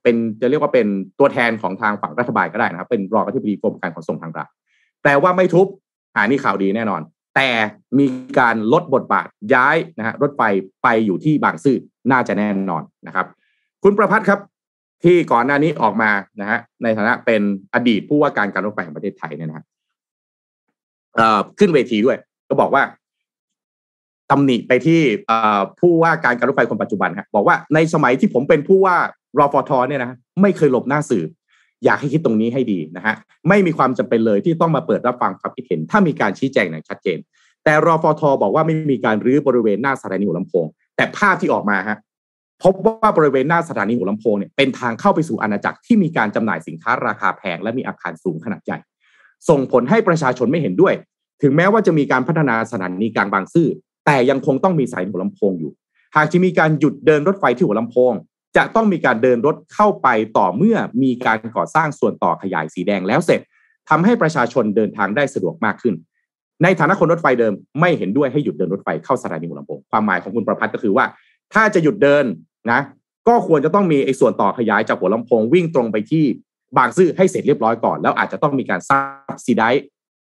[0.03, 0.87] เป็นจะเรียกว่าเป็น
[1.19, 4.49] ตัวแทนของทางฝั่งรัฐบาลก็ได้นะครับ เป็นรองอธิบดีกรมการขนส่งทางราง
[5.03, 5.67] แปลว่าไม่ทุบ
[6.15, 7.01] อ่านี่ข่าวดีแน่นอน
[7.37, 7.49] แต่
[7.99, 8.07] มี
[8.39, 10.43] การลดบทบาทย้ายนะฮะรถไฟ
[10.83, 11.77] ไปอยู่ที่บางซื่อ
[12.11, 13.27] น่าจะแน่นอนนะครับ
[13.85, 14.41] คุณประพัฒน์ครับ
[15.05, 16.11] ที่ก่อนหน้านี้ออกมา
[16.41, 17.43] นะฮะในฐานะเป็น
[17.75, 19.67] อดีตผู้ว่าการการรถไฟแห่งประเทศไทยเนี่ยนะครับ
[21.59, 22.17] ขึ้นเวทีด้วย
[22.49, 22.83] ก็บอกว่า
[24.31, 25.01] ตำหนิไปที่
[25.81, 28.97] ผู้ว่าการการรถไฟคนปัจจุบันครับบอกว่าในสมัยที่ผมเป็นผู้ว่า
[29.39, 30.13] รอฟทเนี่ยนะ
[30.43, 31.25] ไม่เคยหลบหน้าสื่อ
[31.85, 33.15] อยากให้คิดตรงนี้ให้ดีนะฮะ
[33.49, 37.19] ไม่มีความจำเป็นเลยที่ต้องมาเปิดรับฟังความคิดเห็น ถ้ามีการชี้แจงอย่างชัดเจน
[37.65, 40.67] แต่รอฟทบอกว่าไม่มีการรื้อบริเวณหน้าสถานีหัวลำโพง
[40.97, 41.99] แต่ภาพที่ออกมาฮะ
[42.63, 48.79] พบว่าบริเวณหน้าสถานีหัวลำโพงเนี่ยเป็นทางเข้าไปสู่อาณาจักรที่มีการจำหน่ายสินค้าราคาแพงและมีอาคารสูงขนาดใหญ่
[49.49, 50.95] ส่งผลให้ประชาชนไม่เห็นด้วย
[51.43, 53.69] ถึงแม้ว่าจะมีการพัฒนาสถานีกลางบางซื่อ
[54.09, 55.73] แต่ยังคงต้องมีสายหัวลำโพงอยู่
[56.17, 58.13] หากจะมีการหยุดเดินรถไฟที่หัวลำโพง
[58.57, 63.41] จะต้องมีการเดินรถเข้าไปต่อเมื่อมีการก่อสร้างส่วนต่อขยายสีแดงแล้วเสร็จ
[63.91, 65.95] ทำให้ประชาชนเดินทางได้สะดวกมากขึ้น
[66.63, 71.05] ในฐานะคนรถไฟเดิมไม่เห็นด้วยให้หยุดเดินรถไฟเข้าสถานีหัวลำโพงความหมายของคุณประพัฒน์ก็คือว่า
[71.55, 72.25] ถ้าจะหยุดเดิน
[72.71, 72.81] นะ
[73.29, 76.25] ก็ควรจะต้องมีไอ้ส่วนต่อขยายจากหัวลำโพงวิ่งตรงไปที่
[76.77, 79.65] บางซื่อให้เสร็จเรียบร้อยก่อน แล้วอาจจะต้องมีการสร้างซีได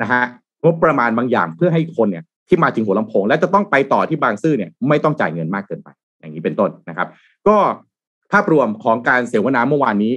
[0.02, 0.24] นะฮะ
[0.64, 5.90] งบประมาณบางอย่างเพื่อให้คนเนี่ย ที่มาถึงหัวลำโพง และจะต้องไปต่อที่บางซื่อเนี่ยไม่ต้องจ่ายเงินมากเกินไป
[6.20, 7.08] อย่างนี้เป็นต้นนะครับ
[7.48, 7.58] ก็
[8.32, 10.14] ภาพรวมของการเสวนาเมื่อวานนี้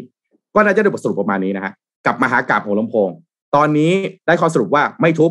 [0.54, 1.72] ก็น่าจะได้บทสรุปประมาณนี้นะฮะ
[2.06, 3.08] กับมหากราบหัวลำโพง
[3.56, 3.92] ตอนนี้
[4.26, 5.30] ได้ข้อสรุปว่าไม่ทุบ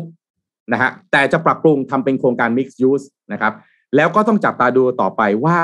[0.72, 3.52] นะฮะแต่จะปรับปรุงทำเป็นโครงการ mixed use นะครับ
[3.96, 5.58] แล้วก็ต้องจับตาดูต่อไปว่า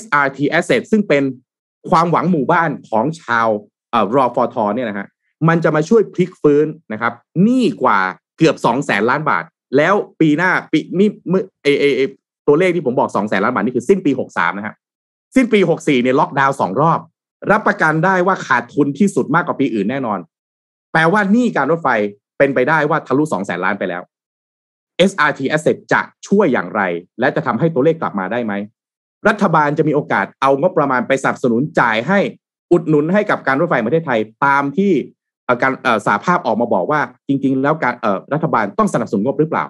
[0.00, 1.22] SRT asset ซึ่งเป็น
[1.90, 3.48] ความหวังหมู่บ้านของชาว
[4.16, 5.06] รอฟอทเนี่ยนะฮะ
[5.48, 7.12] มันจะมาช่วยพลิกฟื้นนะครับ
[7.42, 7.98] หนี้กว่า
[8.36, 9.44] เกือบสองแสนล้านบาท
[9.76, 12.00] แล้วปีหน้าปีนี่เมื่อเอเอเอ
[12.46, 14.74] ตัวเลขที่ผมบอกสองแสนล้านบาทนี่คือสิ้นปีหกสามนะครับ
[15.36, 17.00] สิ้นปีหกสี่เนี่ยล็อกดาวน์สองรอบ
[17.50, 20.18] รับประกันได้ว่าขาดทุนที่สุดมากกว่าปีอื่นแน่นอน
[20.92, 21.88] แปลว่านี่การรถไฟ
[22.38, 24.02] เป็นไปได้ว่าทะลุสองแสนล้านไปแล้ว
[25.10, 26.82] SRT Asset จะช่วยอย่างไร
[27.20, 28.52] และจะทำให้ตัวเลขกลับมาได้ไหม
[29.28, 32.18] รัฐบาลจะมีโอกาสเอางบประมาณไปสนับสนุนจ่ายให้
[32.72, 34.92] อุดหนุนให้กับการรถไฟประเทศไทย ตามที่
[35.62, 35.72] การ
[36.06, 37.94] สาภาพออกมาบอกว่า จริง ๆ แล้วการ
[38.32, 39.64] รัฐบาลต้องสนับสนุนงบหรือเปล่า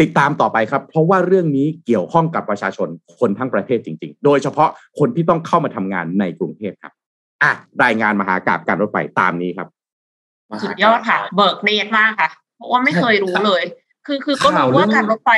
[0.00, 4.68] ติดตามต่อไปครับ เพราะว่าเรื่องนี้เกี่ยวข้องกับประชาชนคนทั้งประเทศจริง ๆ โดยเฉพาะ
[4.98, 6.92] คนที่ต้องเข้ามาทำงานในกรุงเทพครับ
[7.42, 7.52] อะ
[7.84, 9.68] รายงานมหากราบการรถไฟตามนี้ครับ
[10.62, 13.62] สุดยอดค่ะ เบิกเนตมากค่ะ เพราะว่าไม่เคยรู้เลย
[14.06, 15.30] คือคือก็รู้ว่าการรถไฟ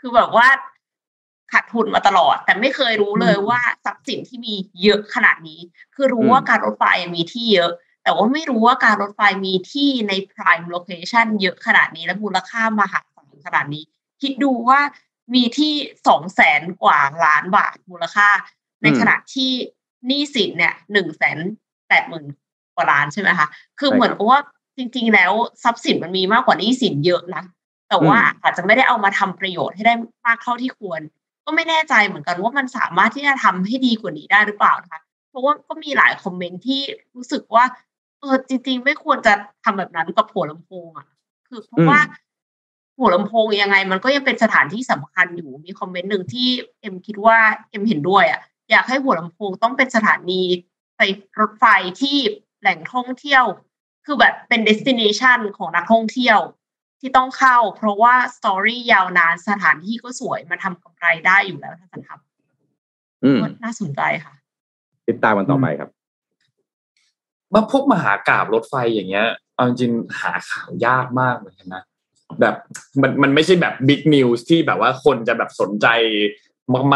[0.00, 0.48] คือแบบว่า
[1.52, 5.60] ขาดทุนมาตลอด แต่ไม่เคยรู้เลยว่าทรัพย์สินที่มีเยอะขนาดนี้
[5.94, 6.84] คือรู้ว่าการรถไฟ
[7.14, 7.70] มีที่เยอะ
[8.02, 13.84] แต่ว่าไม่รู้ว่าการรถไฟมีที่ใน prime location เยอะขนาดนี้และมูลค่ามหาศาลขนาดนี้
[14.22, 14.80] คิดดูว่า
[15.34, 15.72] มีที่
[16.08, 18.28] สองแสนกว่าล้านบาทมูลค่า
[18.82, 19.50] ในขณะที่
[20.06, 21.38] หนี้สินเนี่ยหนึ่งแสน
[21.88, 22.24] แปดหมื่น
[22.76, 23.48] กว่าล้านใช่ไหมคะ
[23.78, 24.40] คือเหมือนกับว่า
[24.76, 25.32] จริง ๆ แล้ว
[25.62, 27.44] ทรัพย์สินมันมีมากกว่าหนี้สินเยอะนะ
[27.88, 29.94] แต่ว่าอาจจะไม่ได้เอามาทำประโยชน์ให้ได้
[30.26, 31.00] มากเท่าที่ควร
[31.44, 35.00] ก็ไม่แน่ใจเหมือนกันว่ามันสามารถที่จะทำให้ดีกว่านี้ได้หรือเปล่านะคะ
[35.30, 36.80] เพราะว่าก็มีหลายคอมเมนต์ที่
[37.16, 37.64] รู้สึกว่า
[38.22, 39.32] เออจริง ๆ ไม่ควรจะ
[39.64, 41.06] ทำแบบนั้นกับหัวลำโพงอะ
[41.48, 42.00] คือเพราะว่า
[42.98, 46.48] หัวลำโพงยังไง มันก็ยังเป็นสถานที่สำคัญอยู่มีคอมเมนต์หนึ่งที่
[46.80, 47.38] เอ็มคิดว่า
[47.70, 50.42] เอ็มเห็นด้วยอะอยากให้หัวลำโพงต้องเป็นสถานี
[50.96, 51.02] ไป
[51.40, 51.64] รถไฟ
[52.00, 52.16] ที่
[52.60, 53.44] แหล่งท่องเที่ยว
[54.04, 56.38] คือแบบเป็น destination ของนักท่องเที่ยว
[57.00, 64.34] ที่ต้องเข้า เพราะว่า story ยาวนานสถานที่ก็สวยมาทำกำไรได้อยู่แล้วถ้าจะทำน่าสนใจค่ะ
[65.08, 65.90] ติดตามมันต่อไปครับ
[67.52, 71.82] ว่าพวกมหากาพย์รถไฟอย่างเงี้ยเอาจริงหาข่าวยากมากเหมือนกันนะ
[72.40, 72.54] แบบ
[73.02, 75.86] มันมันไม่ใช่แบบ big news ที่แบบว่าคนจะแบบสนใจ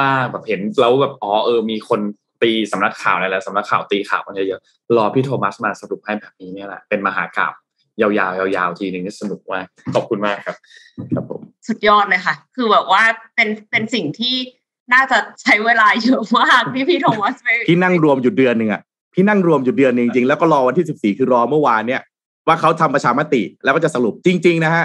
[0.01, 2.01] มากๆแบบเห็นแล้วแบบอ๋อเออ มีคน
[2.43, 7.55] ตีสำนักข่าวอะไรแล้วสำนักข่าวตีข่าวกันเยอะๆรอพี่โทมัสมาสรุปให้แบบนี้เนี่ยแหละเป็นมหากาพย์
[8.01, 10.57] ยาวๆยาวๆทีหนึ่งสนุกมากขอบคุณมากครับ
[11.15, 13.03] ครับผมสุดยอดเลยค่ะ คือแบบว่า
[13.35, 14.35] เป็นเป็นสิ่งที่
[14.95, 17.35] น่าจะใช้เวลาเยอะมากพี่พี่โทมัส
[17.69, 18.83] พี่นั่งรวมอยู่เดือนหนึ่งอะ
[19.17, 22.03] พี่นั่งรวมอยู่เดือนจริงๆแล้วก็รอวันที่สิบสี่คือรอเมื่อวานเนี่ย
[22.47, 24.85] ว่าเขาทำประชามติแล้วก็จะสรุปจริง ๆ นะฮะ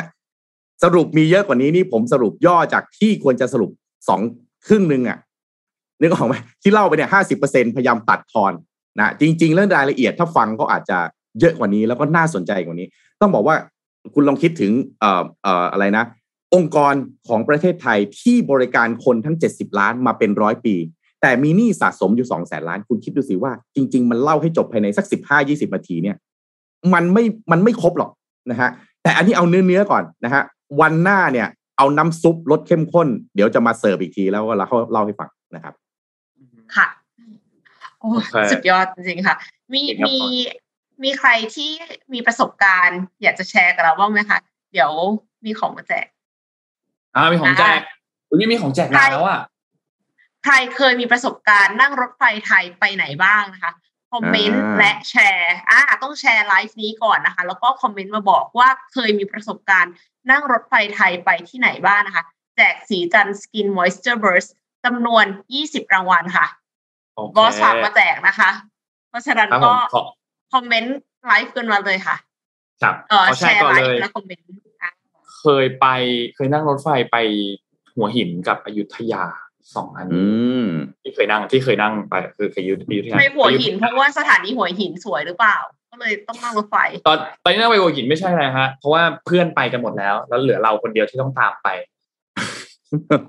[0.84, 3.72] สรุปมีเยอะกว่านี้นี่ผมสรุปย่อจากที่ควรจะสรุป
[4.08, 4.22] สอง
[4.68, 5.18] ครึ่งหนึ่งอะ
[6.00, 8.54] นึกออกไหมที่เล่าไปเนี่ยห้าสิบเปอร์เซ็นพยายามตัดทอน
[9.00, 10.98] นะจริง ๆ เรื่องรายละเอียดถ้าฟังก็อาจจะ
[11.40, 12.88] เยอะกว่านี้แล้วก็น่าสนใจกว่านี้
[13.22, 13.56] ต้องบอกว่า
[14.14, 16.06] คุณลองคิดถึงเอ่อเอ่ออะไรนะ
[16.56, 16.94] องค์กร
[17.28, 20.76] ของประเทศไทยที่บริการคนทั้งเจ็ดสิบล้านมาเป็นร้อยปี
[21.22, 26.16] แต่มีหนี้สะสมอยู่สองแสนล้านคุณคิดดูสิว่า จริง ๆ มันเล่าให้จบภายในสักสิบห้ายี่สิบนาทีเนี่ย
[26.94, 28.12] มันไม่มันไม่ครบหรอก
[28.52, 28.70] นะฮะ
[29.04, 30.44] แต่อันนี้เอาเนื้อเนื้อก่อนนะฮะ
[30.82, 31.48] วันหน้าเนี่ย
[31.78, 35.74] เอาน้ำซุปรสเข้มข้น เดี๋ยวจะมาเสิร์ฟอีกทีแล้วก็เราเล่าให้ฟังนะครับ
[36.76, 36.88] ค่ะ
[38.00, 38.10] โอ้
[38.52, 39.36] สุดยอดจริงๆค่ะ
[39.74, 40.18] มีมี
[41.04, 41.72] มีใครที่
[42.14, 44.40] มีประสบการณ์ อยากจะแชร์กับเราบ้างไหมคะ
[44.74, 44.92] เดี๋ยว
[45.46, 46.06] มีของมาแจก
[47.16, 47.80] อ่ามีของแจก
[48.30, 49.40] อุ้ยมีของแจกแล้วอะ
[50.44, 53.74] ใครเคยมีประสบการณ์นั่งรถไฟไทยไปไหนบ้างนะคะ
[54.12, 59.94] คอมเมนต์และแชร์อ่าต้องแชร์ไลฟ์นี้ก่อนนะคะ แล้วก็คอมเมนต์มาบอกว่าเคยมีประสบการณ์
[60.32, 62.24] นั่งรถไฟไทยไปที่ไหนบ้างนะคะ
[62.56, 64.46] แจกศรีจันทร์ Skin Moisture Burst
[64.86, 66.48] จำนวนยี่สิบรางวัลค่ะ
[67.36, 68.52] บอสฝากมาแจกนะคะ
[69.10, 69.74] เพราะฉะนั้นก็
[70.54, 72.16] คอมเมนต์ไลฟ์กันมาเลยค่ะ
[72.82, 74.46] ครับเออขอแชแชร์ร์ก่อนไลเลยฟ์และคอมเมนต์
[74.82, 74.92] อะ
[75.38, 75.86] เคยไป
[76.36, 77.18] เคยนั่งรถไฟไป
[77.96, 79.24] หัวหินกับอยุธยา
[79.76, 80.24] สองอันอื
[80.64, 80.66] ม
[81.04, 85.58] ที่เคยนั่งที่เคยนั่งไปคือเคยอยุอยุธยาไปหัวหินเพราะว่าสถานีหัวหินสวยหรือเปล่า
[85.92, 86.76] ก็เลยต้องนั่งรถไฟ
[87.08, 91.68] ตอนตอนนี้นั่งไปหัวหินไม่ใช่นะฮะ เพราะว่าเพื่อนไปกันหมดแล้ว แล้วเหลือเราคนเดียวที่ต้องตามไป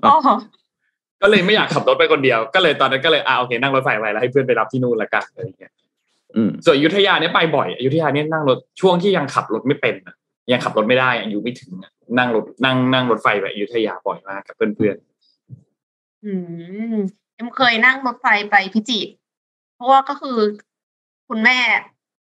[0.05, 0.15] อ๋อ
[1.21, 5.73] ก็เลยไม่อยากขับรถไปคนเดียว ก็เลยตอนนั้นก็เลยอ่าโอเคนั่งรถไฟไปแล้วให้เพื่อนไปรับที่นู่นละกันอะไรอย่างเงี้ย
[6.35, 10.15] อืมส่วนอยุธยาเนี่ยไปบ่อยอยุธยาเนี่ยนั่งรถช่วงที่ยังขับรถไม่เป็นอะ
[10.51, 14.95] ยังขับรถไม่ได้อายุไม่ถึงอะนั่งรถนั่งนั่งรถไฟไปอยุธยาบ่อยมากกับเพื่อน
[16.23, 16.33] อื
[16.93, 16.95] ม
[17.35, 19.11] เอ็มเคยนั่งรถไฟไปพิจิตร
[19.75, 20.37] เพราะว่าก็คือ
[21.27, 21.59] คุณแม่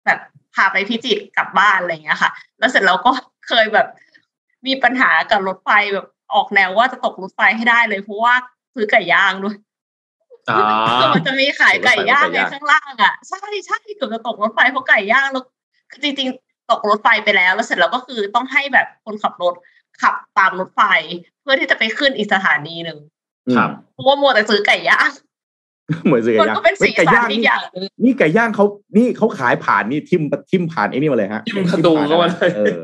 [0.05, 0.19] แบบ
[0.55, 3.11] พาไปพิจิตรกลับบ้านอะไรอย่างเงี้ยค่ะ แล้วเสร็จแล้วก็
[3.47, 3.87] เคยแบบ
[4.67, 8.33] มีปัญหากับรถไฟแบบออกแนวว่าจะตกรถไฟให้ได้เลยเพราะว่า
[8.73, 10.59] ซื้อไก่ย่างด้วยๆอ่า
[10.99, 15.43] คือมันจะมีขายไก่ย่างไก่ในย่างข้างล่างอะใช่ใช่เกือบจะตกรถไฟเพราะไก่ย่างแล้ว
[15.91, 19.53] คือจริงๆ ตกรถไฟไปแล้ว แล้วเสร็จแล้วก็คือต้องให้แบบคนขับรถ
[20.01, 20.81] ขับตามรถไฟ
[21.41, 22.97] เพื่อที่จะไปขึ้นอีกสถานีหนึ่ง
[23.55, 25.09] ครับเพราะว่ามัวแต่ซื้อไก่ย่าง
[26.05, 28.65] เหมือนซื้อมันไก่ย่างก็เป็นสีไก่สันย่างอีกนี่อย่างหนึงนี่ไก่ย่างเขา
[28.97, 30.21] นี่เขาขายผ่านนี่ทิม
[30.51, 32.83] ทิมผ่านไอ้นี่มาเลยฮะทิ่มประตูเข้ามาเลยเออ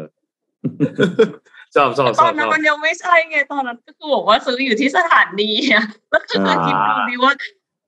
[1.75, 7.33] ชอบชอบชตออบนนั้นชอบมันยังไม่ใช่ไงตอนนั้นก็คือบอกว่าซื้ออยู่ที่สถานีอะแล้วคืออ่าคิดดูดิว่า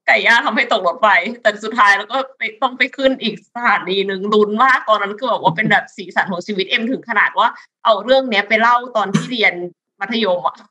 [0.08, 1.08] ไก่ย่างทำให้ตกรถไฟ
[1.42, 7.48] แต่สุดท้ายแล้วก็ไปต้องไปขึ้นอีกสถานีหนึ่งลุ้นมากตอนนั้นคือแบบว่าเป็นแบบสีสันของชีวิตเอ็มถึงขนาดว่า
[7.84, 9.54] เอาเรื่องเนี้ยไปเล่าตอนที่เรียน
[10.00, 10.66] มัธยมอะอื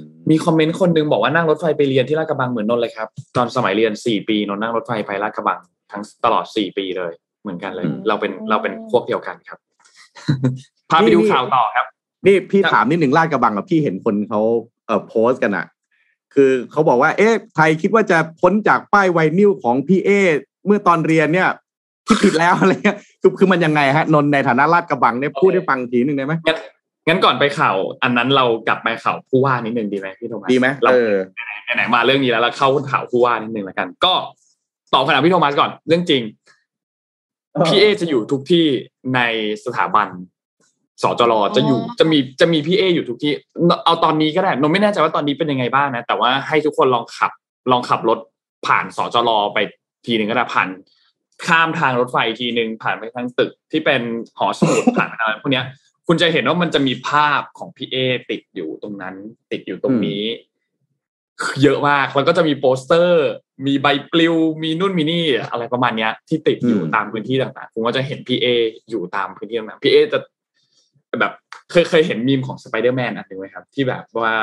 [0.00, 5.58] มมีคอมเมนต์คนหนึงบอกว่านั่งรถไฟไปเรียนที่ลาดกระบังเหมือนนนท์เลยครับ ตอนสมัยเรียนสี่ปีนนท์นั่งรถไฟไปลาดกระบัง
[5.92, 7.12] ทั้งตลอดสี่ปีเลย
[7.42, 9.58] เหมือนกันเลย เราเป็นเราเป็นพวกเดียวกันครับ
[10.90, 11.86] พาไปดูข่าวต่อครับ
[12.26, 14.40] นี่พี่ครับถามนิดหนึ่งลาดกระบังกับพี่เห็นคนเขา
[14.86, 15.66] เอ่อโพสต์กันอะ
[16.34, 20.10] คือเขาบอกว่า เอ๊ะใครคิดว่าจะพ้นจากป้ายไวนิลของพี่เอ
[20.66, 21.48] เมื่อตอนเรียนเนี่ย
[22.06, 26.34] คิดผิดแล้วอะไรเงี้ยคือคือมันยังไงฮะนนท์ในฐานะลาดกระบังเนี่ยพูดให้ฟังทีหนึ่งได้ไหม
[27.06, 31.14] งั้นงั้นก่อนไปข่าว อันนั้นเรากลับไปข่าวผู้ว่านิดนึงดีไหมพี่โทมัสดีไหมเราเออ
[31.64, 34.12] ไหนๆมาเรื่องนี้แล้วเราเข้าข่าวผู้ว่านิดนึงแล้วกัน ก็
[34.92, 36.22] ตอบคำถามพี่โทมัสก่อนเรื่องจริง
[37.66, 38.66] พี่เอจะอยู่ทุกที่
[39.14, 39.20] ใน
[39.64, 40.08] สถาบัน
[41.02, 43.32] สจรจะอยู่อ๋อจะมีจะมีพี่เออยู่ทุกที่
[43.84, 47.30] เอาตอนนี้ก็ได้นนไม่แน่ใจว่าตอนนี้เป็นยังไงบ้างนะแต่ว่าให้ทุกคนลองขับ
[47.70, 48.18] ลองขับรถ
[48.66, 49.58] ผ่านสจรไป
[50.06, 50.68] ทีหนึ่งก็ได้ผ่าน
[51.46, 54.02] ข้ามทางรถไฟทีหนึ่งผ่านไปทางตึกที่เป็น
[54.38, 55.64] หอสมุดผ่านไปอะไรพวกเนี้ย
[56.06, 57.96] คุณจะเห็นว่ามันจะมีภาพของพี่เอ
[58.30, 59.14] ติดอยู่ตรงนั้น
[59.52, 60.24] ติดอยู่ตรงนี้
[61.62, 63.24] เยอะมากแล้วก็จะมีโปสเตอร์
[63.66, 68.46] มีใบปลิวมีนู่นมีนี่อะไรประมาณเนี้ย ที่ติดอยู่อืมตามพื้นที่ต่างๆผมก็จะเห็นพี่เอ
[68.90, 70.18] อยู่ตามพื้นที่ต่างๆพี่เอจะ
[71.20, 71.32] แบบ
[71.70, 74.34] เคยเคยเห็นมีมของสไปเดอร์แมนอันหนึ่งไหมครับ ที่แบบว่า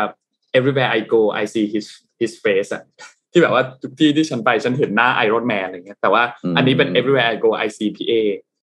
[0.58, 1.86] everywhere I go I see his
[2.22, 2.84] his face อะ
[3.32, 8.08] ที่แบบว่าทุกที่ที่ฉันไปฉันเห็นหน้าไอรอนแมนอะไรเงี้ยแต่ว่าอืมอันนี้เป็น everywhere I go I see พี่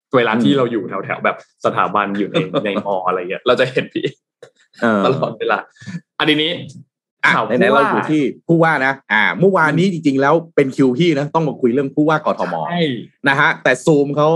[0.09, 2.35] เอเวลาที่อืมเราอยู่แถวๆแบบสถาบันอยู่ใน
[2.65, 4.05] ในมออะไรเงี้ยเราจะเห็นพี่
[4.81, 5.57] เออตลอดเวลา
[6.19, 6.51] อันนี้
[7.23, 12.83] อะข่าวไหนๆผู้เราว่าอยู่ที่ผู้ว่านะ อ่า เมื่อวานนี้จริง ๆ แล้วเป็นคิวพี่นะต้องมาคุยเรื่องผู้ว่ากทมใช่
[13.29, 14.29] นะฮะ แต่ซูมเขา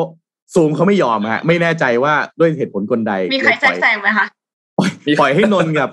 [0.53, 4.25] ซูมเขาไม่ยอมฮะ ไม่แน่ใจว่าด้วยเหตุผลคนใด มีใครแทรกแซงไหมคะ
[4.77, 5.89] ปล่อยปล่อยให้นนท์กับ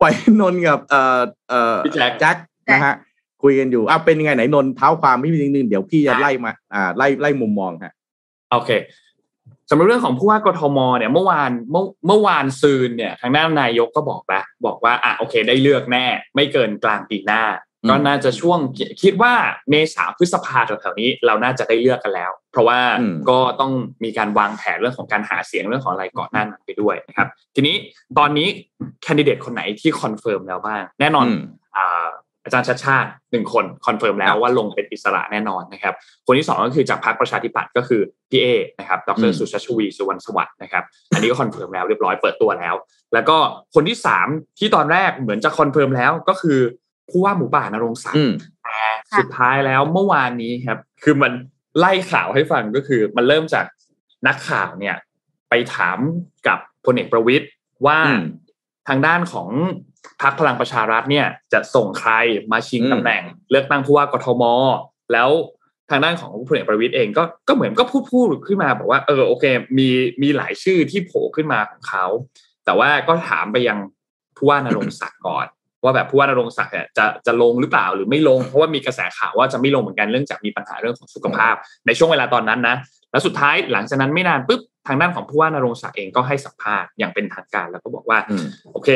[0.00, 2.36] ปล่อยให้นนท์กับ เอ่อเอ่อพี่แจ็คแจ็ค
[2.72, 2.94] นะฮะ
[3.42, 7.92] คุยกันอยู่อะเป็นยังไงไหนนนท์เท้าความพี่นิดนึงเดี๋ยวพี่จะไล่มา อ่า ไล่ไล่มุมมองฮะ
[8.52, 8.70] โอเค
[9.70, 17.44] สำหรับเรื่องของผู้ว่ากทมเนี่ยเมื่อวานเมื่อเมื่อวานซืนเนี่ยทางด้านนายกก็บอกแล้วบอกว่าอะโอเค ได้เลือกแน่ ไม่เกินกลางปีหน้า
[17.82, 18.58] อืมก็น่าจะช่วง
[19.02, 19.34] คิดว่า
[19.70, 23.72] เมษาพฤษภาแถวๆนี้เราน่าจะได้เลือกกันแล้ว เพราะว่าอืมก็ต้อง
[24.04, 27.74] มีการวางแผนเรื่องของการหาเสียงเรื่องของอะไรก่อนหน้านั้นไปด้วยนะครับ ทีนี้
[28.18, 28.48] ตอนนี้
[29.02, 31.42] แคนดิเดตคนไหนที่คอนเฟิร์มแล้วบ้าง แน่นอน
[31.76, 32.07] อ่า
[32.48, 35.94] อาจารย์ชัชชาติหนึ่งคนคอนเฟิร์มแล้วครับว่าลงเป็นอิสระแน่นอนนะครับ
[36.26, 38.46] คนที่สองก็คือจากพรรคประชาธิปัตย์ก็คือพี่เอ
[38.78, 40.84] นะครับดร.อืมสุชัชวีร์ สุวรรณสวัสดิ์นะครับ
[41.14, 42.74] อันนี้ก็คอนเฟิร์มแล้วเรียบร้อยเปิดตัวแล้ว
[43.14, 43.36] แล้วก็
[43.74, 44.28] คนที่สาม
[44.58, 46.58] ที่ตอนแรกเหมือนจะคอนเฟิร์มแล้วก็คือ
[47.10, 48.32] ผู้ว่าหมูป่าณรงค์ศักดิ์อืม
[48.64, 48.80] แต่
[49.18, 51.32] สุดท้ายแล้วเมื่อวานนี้ครับ คือมัน
[51.78, 53.64] ไล่ข่าวให้ฟังก็คือ มันเริ่มจาก
[54.26, 54.96] นักข่าวเนี่ย
[55.50, 55.98] ไปถาม
[56.46, 57.46] กับพลเอกประวิตร
[57.86, 58.24] ว่าอืม
[58.88, 59.48] ทางด้านของ
[60.22, 62.12] พรรคพลังประชารัฐเนี่ยจะส่งใคร
[62.52, 64.42] มาชิงอืมตำแหน่ง เลือกตั้งผู้ว่ากทม
[65.12, 65.30] แล้ว
[65.90, 69.44] ทางด้านของพลเอกประวิตยเองก็ก็เหมือนก็พูดพูดขึ้นมาบอกว่าเออโอเค
[69.78, 69.88] มี
[70.22, 72.06] มีหลายชื่อที่โผล่ขึ้นมาของเขา
[72.64, 73.78] แต่ว่าก็ถามไปยัง
[74.36, 75.46] ผู้ว่านรงศักดิ์ก่อน
[75.84, 81.54] ว่าแบบผู้ว่านรงศักดิ์เนี่ยจะจะลงหรือเปล่าหรือไม่ลง เพราะว่ามีกระแสข่าวว่าจะไม่ลงเหมือนกันเรื่องจากมีปัญหาเรื่องของสุขภาพ
[81.86, 82.76] ในช่วงเวลาตอนนั้นนะ
[83.10, 88.88] แล้วสุดท้ายหลังจากนั้นไม่นานปุ๊บทางด้านของผู้ว่านรงศักดิ์เองก็ให้สัมภาษณ์อย่างเป็นทางการแล้วก็บอกว่าอืมโอเค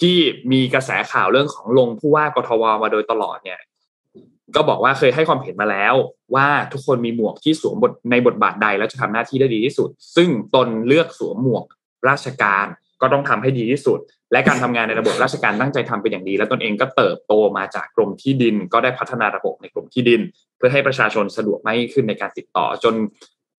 [0.00, 0.16] ที่
[0.52, 3.60] มีกระแสข่าวเรื่องของลงผู้ว่ากทวมาโดยตลอดเนี่ย
[4.56, 5.94] ก็บอกว่าเคยให้ความเห็นมาแล้ว
[6.34, 11.64] ว่าทุกคนมีหมวกที่สวมบทในบทบาทใดแล้วจะทำหน้าที่ได้ดีที่สุด ซึ่งตนเลือกสวมหมวก
[12.08, 12.66] ราชการ
[13.02, 13.98] ก็ต้องทำให้ดีที่สุด
[14.32, 20.20] และการทำงานในระบบราชการตั้งใจทำเป็นอย่างดี และตนเองก็เติบโตมาจากกรมที่ดิน ก็ได้พัฒนาระบบในกรมที่ดิน
[20.56, 22.94] เพื่อให้ประชาชนสะดวกมากขึ้นในการติดต่อจน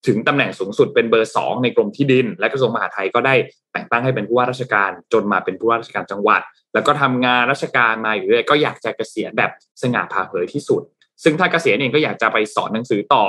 [0.06, 3.34] ถึงตำแหน่งสูงสุดเป็นเบอร์สองในกรมที่ดิน และกระทรวงมหาดไทยก็ได้
[3.72, 6.40] แต่งตั้งให้เป็นผู้ว่าราชการจนมาเป็นผู้ว่าราชการจังหวัด
[6.74, 9.50] แล้วก็ทำงานราชการมาอยู่เรื่อยก็อยากจะเกษียณแบบ
[9.82, 10.82] สง่าผ่าเผยที่สุด
[11.22, 13.24] ซึ่งถ้าเกษียณเองก็อยากจะไปสอนหนังสือต่อ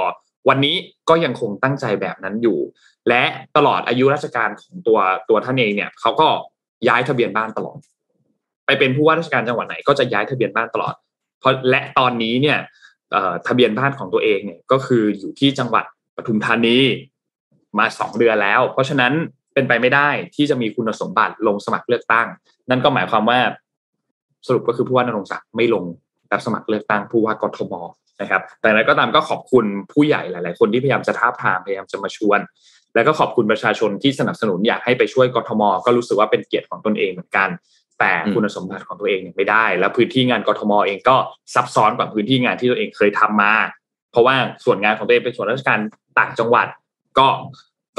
[0.49, 0.75] วันนี้
[1.09, 2.59] ก็ยังคงตั้งใจแบบนั้นอยู่
[3.09, 3.23] และ
[3.57, 4.99] ตลอดอายุราชการของตัว
[5.29, 6.27] ตัวท่านเองเนี่ยเขาก็
[6.87, 7.77] ย้ายทะเบียนบ้านตลอด
[8.65, 10.93] ไปเป็นผู้ว่าราชการจังหวัดไหนก็จะย้ายทะเบียนบ้านตลอด
[11.39, 12.57] เพราะและตอนนี้เนี่ย
[13.47, 15.85] ทะเบียนบ้านของตัวเองเนี่ยก็คืออยู่ที่จังหวัด
[16.17, 16.77] ปทุมธานี
[17.79, 19.13] มาสองเดือนแล้ว เพราะฉะนั้น
[19.53, 22.27] เป็นไปไม่ได้ที่จะมีคุณสมบัติลงสมัครเลือกตั้ง
[22.69, 23.39] นั่นก็หมายความว่า
[24.47, 25.83] สรุปก็คือผู้ว่านรงศักดิ์ไม่ลง
[26.31, 27.73] รับสมัครเลือกตั้งผู้ว่ากทม
[28.21, 32.39] นะครับ แต่นั้นก็ตามก็ขอบคุณผู้ใหญ่หลาย ๆ คนที่พยายามจะท้าทามพยายามจะมาชวน
[32.95, 37.49] แล้วก็ขอบคุณประชาชนที่สนับสนุนอยากให้ไปช่วยกทม ก็รู้สึกว่าเป็นเกียรติของตนเองเหมือนกัน
[37.99, 41.15] แต่คุณสมบัติของตัวเองเนี่ยไม่ได้ แล้วพื้นที่งานกทมเองก็
[41.53, 43.86] ซับซ้อนกว่าพื้นที่งานที่ตัวเองเคยทำมาเพ
[44.17, 45.79] ราะว่าส่วนงานของตัวเองเป็นส่วนราชการ
[46.19, 46.67] ต่างจังหวัด
[47.19, 47.27] ก็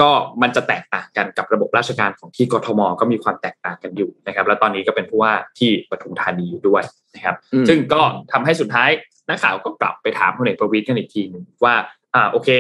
[0.00, 0.10] ก็
[0.42, 6.82] มันจะแตกต่างกันกับระบบราชการของที่กทมก็มีความแตกต่างกันอยู่นะครับ แล้วตอนนี้ก็เป็นผู้ว่าที่ปทุมธานีอยู่ด้วย
[7.14, 7.36] นะครับ
[7.68, 8.00] ซึ่งก็
[8.32, 8.90] ทำให้สุดท้าย
[9.28, 11.74] นักข่าวก็กลับไปถามพลเอกประวิตยกันอีกทีหนึ่งว่า
[12.14, 12.50] อ่าโอเค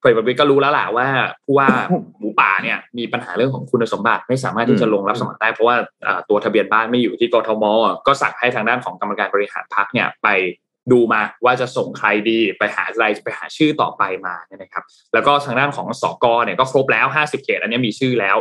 [0.00, 1.06] พลเอกประวิตยก็รู้แล้วแหละว่า
[1.44, 1.68] ผู้ว่า
[2.18, 5.76] หมูป่าเนี่ยมีปัญหาเรื่องของคุณสมบัติไม่สามารถที่จะลงรับสมัครได้เพราะว่า
[6.28, 7.64] ตัวทะเบียนบ้านไม่อยู่ที่กทม
[8.06, 10.28] ก็สั่งให้ทางด้านของกรรมการบริหารพรรคเนี่ยไป
[10.92, 18.36] ดูมาว่าจะส่งใครดีไปหาอะไรไปหาชื่อต่อไปมาเนี่ยนะครับ แล้วก็ทางด้านของสกเนี่ยก็ครบแล้ว 50 เขต อันนี้มีชื่อแล้ว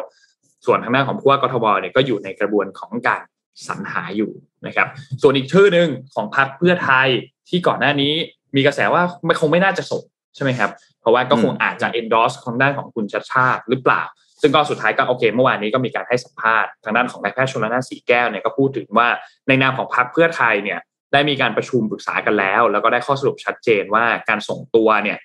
[0.65, 3.21] ส่วนทางด้านของผู้ว่ากทมเนี่ยก็อยู่ในกระบวนของการ
[3.67, 4.31] สรรหาอยู่
[4.67, 4.87] นะครับ
[5.21, 7.07] ส่วนอีกชื่อหนึ่งของพรรคเพื่อไทย
[7.49, 8.13] ที่ก่อนหน้านี้
[8.55, 10.03] มีกระแสว่าไม่คงไม่น่าจะส่ง
[10.35, 10.71] ใช่ไหมครับ
[11.01, 14.01] เพราะว่าก็คงอาจจะ endorse ทางด้านของคุณชัดชาติหรือเปล่า
[14.41, 19.07] ซึ่งก็สุดท้ายก็โอเค เมื่อวานนี้ก็มีการให้สัมภาษณ์ทางด้านของนายแพทย์ชนละนานสีแก้วเนี่ยก็พูดถึงว่า
[19.47, 20.79] ในนามของพรรคเพื่อไทยเนี่ย
[21.13, 25.17] ได้มีการประชุมปรึกษากันแล้ว แล้วก็ได้ข้อสรุปชัดเจนว่าการส่งตัวเนี่ย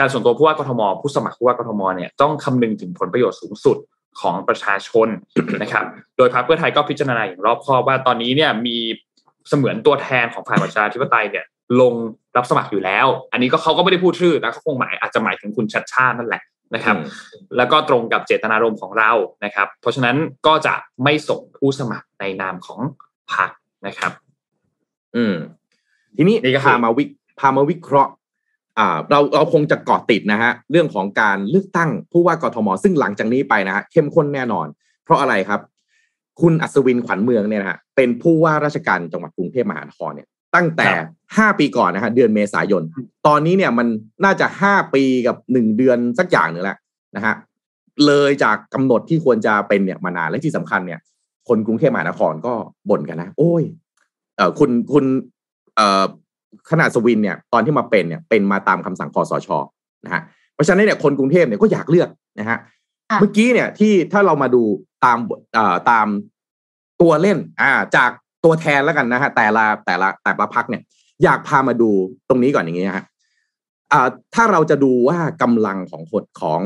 [0.00, 3.76] การส่งตัวผู้ว่ากทม ผู้สมัครผู้ว่ากทมเนี่ยต้องคำนึงถึงผลประโยชน์สูงสุด
[4.20, 5.08] ของประชาชน
[5.62, 5.84] นะครับ
[6.16, 8.76] โดยพรรคเพื่อไทยก็พิจารณาอย่างรอบคอบว่าตอนนี้เนี่ยมี
[9.48, 11.44] เสมือนตัวแทนของฝ่ายประชาธิปไตยเนี่ย
[11.80, 11.94] ลง
[12.36, 16.42] รับสมัครอยู่แล้ว อันนี้ก็เขาก็ไม่ได้พูดชื่อนะเขาคงหมายอาจจะหมายถึงคุณชัดชาตินั่นแหละ
[16.74, 16.96] นะครับ
[17.56, 19.12] แล้วก็ตรงกับเจตนารมณ์ของเรา
[19.44, 20.16] นะครับ เพราะฉะนั้น
[20.46, 20.74] ก็จะ
[21.04, 22.80] ไม่ส่งผู้สมัครในนามของ
[23.34, 23.50] พรรค
[23.86, 24.12] นะครับ
[25.16, 25.34] อืม
[26.16, 27.04] ทีนี้พามาวิ
[27.40, 28.12] พามาวิเคราะห์
[28.78, 34.66] อ่า เราเราคงจะเกาะติดนะฮะ เรื่องของการเลือกตั้งผู้ว่ากทม ซึ่งหลังจากนี้ไปนะฮะเข้มข้นแน่นอน
[35.04, 35.60] เพราะอะไรครับ
[36.40, 40.88] คุณอัศวินขวัญเมืองเนี่ยนะฮะเป็นผู้ว่าราชการจังหวัดกรุงเทพมหานครเนี่ย ตั้งแต่
[41.36, 42.82] ห้าปีก่อนนะฮะเดือนเมษายน
[43.26, 43.86] ตอนนี้เนี่ยมัน
[44.24, 46.76] น่าจะห้าปีกับหนึ่งเดือนสักอย่างหนึ่งแล้ว
[47.16, 47.34] นะฮะ
[48.06, 51.00] เลยจากกำหนดที่ควรจะเป็นเนี่ยมานานและที่สำคัญเนี่ย
[51.48, 52.54] คนกรุงเทพมหานครก็
[52.90, 53.81] บ่นกันนะ โอ้ยเออ
[54.58, 55.04] คุณคุณ
[56.70, 59.48] ขนาดสวินเนี่ยตอนที่มาเป็นเนี่ยเป็นมาตามคำสั่งคอสช
[60.04, 60.22] นะฮะ
[60.54, 62.58] เพราะฉะนั้นเนี่ยคนกรุงเทพเนี่ยก็อยากเลือกนะฮะ
[63.20, 64.62] เมื่อกี้เนี่ยที่ถ้าเรามาดู
[65.04, 65.18] ตาม
[65.90, 66.06] ตาม
[67.00, 68.10] ตัวเล่นอ่าจาก
[68.44, 70.82] ตัวแทนแล้วกันนะฮะแต่ละแต่ละแต่ละพักเนี่ย
[71.24, 71.90] อยากพามาดู
[72.28, 73.04] ตรงนี้ก่อนอย่างนี้ฮะ
[73.92, 76.60] อ่าถ้าเราจะดูว่ากำลังของคนของ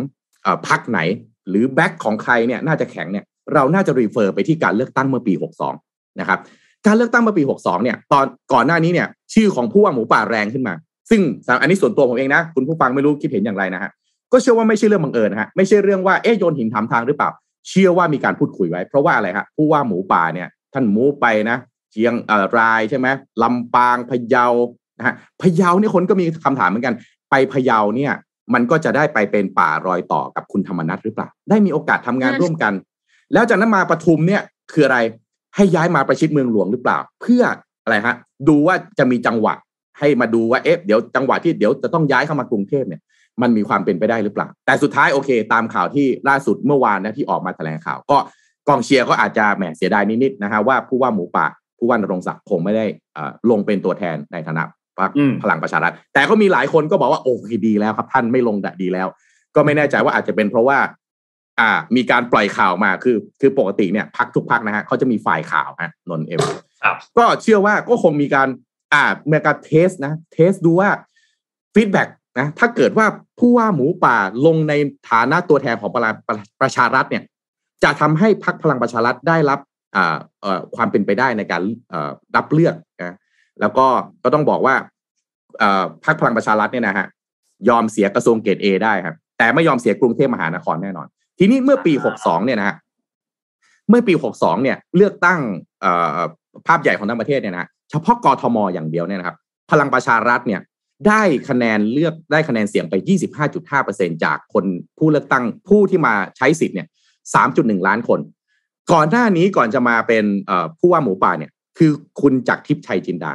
[0.47, 0.99] อพักไหน
[1.49, 3.25] หรือแบ็คของใครเนี่ยน่าจะแข็งเนี่ย
[3.55, 5.35] เราน่าจะรีเฟอร์ไปที่การเลือกตั้งเมื่อปี
[5.77, 6.39] 62 นะครับ
[6.87, 10.75] การเลือกตั้งเมื่อปี 62 เนี่ย ตอนก่อนหน้านี้เนี่ย ชื่อของผู้ว่าหมูป่าแรงขึ้นมา
[11.11, 11.21] ซึ่ง
[11.61, 13.91] อันนี้ส่วนตัวผมเองนะ คุณผู้ฟังไม่รู้คิดเห็นอย่างไรนะฮะ
[14.33, 17.31] ก็เชื่อว่าไม่ใช่เรื่องบังเอิญนะฮะ ไม่ใช่เรื่องว่า เอ๊ยโยนหินถามทางหรือเปล่า
[17.69, 21.57] เชื่อว่ามีการพูดคุยไว้ เพราะว่าอะไรฮะ ผู้ว่าหมูป่าเนี่ย ท่านหมูไปนะ
[21.93, 23.07] เชียงเอ่อรายใช่ไหม
[23.43, 24.47] ลำปางพะเยา
[24.99, 26.95] นะฮะ พะเยานี่คนก็มีคำถามเหมือนกัน
[27.31, 28.13] ไปพะเยาเนี่ย
[28.55, 32.73] มันก็จะได้ไปเป็นป่ารอยต่อกับคุณธรรมนัฐหรือเปล่า ได้มีโอกาสทำงานร่วมกัน
[33.33, 34.99] แล้วจากนั้นมาปทุมเนี่ยคืออะไร
[35.57, 37.43] ให้ย้ายมาประชิดเมืองหลวงหรือเปล่า เพื่อ
[37.85, 38.15] อะไรฮะ
[38.49, 39.55] ดูว่าจะมีจังหวะ
[39.99, 43.01] ให้มาดูว่าเอ๊ะเดี๋ยวจังหวะที่เดี๋ยวจะต้องย้ายเข้ามากรุงเทพเนี่ย
[43.43, 48.19] มันมีความเป็นไปได้หรือเปล่า แต่สุดท้ายโอเค ตามข่าวที่ล่าสุดเมื่อวานนะที่ออกมาแถลงข่าว ก็
[48.69, 51.47] กองเชียร์ก็อาจจะแหมเสียดายนิดๆนะฮะว่าผู้ว่าหมูป่า
[51.79, 52.87] ผู้ว่านรงศักดิ์คงไม่ได้
[53.51, 54.65] ลงเป็นตัวแทนในฐานะ
[54.99, 55.11] พรรค
[55.43, 59.09] พลังประชารัฐแต่ก็มีหลายคนก็บอกว่าโอเคดีแล้วครับ ท่านไม่ลงดดีแล้ว
[59.55, 60.79] ก็ไม่แน่ใจว่าอาจจะเป็นเพราะว่า
[61.61, 66.41] อ่า มีการปล่อยข่าวมาคือ คือปกติเนี่ยพักทุกพักนะฮะเขาจะมีฝ่ายข่าวฮะนนเอ็ม
[67.19, 68.49] ก็เชื่อว่าก็คงมีการ
[68.95, 70.91] อ่ามีการ test นะ test ดูว่า
[71.75, 72.09] feedback
[72.39, 73.07] นะถ้าเกิดว่า
[73.39, 74.73] ผู้ว่าหมูป่าลงใน
[75.11, 76.13] ฐานะตัวแทนของประ
[76.61, 77.23] ประชารัฐเนี่ย
[77.85, 79.61] จะทำให้พรรคพลังประชารัฐได้รับ
[79.97, 83.17] อ่าเอ่อความเป็นไปได้ในการเอ่อรับเลือกนะ
[83.61, 83.87] แล้วก็
[84.23, 84.75] ก็ต้องบอกว่า
[86.05, 87.07] พรรคพลังประชารัฐเนี่ยนะฮะ
[87.69, 91.07] ยอมเสียกระทรวงเกรดเอได้ครับแต่ไม่ยอมเสียกรุงเทพมหานครแน่นอน
[91.39, 92.77] ทีนี้เมื่อปีหกสองเนี่ยนะฮะ
[93.89, 95.41] เมื่อปีหกสองเนี่ย เลือกตั้ง
[96.67, 99.37] ภาพใหญ่ของทั้งประเทศเนี่ยนะเฉพาะกทมอย่างเดียวเนี่ยนะครับ
[99.71, 100.61] พลังประชารัฐเนี่ย
[101.09, 102.95] ได้คะแนนเลือกได้คะแนนเสียงไป
[103.61, 104.65] 25.5%จากคน
[104.99, 106.87] ผู้เลือกตั้งผู้ที่มาใช้สิทธิ์เนี่ย
[107.37, 108.21] 3.1 ล้านคน
[108.93, 110.25] ก่อนหน้านี้ก่อนจะมาเป็น
[110.79, 113.33] ผู้ว่าหมูป่าเนี่ย คือคุณจักรทิพย์ชัยจินดา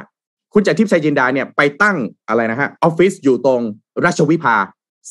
[0.54, 1.96] คุณจักรทิพย์ชัยจินดาเนี่ยไปตั้ง
[2.28, 3.60] อะไรนะฮะออฟฟิศอยู่ตรง
[4.04, 4.56] ราชวิภา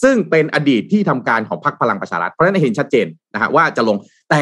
[0.01, 3.97] ซึ่งเป็นอดีตที่ทำการของพรรคพลังประชารัฐเพราะฉะนั้นเห็นชัดเจนนะฮะว่าจะลง
[4.29, 4.41] แต่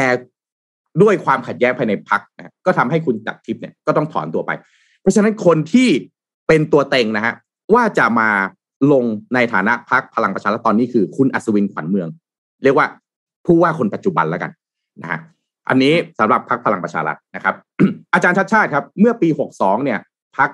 [1.01, 4.51] ด้วยความขัดแย้งภายในพรรคนะก็ทำให้คุณจักรทิพย์เนี่ยก็ต้องถอนตัวไป
[5.01, 5.89] เพราะฉะนั้นคนที่
[6.47, 7.33] เป็นตัวเต็งนะฮะ
[7.73, 8.29] ว่าจะมา
[8.91, 12.07] ลงในฐานะพรรคพลังประชารัฐตอนนี้คือคุณอัศวินขวัญเมือง
[12.63, 12.87] เรียกว่า
[13.45, 14.51] ผู้ว่าคนปัจจุบันแล้วกัน
[15.01, 15.19] นะฮะ
[15.69, 17.55] อันนี้สำหรับพรรคพลังประชารัฐนะครับ
[18.13, 19.99] อาจารย์ชัดชาติครับ เมื่อปีหกสองเนี่ย
[20.37, 20.49] พรรค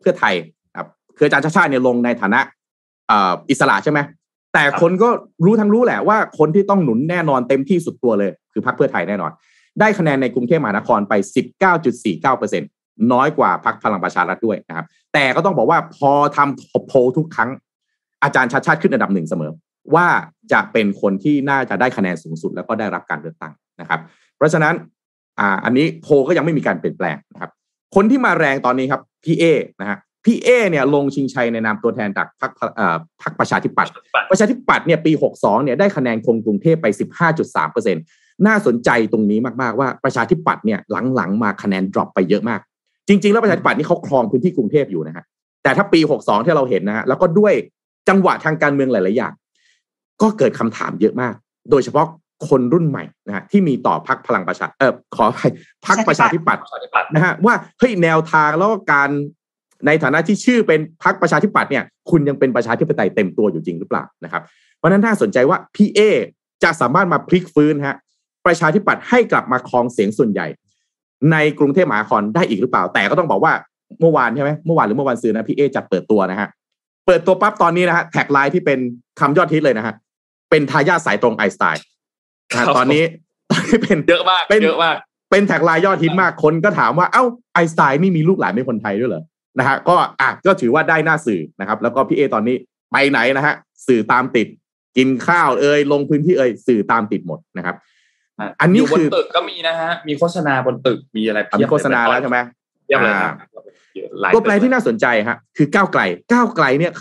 [0.00, 0.34] เพื่อไทย
[0.76, 0.86] ครับ
[1.16, 2.40] คืออาจารย์ชัดชาติเนี่ยลงในฐานะ
[3.50, 3.98] อิสระใช่ไหม
[4.54, 5.08] แต่คนก็
[5.44, 9.30] รู้ทั้งรู้แหละว่าคนที่ต้องหนุนแน่นอนเต็มที่สุดตัวเลย คือพรรคเพื่อไทยแน่นอน
[9.80, 11.14] ได้คะแนนในกรุงเทพมหานครไป
[12.12, 17.50] 19.49%น้อยกว่าพรรคพลังประชารัฐด้วยนะครับ แต่ก็ต้องบอกว่าพอทำโพลทุกครั้ง
[18.22, 19.52] อาจารย์ชัดชาติขึ้นอันดับหนึ่งเสมอ
[19.94, 20.06] ว่า
[20.52, 24.00] จะเป็นคนที่น่าจะได้คะแนนสูงสุด แล้วก็ได้รับการเลือกตั้งนะครับ
[24.36, 24.74] เพราะฉะนั้น
[25.38, 27.50] อ่าอันนี้โพก็ยังไม่มีการเปลี่ยนแปลงนะครับ
[27.94, 29.44] คนที่มาแรงตอนนี้ครับพี่เอ
[29.80, 32.52] นะฮะ พี่เอเนี่ยลงชิงชัยในนามตัวแทนจากพรรค
[33.22, 33.92] พรรคประชาธิปัตย์
[34.30, 36.86] ประชาธิปัตย์เนี่ยปี 62เนี่ยได้คะแนนคงกรุงเทพไป
[37.28, 38.02] 15.3%เปอร์เซ็นต์
[38.46, 40.78] น่าสนใจตรงนี้มากๆว่าประชาธิปัตย์เนี่ย
[41.14, 42.60] หลังๆมาคะแนนดรอปไปเยอะมาก
[43.08, 45.24] จริง ๆ แล้วประชาธิปัตย์นี่เขาครองพื้นที่กรุงเทพอยู่นะฮะ
[45.62, 47.54] แต่ถ้าปี 62 ที่เราเห็นนะฮะแล้วก็ด้วย
[48.08, 49.32] จังหวะทางการเมืองหลายๆอย่าง
[50.22, 51.34] ก็เกิดคำถามเยอะมาก
[51.70, 52.06] โดยเฉพาะ
[52.48, 55.40] คนรุ่นใหม่นะฮะที่มีต่อพรรคพลังประชาเออขอไป
[55.86, 56.62] พรรคประชาธิปัตย์
[57.14, 59.10] นะฮะว่าเฮ้ยแนวทางแล้วก็การ
[59.86, 64.42] ในฐานะที่ชื่อเป็นพรรคประชาธิปัตย์เนี่ยคุณยังเป็นประชาธิปไตยเต็มตัวอยู่จริงหรือเปล่านะครับ
[64.78, 66.00] เพราะนั้นน่าสนใจว่าพี่เอ
[66.62, 67.96] จะสามารถมาพลิกฟื้นฮะ
[68.46, 70.46] ประชาธิปัตย์ให้กลับมาครองเสียงส่วนใหญ่
[71.32, 73.52] ในกรุงเทพมหานครได้อีกหรือเปล่า แต่ก็ต้องบอกว่า
[74.00, 76.48] เมื่อวานใช่ไหมเมื่อวานหรือเมื่อวันซื้อนะพี่เอจัดเปิดตัวนะฮะ
[77.06, 78.78] เปิดตัวปั๊บตอนนี้นะฮะแท็กไลน์ที่เป็น
[79.20, 79.94] คำยอดฮิตเลยนะฮะ
[80.50, 81.82] เป็นทายาทสายตรงไอสไตล์
[82.76, 83.02] ตอนนี้
[83.50, 84.96] ตอนนี้เป็นเยอะมากเยอะมาก
[85.30, 87.24] เป็น tagline ยอดฮิตมากคนก็ถามว่าเอ้า
[87.54, 89.22] ไอน์สไตน์นี่มีลูกหลานเป็นคนไทยด้วยเหรอ
[89.58, 92.56] นะฮะก็อะก็ถือว่าได้หน้าสื่อนะครับ แล้วก็พี่เอตอนนี้
[92.92, 93.54] ไปไหนนะฮะ
[93.86, 94.46] สื่อตามติด
[94.96, 97.76] กินข้าวเอ่ยลงพื้นที่เอ่ยสื่อตามติดหมดนะครับ
[98.60, 102.38] อันนี้คือบนตึกก็มีนะฮะมีโฆษณาบนตึกมีอะไรมีโฆษณาแล้วใช่ไหม
[102.86, 103.34] เรียบเลยครับ
[104.34, 106.92] ตัวแปรที่น่าสนใจฮะคือก้าวไกลก้าวไกลเนี่ย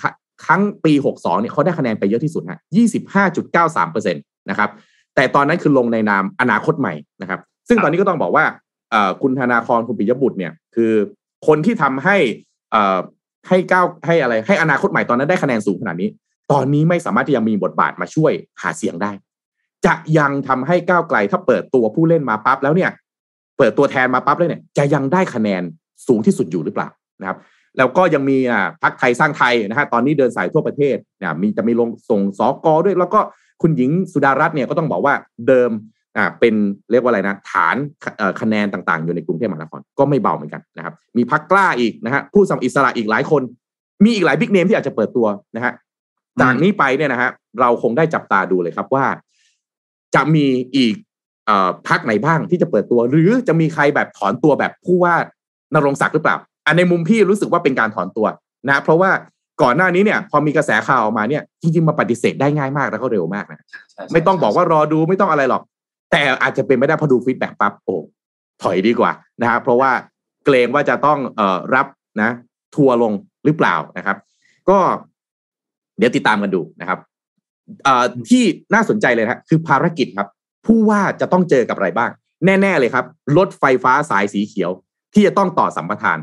[0.45, 4.20] ครั้งปีหกสองเนี่ยเขาได้คะแนนไปเยอะที่สุดฮะยี่สิบห้าจุดเก้าสามเปอร์เซ็นต์
[4.50, 4.70] นะครับ
[5.16, 8.45] แต่ตอนนั้นคือลงในนามอนาคตใหม่นะครับ ซึ่งตอนนี้ก็ต้องบอกว่า
[9.22, 10.91] คุณธนาครคุณปิยบุตรเนี่ยคือ
[11.47, 12.17] คนที่ทำให้
[13.47, 16.09] ให้ก้าวให้อะไร ให้อนาคตใหม่ตอนนั้นได้คะแนนสูงขนาดนี้
[16.51, 18.31] ตอนนี้ไม่สามารถที่จะมีบทบาทมาช่วย
[18.61, 19.11] หาเสียงได้
[19.85, 22.91] จะยังทำให้ก้าวไกลถ้าเปิดตัวผู้เล่นมาปั๊บแล้วเนี่ย
[23.57, 25.63] เปิดตัวแทนมาปั๊บเลยเนี่ย จะยังได้คะแนน
[26.07, 26.87] สูงที่สุดอยู่หรือเปล่า
[27.21, 27.37] นะครับ
[27.77, 33.19] แล้วก็ยังมีอ่าพักไทยสร้างไทยนะฮะตอนนี้เดินสายทั่วประเทศเนี่ยมีจะมีลงส่งสอกอด้วย แล้วก็
[33.61, 35.13] คุณหญิงสุดารัตน์เนี่ยก็ต้องบอกว่า
[35.47, 35.71] เดิม
[36.18, 36.53] อ่าเป็น
[36.91, 37.76] เรียกว่าอะไรนะฐาน
[38.41, 43.41] คะแนนต่างๆ อยู่ในกรุงเทพมหานครก็ไม่เบาเหมือนกันนะครับ มีพักกล้าอีกนะฮะผู้สมัครอิสระอีกหลายคน
[44.03, 45.74] มีอีกหลายบิ๊กเนมที่อาจจะเปิดตัวนะฮะ
[46.41, 47.30] จากนี้ไปเนี่ยนะฮะ
[47.60, 49.05] เราคงได้จับตาดูเลยครับว่า
[50.16, 50.45] จะมี
[50.76, 50.95] อีก
[51.88, 55.16] พักไหนบ้างที่จะเปิดตัว หรือจะมีใครแบบถอนตัวแบบผู้ว่า
[55.76, 56.36] นรงศักดิ์หรือเปล่า
[56.66, 58.28] อันในมุมพี่รู้สึกว่าเป็นการถอนตัว
[58.68, 59.12] นะ เพราะว่า
[59.62, 63.66] ก่อนหน้านี้เนี่ย พอมีกระแสข่าวออกมาเนี่ยจริงๆมาปฏิเสธได้ง่ายมากแล้วก็เร็วมากนะ
[64.14, 65.62] ไม่ต้องบอกว่ารอดูไม่ต้องอะไรหรอก
[66.12, 67.95] แต่อาจจะเป็นไม่ได้พอดูฟีดแบ็กปั๊บโอ้
[68.62, 69.91] ถอยดีกว่านะครับเพราะว่า
[70.45, 71.88] เกรงว่าจะต้องเอ่อรับ
[72.22, 72.32] นะ
[72.76, 73.14] ทัวลง
[73.45, 74.18] หรือเปล่านะครับ
[74.70, 74.78] ก็
[75.97, 76.99] เดี๋ยวติดตามกันดูนะครับ
[78.30, 78.43] ที่
[78.74, 80.28] น่าสนใจเลยนะคือภารกิจครับ
[80.66, 82.10] ผู้ว่าจะต้องเจอกับอะไรบ้าง
[82.45, 83.05] แน่ ๆ เลยครับ
[83.38, 84.72] รถไฟฟ้าสายสีเขียว
[85.14, 86.18] ที่จะต้องต่อสัมปทาน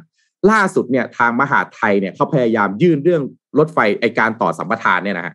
[0.51, 3.22] ล่าสุดเนี่ยทางมหาไทยเนี่ยเขาพยายามยื่นเรื่อง
[3.59, 5.34] รถไฟไอการต่อสัมปทานเนี่ยนะฮะ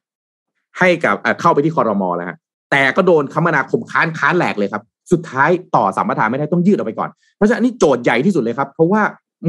[0.80, 2.38] ให้กับเข้าไปที่คอรมอแล้วฮะ
[2.72, 9.01] แต่ก็โดนคมนาคมค้านค้านแหลกเลยครับ สุดท้ายต่อสัมปทานไม่ได้ต้องยืดออกไปก่อน เพราะฉะนั้นนี่โจทย์ใหญ่ที่สุดเลยครับ เพราะว่า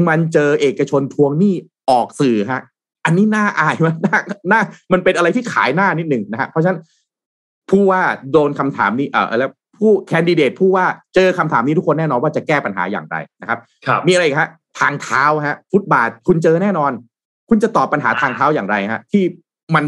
[0.07, 1.53] มันเจอเอกชนทวงหนี้
[1.89, 2.61] ออกสื่อฮะ
[3.05, 4.17] อันนี้น่าอายมันน่า
[4.51, 4.61] น่า
[4.93, 6.79] มันเป็นอะไรที่ขายหน้านิดหนึ่งนะฮะเพราะฉะนั้น
[7.69, 8.01] ผู้ว่า
[8.31, 13.59] โดนคำถามนี้เออแล้วผู้แคนดิเดตผู้ว่าเจอคำถามนี้ทุกคนแน่นอนว่าจะแก้ปัญหาอย่างไรนะครับ
[13.89, 14.49] รบมีอะไรครับ
[14.79, 16.91] ทางเท้าฮะ ฟุตบาทคุณเจอแน่นอน
[17.49, 19.23] คุณจะตอบปัญหาทางเท้าอย่างไรฮะ ที่
[19.75, 19.83] มัน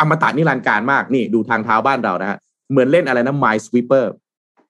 [0.00, 2.38] อมตะนิรันดร์การมากนี่ดูทางเท้าบ้านเรานะฮะ
[2.70, 4.04] เหมือนเล่นอะไรนะ My Sweeper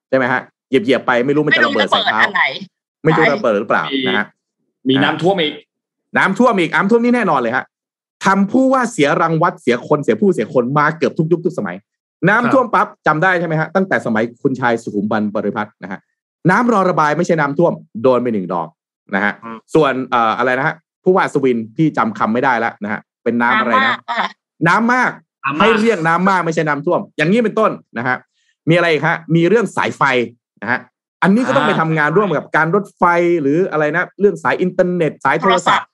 [0.08, 2.20] ใช่ไหมฮะเหยียบๆไปไม่รู้มันจะระเบิดใส่เท้า
[3.04, 4.26] ไม่รู้ระเบิดหรือเปล่านะฮะ
[4.88, 5.54] มีน้ำท่วมอีก
[6.18, 7.64] น้ำท่วมอีกน้ำท่วมนี่แน่นอนเลยฮะ
[8.26, 11.76] ทำผู้ว่าเสียรังวัดเสียคนเสียผู้เสียคนมาเกือบทุกยุคทุกสมัย
[12.28, 16.00] น้ำท่วมปั๊บจำได้ใช่ไหมฮะตั้งแต่สมัยคุณชายสุขุมบันปริพัฒน์นะฮะ
[16.50, 17.72] น้ำรอระบายไม่ใช่น้ำท่วม
[18.02, 18.68] โดนไปหนึ่งดอก
[19.14, 19.32] นะฮะ
[19.74, 20.74] ส่วนเอ่ออะไรนะฮะ
[21.04, 23.96] ผู้ว่าสวินพี่จำคำไม่ได้แล้วนะฮะเป็นน้ำอะไรนะ
[24.68, 25.10] น้ำมาก
[25.58, 28.16] ให้เรียกน้ำมากไม่ใช่น้ำท่วม อย่างนี้เป็นต้นนะฮะ
[28.68, 30.02] มีอะไรฮะมีเรื่องสายไฟ
[30.62, 30.80] นะฮะ
[31.22, 33.04] อันนี้ก็ต้องไปทำงานร่วมกับการรถไฟ
[33.42, 35.88] หรืออะไรนะ เรื่องสายอินเทอร์เน็ต สายโทรศัพท์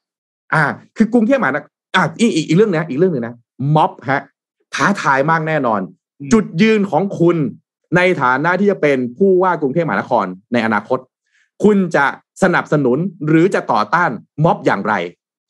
[0.55, 0.65] อ่า
[0.97, 3.35] คือกรุงเทพมหานครอ่าอีกอีกเรื่องนะอีกเรื่องหนึ่งนะ
[3.75, 4.23] ม็อบฮะ
[4.75, 5.81] ท้าทายมากแน่นอน
[6.33, 7.37] จุดยืนของคุณ
[7.97, 10.99] ในฐานะที่จะเป็นผู้ว่ากรุงเทพมหานครในอนาคต
[11.65, 12.07] คุณจะ
[12.43, 14.11] สนับสนุนหรือจะต่อต้าน
[14.45, 14.95] ม็อบอย่างไร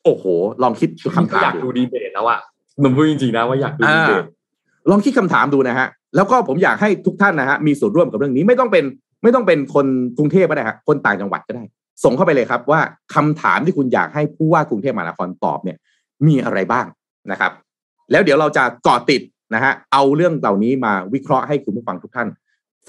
[0.03, 0.25] โอ้โห
[0.61, 2.39] ลองคิดคำถามอยากดูดีเบตแล้วอะ
[2.83, 4.25] มันพูดจริงๆนะว่าอยากดูดีเบต
[4.89, 8.85] ลองคิดคำถามดูนะฮะ แล้วก็ผมอยากให้ทุกท่านนะฮะมีส่วนร่วมกับเรื่องนี้ไม่ต้องเป็น
[9.23, 9.85] ไม่ต้องเป็นคน
[10.17, 11.63] กรุงเทพก็ได้ฮะคนต่างจังหวัดก็ได้
[12.03, 12.79] ส่งเข้าไปเลยครับว่า
[13.15, 15.77] คำถามที่คุณอยากให้ผู้ว่ากรุงเทพมหานครตอบเนี่ย
[16.27, 16.85] มีอะไรบ้าง
[17.31, 17.51] นะครับ
[18.11, 19.21] แล้วเดี๋ยวเราจะเกาะติด
[19.53, 22.27] นะฮะเอาเรื่องเหล่านี้มาวิเคราะห์ให้คุณผู้ฟังทุกท่าน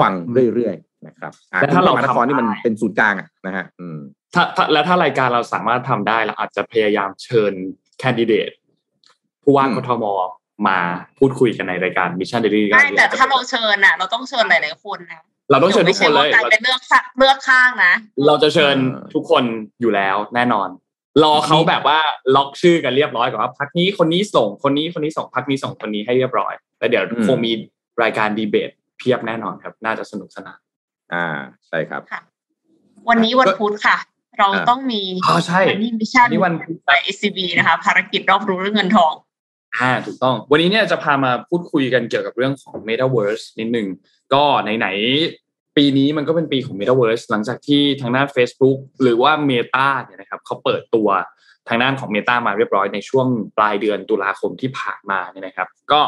[0.00, 0.12] ฟัง
[0.54, 3.98] เรื่อยๆนะครับและถ้าเรามหานครนี่มันเป็นศูนย์กลางอะนะฮะอืม
[4.34, 7.52] ถ้าถ้าแล้วถ้ารายการเราสามารถทำได้เราอาจจะพยายามเชิญ
[7.98, 8.50] แคนดิเดต
[9.48, 10.04] ผู้ว่ากทม
[10.68, 10.78] มา
[11.18, 17.92] พูดคุยกันในรายการ Mission Daily ใช่แต่ถ้าเราเชิญอะ เราต้องเชิญหลายๆคนนะเราต้องเชิญทุกคนเลยการเป็นเลือกสักเลือกข้างนะ
[18.26, 18.76] เราจะเชิญ
[19.14, 19.44] ทุกคน
[19.80, 20.68] อยู่แล้วแน่นอน
[21.22, 21.98] รอเขาแบบว่า
[22.36, 27.52] ล็อกชื่อกันเรียบร้อยก่อนว่าพรรคนี้คนนี้ส่งคนนี้คนนี้ส่งพรรคนี้ส่งคนนี้ให้เรียบร้อยแล้วเดี๋ยวคงมี
[28.02, 30.58] รายการดีเบตเพียบแน่นอนครับ น่าจะสนุกสนาน
[31.12, 31.26] อ่า
[31.68, 32.02] ใช่ครับ
[33.08, 33.96] วันนี้วันพุธค่ะ
[34.38, 36.54] เราต้องมีอ๋อใช่นี่ Mission นี่วัน
[36.86, 39.12] by SCB นะคะ ภารกิจรอบรู้เรื่องเงินทอง
[39.76, 43.88] อ่าถูกต้อง วันนี้เนี่ยจะพามาพูดคุยกันเกี่ยวกับเรื่องของ Metaverse นิดหนึ่ง
[44.34, 51.08] ก็ไหนๆปีนี้มันก็เป็นปีของ Metaverse หลังจากที่ทางด้าน Facebook หรือว่า Meta เนี่ยนะครับเขาเปิดตัว
[51.68, 53.26] ทางด้านของ Meta มาเรียบร้อยในช่วง
[53.58, 56.00] ปลายเดือนตุลาคมที่ผ่านมาเนี่ยนะครับ ก็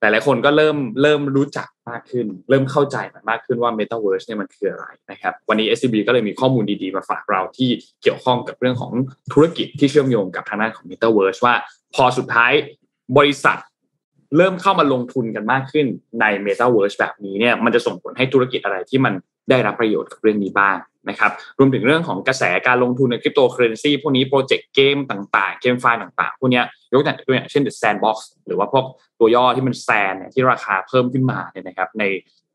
[0.00, 7.70] หลายๆคนก็เริ่มเริ่มรู้จักมากขึ้น เริ่มเข้าใจมันมากขึ้นว่า Metaverse เนี่ยมันคืออะไรนะครับ วันนี้ SCB ก็เลยมีข้อมูลดีๆ มาฝากเราที่
[8.02, 8.92] เกี่ยวข้องกับเรื่องของ
[9.32, 11.54] ธุรกิจที่เชื่อมโยงกับทางด้านของ Metaverse ว่า
[11.94, 12.52] พอสุดท้าย
[13.18, 13.58] บริษัท
[14.36, 15.86] เริ่มเข้ามาลงทุนกันมากขึ้น
[16.20, 19.14] ใน Metaverse แบบนี้เนี่ยมันจะส่งผลให้ธุรกิจอะไรที่มัน
[19.50, 20.76] ได้รับประโยชน์กับเรื่องนี้บ้าง
[21.10, 26.60] นะครับรวมถึงเรื่องของกระแสการลงทุนในคริปโตเคอเรนซีพวกนี้โปรเจกต์เกมต่างๆ เกมไฟล์ต่างๆ พวกนี้
[26.92, 28.84] ยกตัวอย่างเช่น The Sandbox หรือว่าพวก
[29.18, 32.04] ตัวย่อที่มันแซนเนี่ยที่ราคาเพิ่มขึ้นมาเนี่ยนะครับใน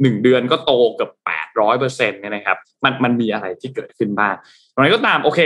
[0.01, 4.33] หนึ่งเดือนก็โตเกือบแปดร้อยเปอร์เซ็นต์เนี่ยนะครับมันมันมีอะไรที่เกิดขึ้นบ้าง
[4.69, 5.41] อย่างไรก็ตามโอเค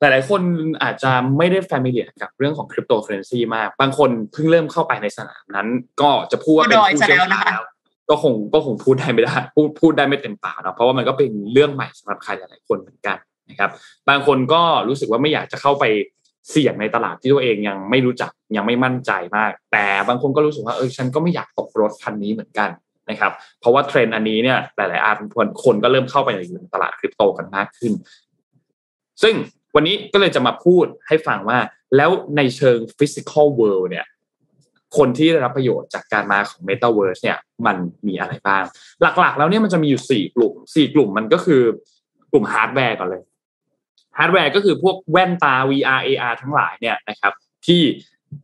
[0.00, 0.42] หลายๆคน
[0.82, 5.68] อาจจะไม่ได้ familiar กับเรื่องของคริปโตเคอเรนซีมาก บางคนเพิ่งเริ่มเข้าไปในสนามนั้น
[6.00, 7.62] ก็จะพูดว่าเป็นผู้เชี่ยวชาญแล้ว
[8.12, 13.16] ก็คงก็คงพูดได้ไม่ได้พูดพูดได้ไม่เต็มปากนะเพราะว่ามันก็เป็นเรื่องใหม่สำหรับใครหลายๆคนเหมือนกัน
[13.50, 13.70] นะครับ
[14.08, 15.84] บางคนก็รู้สึกว่าไม่อยากจะเข้าไป
[16.50, 22.70] เสี่ยงในตลาดที่ตัวเองยังไม่รู้จักยังไม่มั่นใจมาก แต่บางคนก็รู้สึกว่าเออฉันก็ไม่อยากตกรถคันนี้เหมือนกัน
[23.10, 26.40] นะครับ เพราะว่าเทรนด์อันนี้เนี่ยหลายๆอาคนคนก็เริ่มเข้าไปใน
[26.74, 27.92] ตลาดคริปโตกันมากขึ้น
[29.22, 29.34] ซึ่ง
[29.74, 31.58] วันนี้ก็เลยจะมาพูดให้ฟังว่า
[31.96, 34.06] แล้วในเชิง physical world เนี่ย
[34.96, 37.76] คนที่ได้รับประโยชน์จากการมาของ Metaverse เนี่ยมัน
[38.06, 38.64] มีอะไรบ้าง
[39.20, 41.62] หลักๆ แล้วเนี่ยมันจะมีอยู่สี่กลุ่มสี่กลุ่มมันก็คือ
[42.32, 43.22] กลุ่มฮาร์ดแวร์ก่อนเลย
[44.18, 47.32] ฮาร์ดแวร์ก็คือพวกแว่นตา VR AR ทั้งหลายเนี่ยนะครับ
[47.66, 47.82] ที่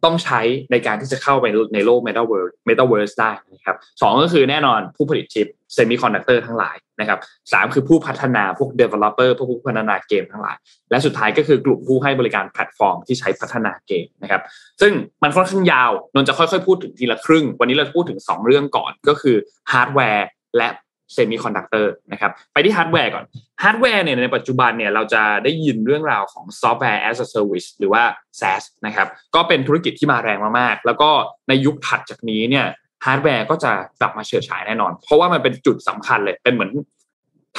[0.05, 7.19] ต้องใช้ในการที่จะเข้าไปในโลก Metaverse Metaverse ได้นะครับสองก็คือแน่นอนผู้ผลิตชิปเซมิคอนดักเตอร์ทั้งหลายนะครับ
[7.53, 10.57] สามคือผู้พัฒนาพวก Developer พวกผู้พัฒนาเกมทั้งหลาย
[10.91, 14.43] และสุดท้ายก็คือกลุ่มผู้ให้บริการแพลตฟอร์มที่ใช้พัฒนาเกมนะครับ
[14.81, 19.37] ซึ่งมันค่อนข้างยาวนะจะค่อยๆ พูดถึงทีละครึ่ง วันนี้เราพูดถึง 2 เรื่องก่อนก็คือ
[19.73, 20.69] ฮาร์ดแวร์และ
[21.13, 23.25] เซมิคอนดักเตอร์นะครับไปที่ฮาร์ดแวร์ก่อน
[23.63, 28.03] ฮาร์ดแวร์เนี่ยในปัจจุบันเนี่ยเราจะได้ยินเรื่องราวของ software as service หรือว่า
[28.41, 31.11] SaaS นะครับก็เป็นธุรกิจที่มาแรงมากๆ แล้วก็
[31.49, 32.67] ในยุคถัดจากนี้เนี่ย
[33.07, 36.71] ฮาร์ดแวร์ก็จะกลับมาเฉื่อยฉายแน่นอน เพราะว่ามันเป็นจุดสำคัญเลยเป็นเหมือน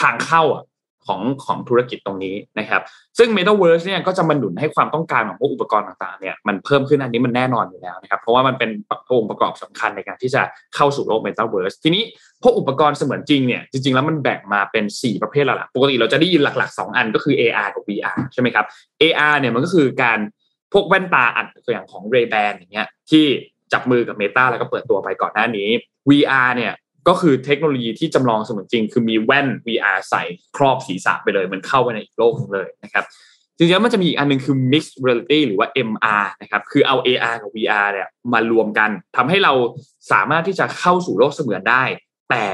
[0.02, 0.64] ทางเข้าอะ
[1.10, 2.82] ของของธุรกิจตรงนี้นะครับ
[3.18, 8.70] ซึ่ง Metaverse เนี่ยก็จะมาหนุนให้ความต้องการของพวกอุปกรณ์ต่างๆเนี่ยมันเพิ่มขึ้นอันนี้มันแน่นอนอยู่แล้วนะครับเพราะว่ามันเป็น
[9.12, 10.42] องค์ประกอบสำคัญในการที่จะ
[10.76, 12.04] เข้าสู่โลก Metaverse ทีนี้
[12.44, 18.66] พวกอุปกรณ์เสมือนจริงเนี่ยจริงๆแล้วมันแบ่งมาเป็น 4 ประเภทหลักๆปกติเราจะได้ยินหลัก ๆ 2 อันก็คือ AR กับ VR ใช่ไหมครับ
[19.02, 20.20] AR เนี่ยมันก็คือการ
[20.74, 23.26] พวกแว่นตาอัดตัวอย่างของ Ray-Ban อย่างเงี้ยที่
[23.74, 25.70] จับมือกับ Meta แล้วก็เปิดตัวไปก่อนหน้านี้
[26.10, 26.74] VR เนี่ย
[27.08, 30.24] ก็คือเทคโนโลยีที่จำลองเสมือนจริง คือมีแว่น VR ใส่
[30.58, 33.04] ครอบศีรษะไปเลย มันเข้าไปในอีกโลกเลยนะครับ
[33.58, 39.54] จริงๆมันจะมีอีกอันนึงคือ mixed reality หรือว่า MR นะครับคือเอา AR กับ VR เนี่ยมารวมกันทำให้เรา
[40.12, 41.84] สามารถที่จะเข้าสู่โลกเสมือนได้
[42.30, 42.46] แต่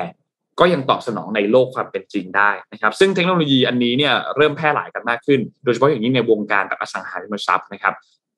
[0.60, 7.94] ก็ยังตอบสนองในโลกความเป็นจริงได้นะครับ ซึ่งเทคโนโลยีอันนี้เนี่ยเริ่มแพร่หลายกันมากขึ้น โดยเฉพาะอย่างยิ่งในวงการแบบอสังหาริมทรัพย์นะครับ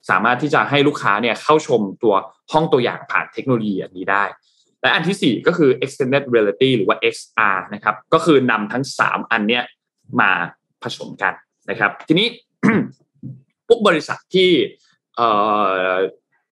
[0.09, 2.15] สามารถที่จะให้ลูกค้าเนี่ยเข้าชมตัว
[2.51, 4.23] ห้องตัวอย่างผ่านเทคโนโลยีอันนี้ได้
[4.81, 9.63] และอันที่ 4 ก็คือ extended reality หรือว่า XR นะครับ ก็คือนำทั้ง 3 อันเนี้ย
[10.21, 10.31] มา
[10.83, 11.33] ผสมกัน
[11.69, 12.27] นะครับ ทีนี้
[13.67, 14.49] พวกบริษัทที่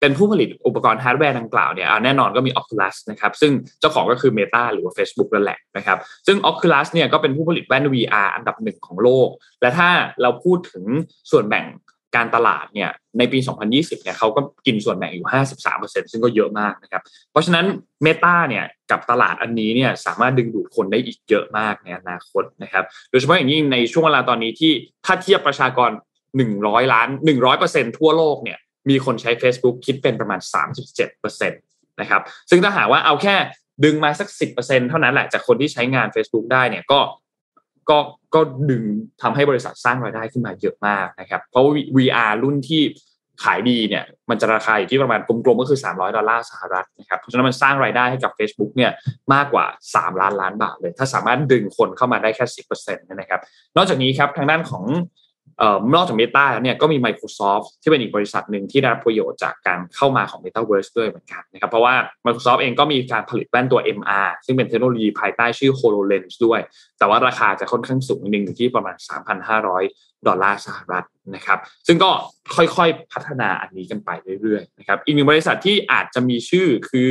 [0.00, 9.28] เป็นผู้ผลิตอุปกรณ์ฮาร์ดแวร์ดังกล่าวเนี่ยแน่นอนก็มี Oculus นะครับซึ่งเจ้าของก็คือ Meta หรือว่า Facebook นั่นแหละนะครับซึ่ง Oculus เนี่ยก็เป็นผู้ผลิตแว่น VR อันดับหนึ่งของโลก
[9.60, 9.90] และถ้า
[10.22, 10.84] เราพูดถึง
[11.30, 11.66] ส่วนแบ่ง
[12.16, 13.38] การตลาดเนี่ยในปี
[13.70, 15.28] 2020 เนี่ยเขาก็กินส่วนแบ่งอยู่
[15.70, 17.66] 53%ซึ่งก็เยอะมากนะครับ เพราะฉะนั้น
[18.04, 24.72] Meta เนี่ยกับตลาดอันนี้เนี่ยสามารถดึงดูดคนได้อีกเยอะมากในอนาคตนะครับ โดยเฉพาะอย่างยิ่งในช่วงเวลาตอนนี้ที่
[25.06, 25.90] ถ้าเทียบประชากร
[26.40, 27.08] 100 ล้าน
[27.52, 28.58] 100%ทั่วโลกเนี่ย
[28.90, 30.40] มีคนใช้ Facebook คิดเป็นประมาณ
[31.00, 33.36] 37%นะครับ ซึ่งถ้าหากว่าเอาแค่
[33.84, 37.00] ดึงมาสัก 10%เท่านั้นแหละจากคนที่ใช้งาน Facebook ได้เนี่ยก็
[37.90, 37.98] ก็
[38.34, 38.82] ก็ดึง
[39.22, 41.64] ทำให้บริษัทสร้างรายได้ขึ้นมาเยอะมากนะครับ เพราะ
[41.96, 42.82] VR รุ่นที่
[43.44, 48.90] ขายดีเนี่ยมันจะราคาอยู่ที่ประมาณกลมๆก็คือ 300 ดอลลาร์สหรัฐนะครับเพราะฉะนั้นมันสร้างรายได้ให้กับ Facebook เนี่ย
[49.34, 49.64] มากกว่า
[49.94, 52.44] 3 ล้านล้านบาทเลย ถ้าสามารถดึงคนเข้ามาได้แค่
[52.78, 53.40] 10%นะครับ
[53.76, 54.84] นอกจากนี้ครับทางด้านของ
[55.94, 61.94] นอกจาก Meta แล้วเนี่ยก็มี Microsoft ที่เป็นอีกบริษัทหนึ่งที่ได้รับประโยชน์จากการเข้ามาของ Metaverse ด้วยเหมือนกันนะครับเพราะว่า
[62.26, 66.60] Microsoft เองก็มีการผลิตแว่นตัว MR ซึ่งเป็นเทคโนโลยีภายใต้ชื่อ HoloLens ด้วย
[66.98, 68.96] แต่ว่าราคาจะค่อนข้างสูงนิดนึงอยู่ที่ประมาณ
[69.60, 72.10] 3,500 ดอลลาร์สหรัฐนะครับซึ่งก็
[72.56, 74.10] ค่อยๆพัฒนาอันนี้กันไป
[74.42, 77.10] เรื่อยๆนะครับอีกหนึ่งบริษัทที่อาจจะมีชื่อคือ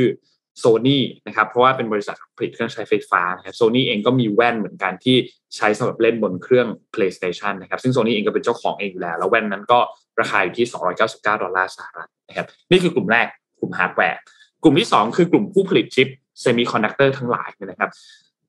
[0.58, 5.16] โซนี่นะครับเพราะว่าเป็นบริษัทผลิตเครื่องใช้ไฟฟ้านะครับโซนี่เองก็มีแว่นเหมือนกันที่
[5.56, 9.78] ใช้สำหรับเล่นบนเครื่อง PlayStation นะครับซึ่งโซนี่เองก็เป็นเจ้าของเองอยู่แล้ว แล้วแว่นนั้นก็
[10.20, 10.66] ราคาอยู่ที่
[11.00, 13.26] 299 ดอลลาร์สหรัฐนะครับนี่คือกลุ่มแรก
[13.60, 14.18] กลุ่มฮาร์ดแวร์
[14.62, 16.08] กลุ่มที่ 2 คือกลุ่มผู้ผลิตชิป
[16.40, 17.90] เซมิคอนดักเตอร์ทั้งหลายนะครับ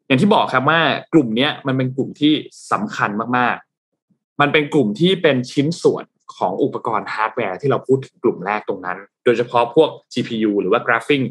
[0.07, 0.79] อย่างที่บอกครับว่า
[1.13, 2.33] กลุ่มนี้มันเป็นกลุ่มที่
[2.71, 6.05] สำคัญมากๆ มันเป็นกลุ่มที่เป็นชิ้นส่วน
[6.37, 11.21] ของอุปกรณ์ฮาร์ดแวร์ที่เราพูดถึงกลุ่มแรกตรงนั้น โดยเฉพาะพวก GPU หรือว่ากราฟิก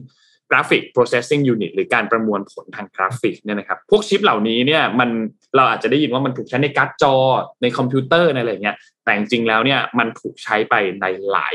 [0.53, 5.11] กราฟิก processing unit หรือการประมวลผลทางกราฟิกเนี่ยนะครับพวกชิปเหล่านี้เนี่ยมัน
[5.57, 7.15] เราอาจจะได้ยินว่ามันถูกใช้ในการ์ดจอ
[7.63, 11.55] ในคอมพิวเตอร์ในอะไรเงี้ยแต่จริงๆแล้วเนี่ยมันถูกใช้ไปในหลาย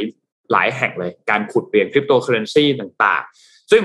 [0.52, 3.84] หลายแห่งเลย การขุดเหรียญคริปโตเคอเรนซีต่างๆ ซึ่ง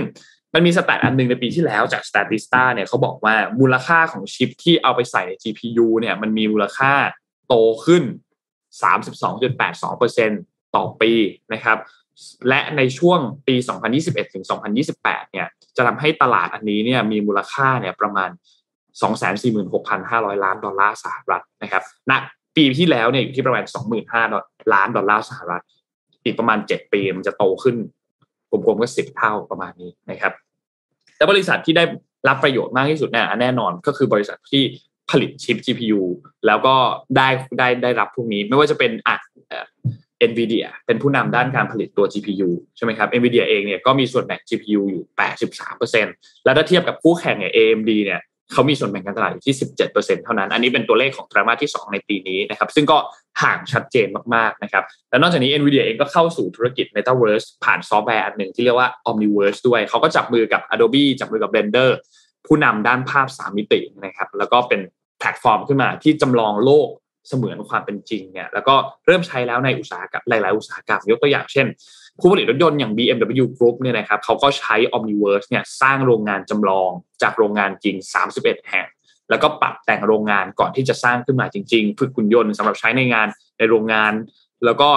[0.55, 6.93] มันมี stat อันหนึ่งในปีที่แล้วจาก Statista เนี่ยเขาบอกว่ามูลค่าของชิปที่เอาไปใส่ใน GPU เนี่ยมันมีมูลค่า
[7.49, 7.55] โต
[7.87, 8.03] ขึ้น
[9.65, 11.13] 32.82%ต่อปี
[11.53, 11.79] นะครับ
[12.49, 13.55] และในช่วงปี
[13.95, 14.45] 2021 ถึง
[14.89, 15.47] 2028 เนี่ย
[15.77, 18.31] จะทำให้ตลาดอันนี้เนี่ยมีมูลค่าเนี่ยประมาณ
[19.57, 22.13] 246,500 ล้านดอลลาร์สหรัฐนะครับณ
[22.57, 23.65] ปีที่แล้วเนี่ยอยู่ที่ประมาณ
[24.19, 25.63] 25,000ล้านดอลลาร์สหรัฐ
[26.25, 27.77] อีกประมาณ 7 ปีมันจะโตขึ้น
[28.51, 30.33] กลมๆก็ 10 เท่าประมาณนี้นะครับ
[31.17, 31.85] แต่บริษัทที่ได้
[32.29, 34.63] รับประโยชน์มากที่สุดเนี่ยแน่นอนก็คือบริษัทที่
[35.11, 36.01] ผลิตชิป GPU
[36.47, 36.75] แล้วก็
[37.17, 39.17] ได้ได้ได้รับพวกนี้ไม่ว่าจะเป็นอะ
[40.31, 45.05] NVIDIA เป็นผู้นำด้านการผลิตตัว GPU ใช่ไหมครับ NVIDIA เองเนี่ยก็มีส่วนแบ่ง GPU อยู่
[45.75, 48.21] 83%แล้วถ้าเทียบกับคู่แข่งเนี่ย AMD เนี่ย
[48.53, 49.57] เขามีส่วนแบ่งการตลาดอยู่ที่
[49.91, 52.99] 17%เท่านั้น อันนี้เป็นตัวเลขของไตรมาสที่ 2 ในปีนี้นะครับ ซึ่งก็
[53.43, 61.91] ห่างชัดเจนมากๆนะครับ และนอกจากนี้ NVIDIA เองก็เข้าสู่ธุรกิจ Metaverse ผ่านซอฟต์แวร์อันหนึ่งที่เรียกว่า Omniverse ด้วย เขาก็จับมือกับ Adobe จับมือกับ Blender
[62.47, 64.81] ผู้นำด้านภาพ 3 มิตินะครับ แล้วก็เป็น
[65.19, 66.89] แพลตฟอร์มขึ้นมาที่จำลองโลก
[67.29, 68.75] เสมือนความเป็นจริงเนี่ยแล้วก็
[69.07, 71.67] เริ่มใช้แล้วในอุตสาหกรรมหลาย ๆ อุตสาหกรรมยกตัวอย่างเช่น
[72.21, 76.91] ผู้ผลิตรถยนต์อย่าง BMW Group เนี่ยนะครับเขาก็ใช้ Omniverse เนี่ยสร้างโรงงานจำลอง
[77.23, 77.97] จากโรงงานจริง
[78.35, 78.87] 31 แห่ง
[79.31, 84.13] แล้วก็ปรับแต่งโรงงานก่อนที่จะสร้างขึ้นมาจริง ๆ ฝึกขุนยนต์สำหรับใช้ในงานในโรงงาน
[84.65, 84.89] แล้วก็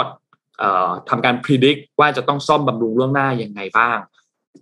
[1.10, 3.98] ทำการพิจิตรว่าจะต้องซ่อมบำรุงล่วงหน้ายังไงบ้าง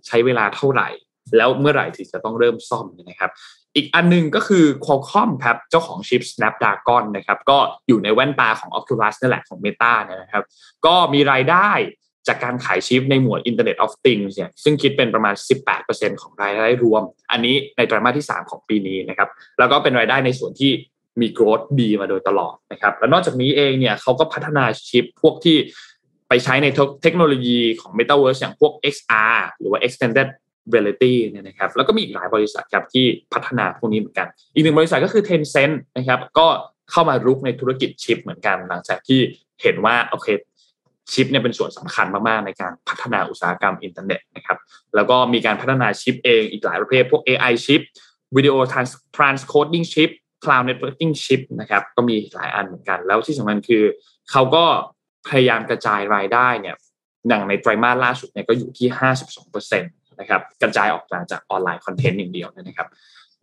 [0.06, 0.88] ใช้เวลาเท่าไหร่
[1.36, 3.30] แล้วเมื่อไหร่ถึงจะต้องเริ่มซ่อมนะครับ
[3.76, 7.58] อีกอันนึงก็คือ Qualcomm ครับเจ้าของชิป Snapdragon นะครับก็
[7.88, 10.44] อยู่ในแว่นตาของ Oculus นั่นแหละของ Meta นะครับ
[10.86, 11.70] ก็มีรายได้
[12.28, 15.34] จากการขายชิปในหมวด Internet of Things เนี่ยซึ่งคิดเป็นประมาณ
[15.78, 20.72] 18%ของรายได้รวม อันนี้ในไตรมาสที่ 3 ของปีนี้นะครับ แล้วก็เป็นรายได้ในส่วนที่
[21.20, 25.56] มีโกรดดีมาโดยตลอดนะครับ แล้วนอกจากนี้เองเนี่ยเขาก็พัฒนาชิปพวกที่
[26.28, 26.66] ไปใช้ใน
[27.02, 30.28] เทคโนโลยีของ Metaverse อย่างพวก XR หรือว่า Extended
[30.72, 36.46] Reality เนี่ยนะครับแล้วก็มีอีกหลายบริษัทครับที่พัฒนาพวกนี้เหมือนกัน อีกหนึ่งบริษัทก็คือ Tencent นะครับก็
[36.90, 39.20] เข้ามารุกในธุรกิจชิปเหมือนกัน หลังจากที่
[39.62, 40.28] เห็นว่าโอเค
[41.12, 44.58] ชิปเนี่ยเป็นส่วนสำคัญมาก ๆ ในการพัฒนาอุตสาหกรรมอินเทอร์เน็ตนะครับ
[44.94, 47.80] แล้วก็มีการพัฒนาชิปเองอีกหลายประเภท พวก AI ชิป
[48.36, 48.54] วิดีโอ
[49.16, 50.10] transcoding ชิป
[50.44, 53.84] cloud networking ชิปนะครับก็มีหลายอันเหมือนกัน แล้วที่สำคัญคือ
[54.30, 54.64] เขาก็
[55.28, 56.76] พยายามกระจายรายได้เนี่ย
[57.28, 58.88] อย่างในไตรมาสล่าสุดเนี่ยก็อยู่ที่
[59.48, 62.88] 52% นะครับกระจายออกมาจาก online content อย่างเดียวนะครับ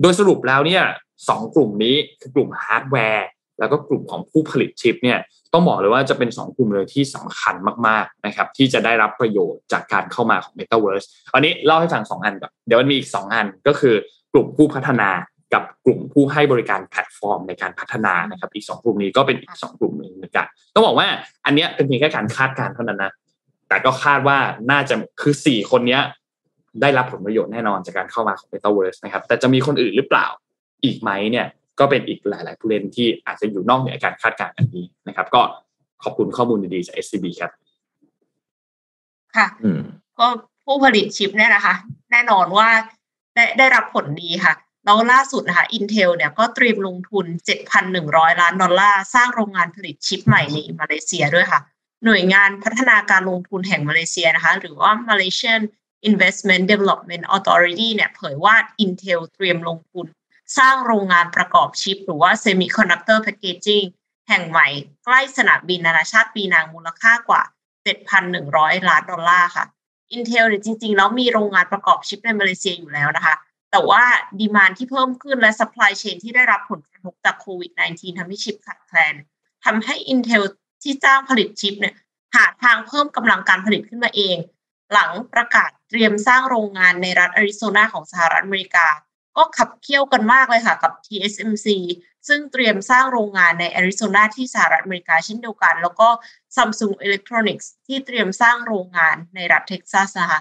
[0.01, 0.84] โดยสรุปแล้วเนี่ย
[1.30, 3.28] สองกลุ่มนี้คือกลุ่มฮาร์ดแวร์
[3.59, 5.19] แล้วก็กลุ่มของผู้ผลิตชิปเนี่ย
[5.53, 7.55] ต้องบอกเลยว่าจะเป็นสองกลุ่มเลยที่สำคัญ
[7.88, 13.95] มากๆนะครับที่จะได้รับประโยชน์จากการเข้ามาของ Metaverse อันนี้เล่าให้ฟังสองอันก่อนเดี๋ยวมันมีอีกสองอันก็คือ
[14.34, 15.09] กลุ่มผู้พัฒนา
[15.53, 21.07] กับกลุ่มผู้ให้บริการแพลตฟอร์มในการพัฒนานะครับอีกสองกลุ่มนี้ก็เป็นอีกสองกลุ่มหนึ่งเหมือนกันต้องบอกว่า
[21.45, 23.11] อันนี้เป็นเพียงแค่การคาดการณ์เท่านั้นนะ
[23.69, 24.38] แต่ก็คาดว่า
[24.72, 26.01] น่าจะคือสี่คนเนี้ย
[26.82, 30.28] ได้รับผลประโยชน์แน่นอนจากการเข้ามาของ Metaverse นะครับ แต่จะมีคนอื่นหรือเปล่า
[30.84, 31.47] อีกไหมเนี่ย
[31.80, 35.41] ก็เป็นอีกหลาย ๆ ผู้เล่นที่อาจจะอยู่นอกเหนือการคาดการณ์อันนี้นะครับ ก็
[36.03, 37.51] ขอบคุณข้อมูลดี ๆ จาก SCB ครับ
[39.36, 39.82] ค่ะอืม
[40.19, 40.28] ก็
[40.65, 41.76] ผู้ผลิตชิปเนี่ยนะคะ
[42.11, 42.69] แน่นอนว่า
[43.36, 44.53] ได้ได้รับผลดีค่ะ
[44.86, 47.26] แล้วล่าสุดนะคะ Intel เนี่ยก็เตรียมลงทุน
[47.84, 51.59] 7,100 ล้านดอลลาร์ สร้างโรงงานผลิตชิปใหม่ในมาเลเซียด้วยค่ะ
[52.05, 55.61] หน่วยงานพัฒนาการลงทุนแห่งมาเลเซียนะคะ หรือว่า Malaysian
[56.10, 60.06] Investment Development Authority เนี่ยเผยว่า Intel เตรียมลงทุน
[60.58, 63.88] สร้างโรงงานประกอบชิป หรือว่า Semiconductor Packaging
[64.30, 64.68] แห่งใหม่
[65.06, 67.41] ใกล้สนามบินนานาชาติปีนางมูลค่ากว่า
[68.16, 69.66] 7,100 ล้านดอลลาร์ค่ะ
[70.16, 73.36] Intel เนี่ยจริง ๆ แล้วมีโรงงานประกอบชิปในมาเลเซียอยู่แล้วนะคะ
[73.72, 74.04] แต่ว่า
[74.39, 79.16] ดีมานที่เพิ่มขึ้นและ supply chain ที่ได้รับผลกระทบจากโควิด -19 ทำให้ชิปขาดแคลน
[79.66, 80.43] ทำให้ Intel
[80.84, 81.95] ที่จ้างผลิตชิปเนี่ย
[82.36, 84.38] หาทางเพิ่มกำลังการผลิตขึ้นมาเอง
[84.94, 88.88] หลังประกาศเตรียมสร้างโรงงานในรัฐอาริโซนาของสหรัฐอเมริกา
[89.38, 91.68] ก็ขับเคี่ยวกันมากเลยค่ะกับ TSMC
[92.28, 96.08] ซึ่งเตรียมสร้างโรงงานในแอริโซนาที่สหรัฐอเมริกาเช่นเดียวกัน แล้วก็
[96.56, 100.39] Samsung Electronics ที่เตรียมสร้างโรงงานในรัฐเท็กซัสนะคะ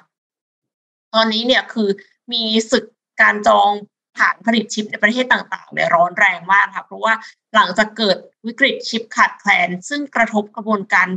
[1.14, 1.88] ตอนนี้เนี่ยคือ
[2.32, 2.84] มีศึก
[3.22, 3.70] การจอง
[4.18, 7.12] ฐานผลิตชิปในประเทศต่างๆเนี่ยร้อนแรงมากค่ะเพราะว่า
[7.54, 11.08] หลังจากเกิดวิกฤตชิปขาดแคลน ซึ่งกระทบกระบวนการ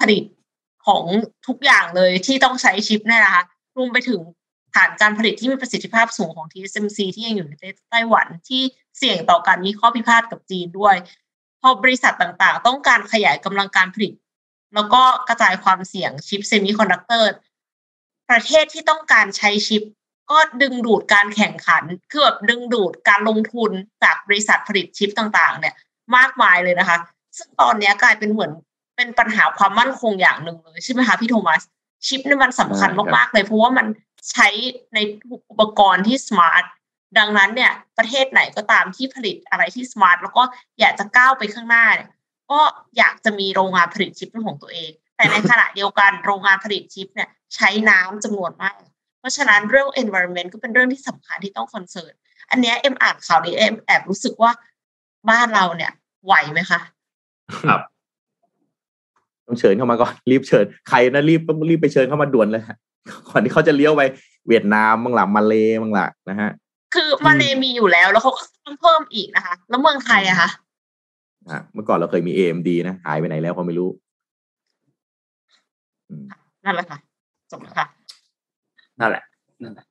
[0.00, 0.22] ผลิต
[0.86, 1.04] ของ
[1.46, 3.44] ทุกอย่างเลยที่ต้องใช้ชิปเนี่ยนะคะ
[3.76, 4.20] รวมไปถึง
[4.74, 8.62] ฐานการผลิตที่มีประสิทธิภาพสูงของ TSMC ที่ยังอยู่ในไต้หวันที่
[8.98, 10.96] เสี่ยงต่อการมีข้อพิพาทกับจีนด้วย
[11.60, 14.12] พอบริษัทต่างๆ ต้องการขยายกำลังการผลิต
[14.74, 17.32] แล้วก็กระจายความเสี่ยงชิปเซมิคอนดักเตอร์
[18.30, 19.82] ประเทศที่ต้องการใช้ชิป
[20.30, 23.70] ก็ดึงดูดการแข่งขันคือแบบดึงดูดการลงทุน
[24.02, 25.74] จากบริษัทผลิตชิปต่างๆ เนี่ย
[26.16, 26.98] มากมายเลยนะคะ
[27.36, 28.52] ซึ่งตอนนี้กลายเป็นเหมือน
[28.96, 31.62] เป็นปัญหาความมั่นคงอย่างหนึ่งเลยใช่ไหมคะพี่โทมัส
[32.06, 33.86] ชิปนี่มันสำคัญมากๆเลย เพราะว่ามัน
[34.30, 34.48] ใช้
[34.94, 34.98] ใน
[35.50, 36.64] อุปกรณ์ที่ smart
[37.18, 40.42] ดังนั้นเนี่ย ประเทศไหนก็ตามที่ผลิตอะไรที่ smart แล้วก็
[40.80, 42.10] อยากจะก้าวไปข้างหน้าเนี่ย
[42.50, 42.60] ก็
[42.98, 48.74] อยากจะมีโรงงานผลิตชิปเป็นของตัวเอง แต่ในขณะเดียวกันโรงงานผลิตชิปเนี่ยใช้น้ำจำนวนมาก
[49.20, 52.12] เพราะฉะนั้นเรื่อง environment ก็เป็นเรื่องที่สำคัญที่ต้อง concern
[52.50, 54.50] อันเนี้ยเอ็มอ่านข่าวนี้เอ็มแอบรู้สึกว่า
[55.30, 55.92] บ้านเราเนี่ย
[56.24, 56.80] ไหวไหมคะ
[57.64, 57.80] ครับ
[59.46, 62.76] ต้องเชิญเข้ามาก่อนรีบเชิญใครนะรีบต้องรีบไปเชิญเข้ามาด่วนเลยฮะ
[63.28, 64.02] ก่อนที่เขาจะเลี้ยวไป
[64.48, 66.50] เวียดนามบ้างหล่ะมาเลบ้างล่ะนะฮะ
[66.94, 70.48] คือมาเลมีอยู่แล้วแล้วเขาก็ต้องเพิ่มอีกนะคะ แล้วเมืองไทยอะคะ
[71.50, 73.88] อะเมื่อก่อนเราเคยมี AMD นะหายไปไหนแล้วก็ไม่รู้
[76.08, 76.24] อืม
[76.64, 76.98] นั่นแหละค่ะ
[77.50, 77.86] จบแล้วค่ะ
[79.00, 79.22] นั่นแหละ
[79.62, 79.86] นั่นแหละ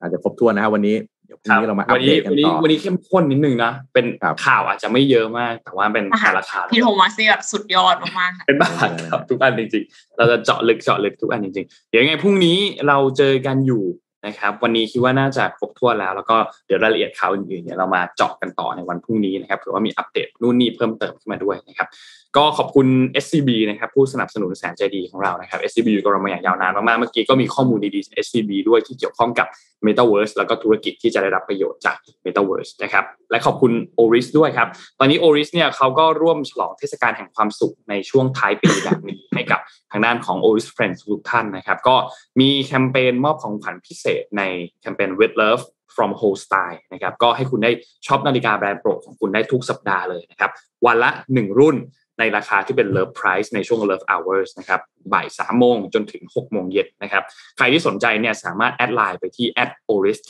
[0.00, 0.96] อาจจะครบถ้วนนะฮะวันนี้
[1.26, 8.70] เดี๋ยวพรุ่งนี้เรามาอัปวันเดนี้ตกันวันนี้ต่อวันนี้เข้มข้นนิดนึงนะ เป็นครับข่าวอาจจะไม่เยอะมาก แต่ว่าเป็นอ่าฮะแต่ละข่าวพี่โทมัสนี่แบบสุดยอดมากๆค่ะเป็นบ้า
[9.10, 12.58] ครับทุกอันจริงๆ เราจะเจาะลึกเจาะลึกทุกอันจริงๆ เดี๋ยวยังไงพรุ่งนี้
[12.88, 13.84] เราเจอกันอยู่
[14.26, 21.88] นะครับ วันนี้คิดว่าน่าจะครบถ้วนแล้ว แล้วก็เดี๋ยวรายละเอียดข่าวอื่นๆเนี่ยเรามาเจาะกันต่อในวันพรุ่งนี้นะครับเผื่อว่ามีอัปเดตนู่นนี่เพิ่มเติมขึ้นมาด้วยนะครับ
[22.36, 22.86] ก็ขอบคุณ
[23.24, 29.46] SCB นะครับผู้สนับสนุนแสนใจดีของเรานะครับ SCB อยู่กับเรามาอย่างยาวนานมากๆ เมื่อกี้ก็มีข้อมูลดีๆ SCB ด้วยที่เกี่ยวข้องกับ
[29.86, 39.60] Metaverse แล้วก็ธุรกิจที่จะได้รับประโยชน์จาก Metaverse นะครับและขอบคุณ Oris ด้วยครับ ตอนนี้ Oris เนี่ยเขาก็ร่วมฉลองเทศกาลแห่งความสุขในช่วงท้ายปีแบบนี้ ให้กับ
[39.92, 41.96] ทางด้านของ Oris Friends ทุกท่านนะครับก็
[42.40, 44.42] มีแคมเปญมอบของขวัญพิเศษใน
[44.80, 45.64] แคมเปญ With Love
[45.96, 47.70] from Whole Style นะครับก็ให้คุณได้
[48.06, 50.50] ช็อปนาฬิกาแบรนด์โปรดของคุณได้ทุกสัปดาห์เลยนะครับ
[50.86, 51.76] วันละ 1 รุ่น
[52.18, 54.80] ในราคาที่เป็น Love Price ในช่วง Love Hours นะครับ
[55.12, 57.22] บ่าย3โมงจนถึง6โมงเย็นนะครับ
[57.56, 59.46] ใครที่สนใจเนี่ยสามารถ add LINE ไปที่
[59.90, 60.22] @oristh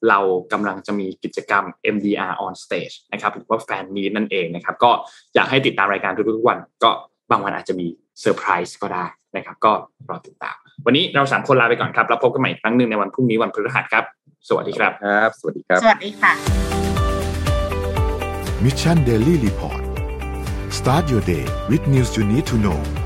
[0.09, 0.19] เรา
[0.53, 1.63] กำลังจะมีกิจกรรม
[1.95, 4.91] MDR on stage นะครับหรือว่าแฟนมีนั่นเองนะครับ ก็
[5.35, 6.89] อยากให้ติดตามรายการทุกๆวัน ก็
[7.31, 7.87] บางวันอาจจะมี
[8.21, 9.05] เซอร์ไพรส์ก็ได้
[9.35, 9.71] นะครับ ก็
[10.09, 14.03] รอติดตาม วันนี้เราสามคนลาไปก่อนครับ แล้วพบกันใหม่อีกครั้งหนึ่งในวันพรุ่งนี้วันพฤหัสครับ
[14.47, 16.33] สวัสดีครับครับ สวัสดีครับ สวัสดีค่ะ
[18.63, 19.83] Mission Daily Report
[20.77, 22.98] start your day with news you need to know